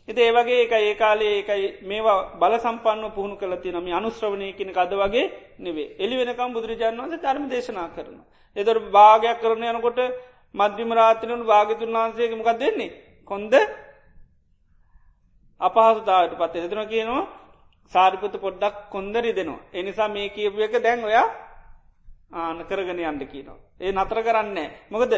[0.08, 4.92] එති ඒවගේ එක ඒ කාලේ එකයි මේවා බල සම්පන්න පුහුණු කලති නම අනුශ්‍රවණය කෙන අද
[4.94, 5.26] වගේ
[5.58, 8.18] නෙවේ එලි වෙනකම් බුදුරජාන් වන්ස ධර්ම දේශනා කරන.
[8.56, 10.00] එදොර භාගයක් කරන යනකොට
[10.54, 13.07] මධ්‍යම රාත්‍රනු භාගතුන් වහන්සේක මොකක් දෙන්නේ.
[13.28, 13.52] කොන්ද
[15.60, 17.24] අපහසුතාවට පත් එදන කියනවා
[17.92, 19.64] සාරිපත පොඩ්ඩක් කොන්දරි දෙනවා.
[19.72, 21.26] එනිසා මේ කියපු එක දැන් ඔයා
[22.32, 23.58] ආන කරගෙන යන්න කියනවා.
[23.78, 24.70] ඒ නතර කරන්නේ.
[24.88, 25.12] මොකද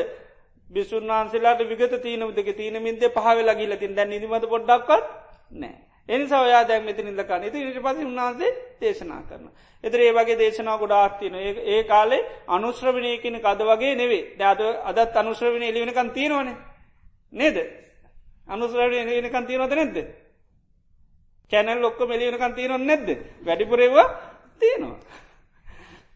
[0.70, 5.04] බිසුන් වහන්සේලාට විගත තියන උදක තියන මින්ද පහවෙලා ගිලතින් දැන් නිදිමත පොඩ්ඩක්වත්
[5.52, 5.74] නෑ.
[6.08, 8.50] එනිසා ඔයා දැම් මෙති නිදකන්න ති ඉට පස උන්හන්සේ
[8.80, 9.46] දේශනා කරන.
[9.84, 11.34] එතර ඒ වගේ දේශනා ගොඩාත්තියන
[11.66, 14.60] ඒ කාලේ අනුශ්‍රවනයකන කද වගේ නෙවේ දෑද
[14.90, 16.50] අදත් අනුශ්‍රවනය එලිවෙනකන් තියෙනවන
[17.32, 17.56] නේද
[18.50, 19.96] අනුශ්‍රවනය එලිවෙනකන් තියෙනවද නැද්ද?
[21.50, 23.08] කැනල් ලොක්ක මෙලිවෙනකන් තියෙනව නැද්ද?
[23.42, 24.08] වැඩිපුරේවා
[24.60, 24.98] තියෙනවා.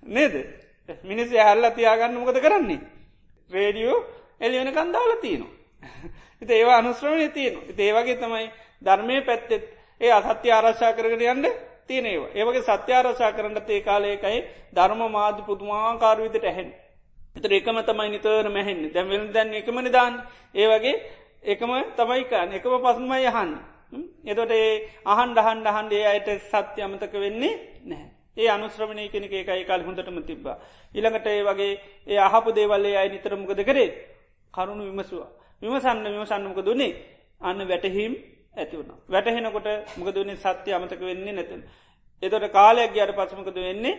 [0.08, 0.34] නේද?
[1.02, 2.80] මිනිස් ඇල්ල තියාගන්න මොකද කරන්නේ.
[3.50, 3.98] රේඩියෝ
[4.40, 5.52] එලිවෙන කන්දාල තියනවා.
[6.42, 8.50] එත ඒවා අනුස්්‍රමණය තියෙන ඒවගේ තමයි
[8.82, 9.64] ධර්මය පැත්තෙත්
[10.00, 11.46] ඒ අසත්‍ය ආරශ්ා කරගෙන යන්න
[11.86, 14.40] තියනවා ඒවගේ සත්‍ය ආරශා කරන්න තේ කාලයකයි
[14.72, 16.70] ධර්ම මාධ පුදුමාකාරවිදිට ඇහෙන්
[17.36, 20.14] එතර එකම තමයි නිතවර මැහෙන්නේ දැම්වෙල් දැන් එකම නිදාන්න
[20.54, 20.94] ඒ වගේ
[21.44, 23.52] එකම තමයිකාන්න එකම පසුමයි යහන්න
[24.26, 24.72] එතොට ඒ
[25.06, 27.54] අහන් ඩහන් ඩහන්ඩේ අයට සත්‍ය අමතක වෙන්නේ
[27.84, 30.58] නැහැ ඒ අනුශ්‍රමණය කෙනෙක එකයි කාල හොඳටම තිබ්බා.
[30.94, 31.72] ඉළඟට ඒ වගේ
[32.06, 33.90] ඒ අහපු දේවල්ලේ අයි නිතරමකද කරේ
[34.54, 35.30] කරුණු විමසවා.
[35.62, 36.92] විමසන්න විමසන්නමක දුන්නේ
[37.40, 38.12] අන්න වැටහිම්
[38.56, 38.90] ඇති වුණ.
[39.06, 41.62] වැටහෙනකොට මොකදුවන්නේ සත්‍ය අමතක වෙන්නේ නැතන.
[42.22, 43.94] එතොට කාලයක් ගයාට පසමකද වෙන්නේ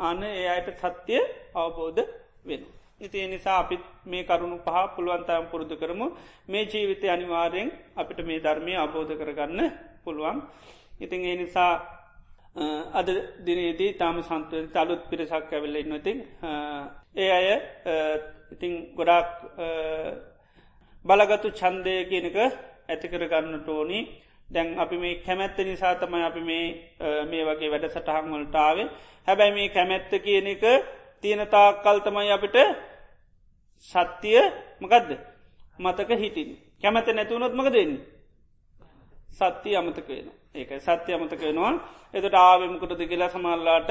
[0.00, 1.22] අන්න ඒ අයට සත්‍යය
[1.54, 2.02] අවබෝධ
[2.44, 2.62] වෙන.
[3.00, 6.06] ඉති නිසා අපිත් මේ කරුණු පහ පුළුවන්තයම් පුරුදු කරමු.
[6.48, 9.60] මේ ජීවිතය අනිවාරයෙන් අපිට මේ ධර්මය අබෝධ කරගන්න
[10.04, 10.36] පුළුවන්.
[11.00, 11.72] ඉතින් ඒ නිසා
[12.92, 13.08] අද
[13.40, 16.12] දිනේදී තාම සන්තුව තලුත් පිරිසක් ඇවෙල්ල ඉන්නති
[17.16, 17.46] ඒ අය
[18.52, 19.28] ඉතිං ගොඩාක්
[21.04, 22.36] බලගතු චන්දය කියනක
[22.88, 24.00] ඇතිකර ගන්නට ඕනි.
[24.48, 26.66] දැන් අපි මේ කැමැත්ත නිසා තමයි අපි මේ
[27.30, 28.88] මේ වගේ වැඩ සටහංවලටාවේ
[29.28, 30.64] හැබැයි මේ කැමැත්ත කියන එක
[31.22, 32.56] තියෙනතා කල් තමයි අපිට
[33.78, 34.40] සත්‍යය
[34.80, 35.10] මකදද?
[35.78, 36.50] මතක හිටින්
[36.82, 38.02] කැමැත නැතුවනොත් මක දෙන්නේ
[39.30, 41.72] සත්‍යය අමතක වෙන ඒක සත්‍ය අමතක වෙනවා.
[42.14, 43.90] එතට ආවමකටද කියලා සමල්ලාට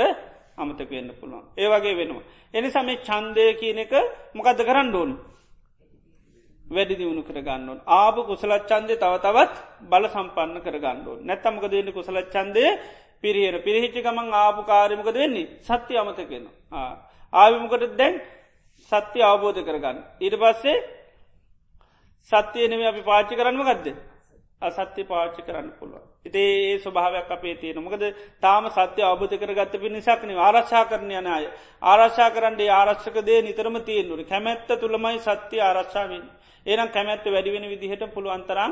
[0.57, 1.45] අමතක වෙන්න පුළුවන්.
[1.55, 2.23] ඒ වගේ වෙනවා.
[2.53, 3.93] එනි සම චන්දය කියන එක
[4.33, 5.11] මොකක්ද කරන්න ඕන්?
[6.65, 12.65] වැඩි දියුණු කරගන්නවන් ආප කුසලච්චන්දය තව තවත් බල සම්පන්න කරගන්නඩුව නැත්තමක දෙන්න කුසලච්චන්දය
[13.17, 13.55] පිරිහර.
[13.59, 15.47] පිරිහිච්චි ගමන් ආපු කාරමකද වෙන්නේ?
[15.59, 16.45] සත්‍ය අමතකෙන
[17.33, 18.21] ආවිමකට දැන්?
[18.91, 19.97] සත්‍ය අවබෝධ කරගන්න.
[20.19, 20.77] ඊට පස්සේ
[22.31, 23.95] සත්‍යයනම අපි පාච්චි කරන්න ගත්ද
[24.61, 26.01] අසත්‍ය පාච්චි කරන්න පුළුව.
[26.25, 28.03] ඉතේ ස්වභාවයක් අපේ තියෙන මොකද
[28.41, 31.45] තාම සත්‍ය අවබධ කරගත්ත පි නිසක්න ආරශ්ා කරණය යන අය.
[31.81, 36.23] ආරශ්ා කරන්ඩේ ආරක්ෂක දේ නිතරම තියෙන්නුර කැමැත්ත තුළමයි සත්‍ය ආරක්ෂාවෙන්
[36.65, 38.71] ඒනම් කැමැත්ත වැඩිවෙන විදිහට පුළුවන්තරම්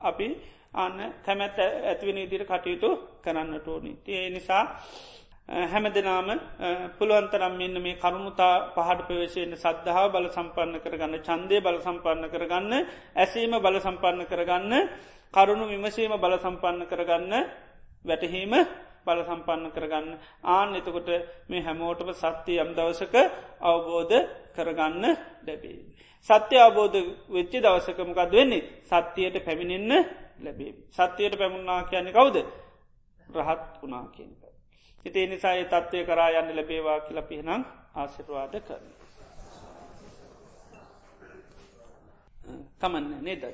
[0.00, 0.28] අපි
[0.74, 2.88] අන්න කැමැත්ත ඇතිවෙන ඉදිර කටයුතු
[3.20, 3.92] කරන්නට ඕනි.
[4.06, 4.64] ඒ නිසා
[5.48, 6.28] හැම දෙනාම
[6.96, 12.72] පුළුවන්තරම් මෙන්න මේ කරුණුතා පහට ප්‍රවේශයෙන් සද්ධහා බල සම්පන්න කරගන්න චන්දය බල සම්පන්න කරගන්න
[13.14, 14.72] ඇසීම බල සම්පන්න කරගන්න
[15.34, 17.32] කරුණු විමසීම බල සම්පන්න කරගන්න
[18.04, 18.54] වැටහීම
[19.04, 20.08] බල සම්පන්න කරගන්න
[20.48, 21.10] ආන එතකොට
[21.46, 23.14] මේ හැමෝටම සත්‍යය යම් දවසක
[23.62, 24.16] අවබෝධ
[24.50, 25.04] කරගන්න
[25.44, 25.78] ලැබේ.
[26.28, 26.96] සත්‍ය අවබෝධ
[27.28, 29.92] වෙච්චි දවසකමකද වෙන්නේ සත්‍යයට පැමිණෙන්න
[30.40, 30.72] ලැබේ.
[30.90, 32.36] සත්‍යයට පැමුණනා කියන්නේ කවුද
[33.28, 34.43] රහත් වනා කියනක.
[35.04, 37.62] හිතේ නිසායි තත්ත්වය කරා යන්න ලැබේවා කියල පිහිනම්
[37.94, 38.84] ආසිරවාද කරන.
[42.80, 43.44] කමන්න නේදද.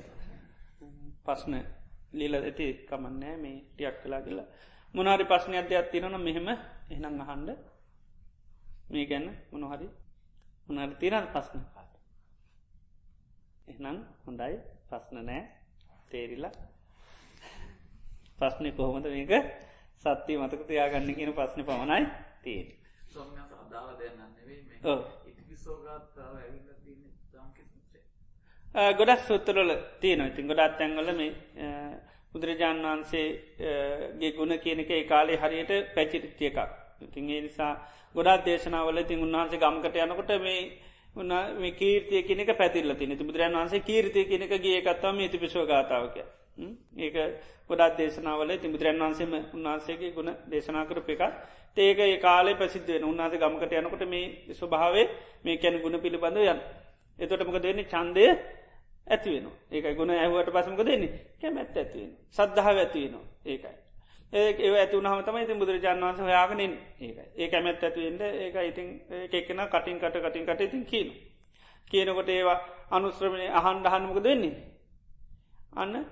[1.25, 1.53] පස්න
[2.13, 4.47] ලීල ඇති කමන්නෑ මේ ටියක් කලා කියලා
[4.93, 6.47] මොනාරි පස්්න අධ්‍යයක් තිරන මෙහෙම
[6.89, 7.49] එහනම් අහන්ඩ
[8.89, 9.87] මේ ගැන්න මොනහරි
[10.69, 11.93] මොනරි තිරන් පස්න කාට
[13.67, 14.55] එහනම් හොඳයි.
[14.89, 15.41] පස්න නෑ
[16.09, 16.53] තේරිලා.
[18.39, 19.31] පස්්නය කොහොමද මේක?
[20.01, 22.05] සත්‍යය මතක තියාගන්න කියන පස්්න පමණයි
[22.41, 22.67] තියෙන්
[28.95, 31.31] ගොඩක් සුත්තරල තියෙන ඉතින් ගොඩත් තැන්වල මේ
[32.33, 36.59] බුදුරජාණන් වහන්සේගේ ගුණ කියනක ඒ කාලේ හරියට පැචිරිත්තිය එකක්.
[37.01, 37.73] ඉතින් ඒ නිසා
[38.15, 40.61] ගොඩත් දේශනාවල තින් උන්වහන්සේ ගමකට යනකොට මේ
[41.15, 45.65] උන්න මේ කීර්තිය කෙනෙක පැතිල්ල තින ති බුදුරන් වන්සේ කීර්තිය කෙනෙක ගේ එකත්තම ඉති පිශෝ
[45.67, 46.15] ගාතාවක
[46.97, 47.15] ඒක
[47.67, 51.23] ගොඩත් දේශනාවල ති බුදුරන් වන්සේම උන්වහන්සේගේ ගුණ දේශනා කරප එකක්.
[51.77, 55.07] ඒක ඒ කාලේ ප්‍රසිද්ධවෙන උන්නාස ගමකට යනකොට මේ ස්වභාවේ
[55.41, 56.59] මේ කැන ගුණ පිළිබඳ යන්.
[57.19, 58.25] එතොටමක දෙන්නේ චන්දය
[59.07, 63.75] ඇතිවෙන ඒක ගුණ ඇහුවට පසමක දෙන්නේ කැමැත් ඇතිවෙන සද්ධාව ඇතිවෙනවා ඒකයි.
[64.33, 67.25] ඒ ඒ ඇතුනහම තමයි ඉතින් බුදුරජාන් වන්ස හොයාගෙනින් ඒකයි.
[67.35, 68.87] ඒ කැමැත් ඇතිවෙන්ට ඒක ඉතින්
[69.33, 71.09] එකෙන කටින් කට කටින් කට ඉතින් කියන
[71.87, 72.59] කියනකොට ඒවා
[72.91, 74.55] අනුස්ත්‍රමණය අහන්ඩ හන්නමක දෙන්නේ
[75.73, 76.05] අන්න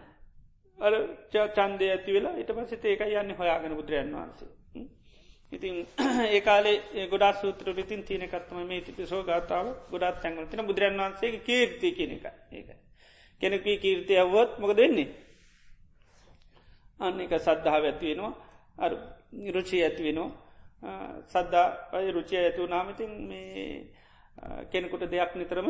[0.79, 0.93] අර
[1.31, 4.49] චන්දය ඇති වෙලා ඉට පසිත ඒක යන්න හොයාගෙන බුදුරජන් වහන්සේ.
[5.51, 5.75] ඉතින්
[6.27, 11.91] ඒ කාලේ ගොඩා සූත්‍ර ඉතින් තියනකත්ම මේ තිපිසෝ ගාතාව ගොඩත් තැන්වල තින බුදුරන් වන්සේ කීර්ති
[11.93, 12.69] කියන එක ඒක.
[13.41, 15.09] කෙනෙකී කීර්තිය අවුවොත් මොක දෙන්නේ
[16.99, 18.33] අන්න එක සද්ධාව ඇතිවෙනවා
[18.77, 18.85] අ
[19.49, 20.47] රුචි ඇතිවෙනවා
[21.25, 23.91] සද්දා අය රුචිය ඇතිව නාමතින් මේ
[24.71, 25.69] කෙනෙකුට දෙයක් නිතරම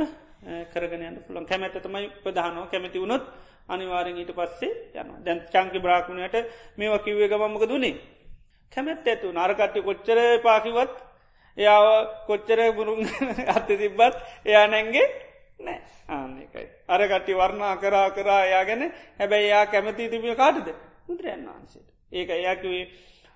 [0.71, 3.23] කරගෙන පුළන් කැමැත තමයි ප්‍රධානෝ කැමැති වුණොත්
[3.69, 6.35] අනිවාරෙන් ඊට පස්සේ යන දැන් චංකි බ්‍රාක්්ණයට
[6.77, 7.95] මේවා කිව්වේ ගමමක දුන්නේ
[8.71, 10.93] කැමැත් ඇතු නරකට්ටි කොච්චර පාකිවත්
[11.57, 11.85] එයාව
[12.27, 13.01] කොච්චර බුරුන්
[13.47, 14.15] අත්ත තිබ්බත්
[14.45, 15.07] එයා නැන්ගේ
[15.59, 15.79] නෑ
[16.09, 16.65] ආන්නකයි.
[16.87, 18.81] අරකට්ටි වර්ණා කරා කරා එයාගෙන
[19.19, 20.67] හැබැයි එයා කැමති තිබිය කාටද
[21.07, 21.87] බුදුරයන් වහන්සේට.
[22.11, 22.85] ඒක එයාකිවේ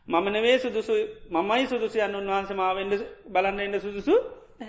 [0.07, 0.93] මමනවේ සුදුසු
[1.31, 2.93] මමයි සුදුසු යන්න උන්වහන්ස මාවෙන්ඩ
[3.27, 4.15] බලන්න එන්න සුදුසු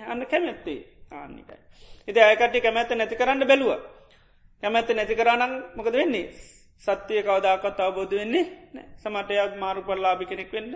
[0.07, 0.81] අන්න කැමැත්තේ
[1.13, 1.59] ආන්නිකයි.
[2.09, 3.73] ඉති අයකට කැමැත්ත නැති කරන්න බැලුව.
[4.65, 6.27] කැමැත්ත නැති කරන්න මොකද වෙන්නේ?
[6.81, 10.73] සත්‍යය කවදාකත් අවබෝධ වෙන්නේ නෑ සමටයක් මාරු පල්ලාභි කෙනෙක් වෙන්න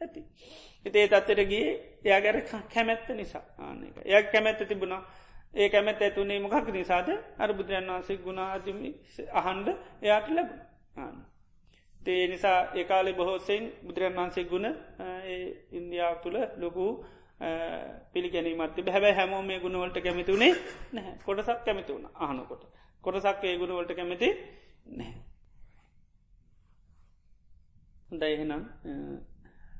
[0.00, 0.20] ඇති.
[0.86, 1.66] ඉතේ තත්තර ගිය
[2.04, 2.36] එයා ගැර
[2.68, 3.44] කැමැත්ත නිසා.
[3.58, 5.02] ආනක එය කැමැත්ත තිබුණා.
[5.54, 7.08] ඒ කැමැත් ඇතුනේ මොකක් නිසාද?
[7.38, 8.90] අර බුදුරන් වන්සේ ගුණාතිමි
[9.32, 9.68] අහන්ඩ
[10.02, 10.50] එයාට ලැබ
[10.96, 11.18] ආන්න.
[12.00, 14.66] තේ නිසා ඒකාලෙ බොහෝසෙන් බුදුරන් වන්සේ ගුණ
[15.72, 16.86] ඉන්දියාව තුළ ලොකු
[18.12, 20.52] පිළිගැනීමත් හැබැ හැමෝ මේ ගුණවලට කැමිතුුණේ
[20.92, 21.14] නැහැ.
[21.24, 22.62] කොටසක් කැමිතුුණ අහනකොට.
[23.04, 24.28] කොටසක් ඒ ගුණවලට කැමති
[24.92, 25.28] නැහැ.
[28.12, 28.62] දයිහෙනම්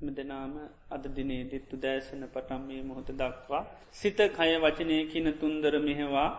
[0.00, 0.52] මෙදනාම
[0.88, 3.62] අද දිනේ දිත්තු දෑසන පටම් මේ මොහොත දක්වා
[3.92, 6.30] සිත කය වචනය කියන තුන්දර මෙහෙවා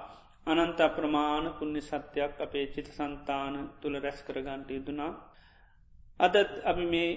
[0.47, 5.11] අනන්ත අප්‍රමාණ පුුණ්‍ය සත්‍යයක් අපේ චිත සන්තාන තුළ රැස් කරගන්ට යුතුනා
[6.19, 7.09] අදත් අපි මේ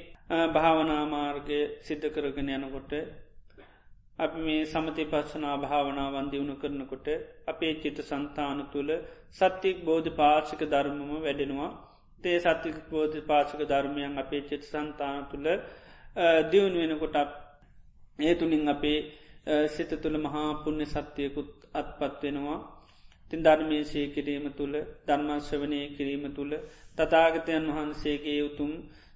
[0.54, 2.92] භාවනාමාර්ගය සිද්ධ කරගෙන යනකොට
[4.18, 7.08] අපි මේ සමති පස්සනා භාවනාවන් දියුණු කරනකොට
[7.46, 8.90] අපේ චිත සන්තාන තුළ
[9.32, 11.70] සත්‍යයක් බෝධ පාශික ධර්මම වැඩෙනවා.
[12.24, 15.48] තේ සත්‍යක බෝධ පාශික ධර්මයන් අපේ චිත සන්තාන තුළ
[16.50, 17.16] දියුණු වෙනකොට
[18.18, 18.98] ඒ තුළින් අපේ
[19.68, 22.58] සිත තුළ මහා පුුණ්‍ය සත්‍යයකුත් අත්පත් වෙනවා.
[23.30, 24.74] තින් ධර්මය ශය කිරීම තුළ
[25.06, 26.52] ධර්මශ්‍රවනය කිරීම තුළ
[26.98, 28.72] තතාගතයන් වහන්සේගේ උතුම්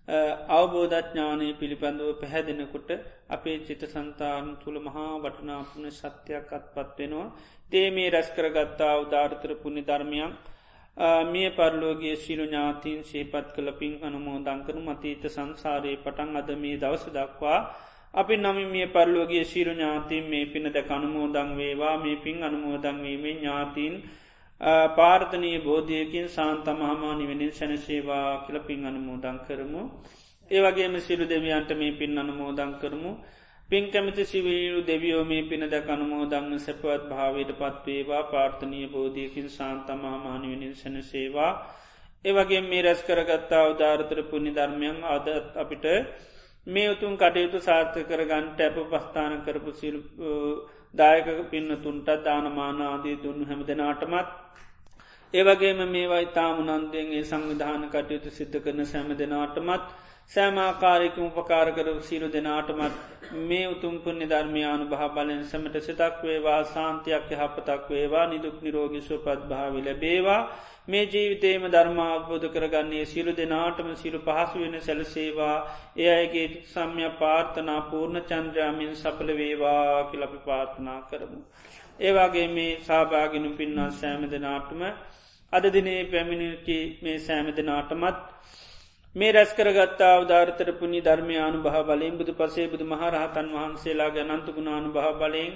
[0.08, 2.90] අවබෝධඥානය පිළිබඳව පැහැදෙනකොට
[3.28, 7.32] අපේ චිත සන්තාන තුළ මහා වටනාපුුණ සත්‍යයක් අත්පත් වෙනවා.
[7.70, 10.34] තේ මේ රැස් කරගත්තා උදාර්තර පුුණි ධර්මයක්
[11.26, 17.04] මිය පරලෝගේ ශිරු ඥාතීන් ශේපත් කළ පින් අනුමෝ දංකනු මතීත සංසාරයේ පටන් අද මේ දවස
[17.08, 17.60] දක්වා
[18.14, 21.96] අපි නම මේ පරලෝගේ ශිරු ඥාතීන් මේ පින දැ අනුමෝදං වේවා.
[21.96, 23.94] මේ පින් අනුමෝදංවීමේ ඥාතීන්
[24.60, 29.82] පාර්ථනී බෝධයකින් සාන්ත මහමානිවෙනින් සැනසේවා කියල පින් අනුමෝදං කරමු.
[30.50, 33.10] ඒවගේම සිරු දෙවියන්ට මේ පින් අනුමෝදං කරමු.
[33.68, 41.52] පින් කැමති සිවීරු දෙවියෝ මේ පින දැක අනුමෝදංන සැපවත් භාවයට පත්වේවා පාර්ථනය බෝධයකින් සාන්තමාමානවෙනින් සැනසේවා.
[42.24, 45.84] ඒවගේ මේ රැස් කරගත්තා උදාරතර පුුණි ධර්මයන් අදත් අපිට
[46.66, 49.96] මේ උතුන් කටයුතු සාර්ථ කරගන්ට ඇප පස්ථාන කරපු සිල්
[50.96, 54.28] දායක පින්නතුන්ට දානමානාදී දුන්නු හැම දෙනාටමත්.
[55.34, 59.86] ඒවගේම මේවා ඉතා මුනන්දයන්ගේ සංවිධාන කටයුතු සිද්ධ කරන සෑම දෙනාටමත්
[60.30, 62.94] සෑමාකාරයකම උපකාරකර සිරු දෙනාටමත්
[63.42, 69.80] මේ උතුම්පුුණ ධර්මයානු භහ බලෙන් සැමට සිතක් වේවා සාන්තියක් යහපතක් වේවා නිදුක් නිරෝගි සුපත් භාවි
[69.82, 70.40] ලැබේවා
[70.88, 75.56] මේ ජීවිතේම ධර්මාබෝධ කරගන්නේ සිරු දෙනාටම සිරු පහසු වෙන සැලසේවා
[75.96, 81.40] ඒ අයගේ සම්ය පාර්ථනා පූර්ණ චන්ද්‍රයාමින් සපල වේවා කිලපි පාර්ථනා කරමු.
[82.00, 84.82] ඒවාගේ මේ සාභාගෙනු පින්වා සෑම දෙනාටම
[85.52, 88.24] අද දිනේ පැමිණිකි මේ සෑම දෙනාටමත්
[89.16, 94.88] මේ රැස් කරගත්තා උදාරතර පුුණි ධර්මයානු භහ බලයෙන් බුදු පසේ බුදු මහරහතන් වහන්සේලාගේ අනන්තු ගුණානු
[94.90, 95.52] භහ බලයෙන්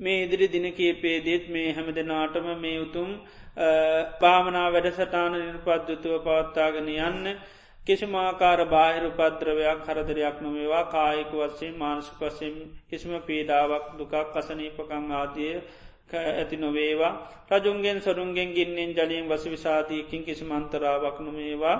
[0.00, 3.08] මේ ඉදිරි දිනකේපේදෙත් මේ හැම දෙනාටම මේ උතුම්
[4.20, 7.26] පාමනා වැඩසටාන නිර්පද්‍යතුව පවත්තාගෙන යන්න
[7.82, 10.84] කිසිමාකාර බාහිර පද්‍රවයක් හරදරයක් නොවේවා.
[10.86, 12.54] කායික වස්සේ මානසු වසෙන්
[12.86, 15.54] කිසිම පීඩාවක් දුකක් කසනීපකං ආදිය
[16.12, 17.12] ඇති නොවේවා.
[17.50, 21.76] රජුන්ගෙන් සරුන්ගෙන් ගින්නෙන් ජලියෙන් වස විසාධීකින් කිසිමන්තරාවක් නොමේවා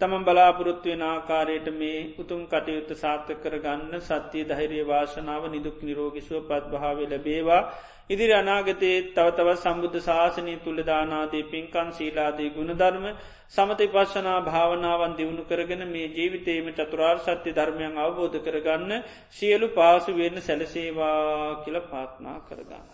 [0.00, 6.98] තමන් බලාපොරොත්තුවෙන ආකාරයට මේ උතුම් කටයුත්ත සාර්ථ කරගන්න සත්‍යය ධෛරය වාශනාව නිදුක් නිරෝගිසුව පත් භාව
[7.04, 7.60] ලැබේවා
[8.10, 13.06] ඉදිරි අනාගතයේ තවතවත් සම්බුද්ධ ශාසනය තුළදානාදී පින්කන් සීලාදී ගුණධර්ම
[13.50, 18.92] සමති පශ්ශනා භාවනාවන් දියුණු කරගෙන මේ ජීවිතේම චතුරාර් සත්‍ය ධර්මයන් අවබෝධ කරගන්න
[19.32, 22.93] සියලු පාසු වෙන්න සැලසේවා කියල පාත්නා කරගන්න.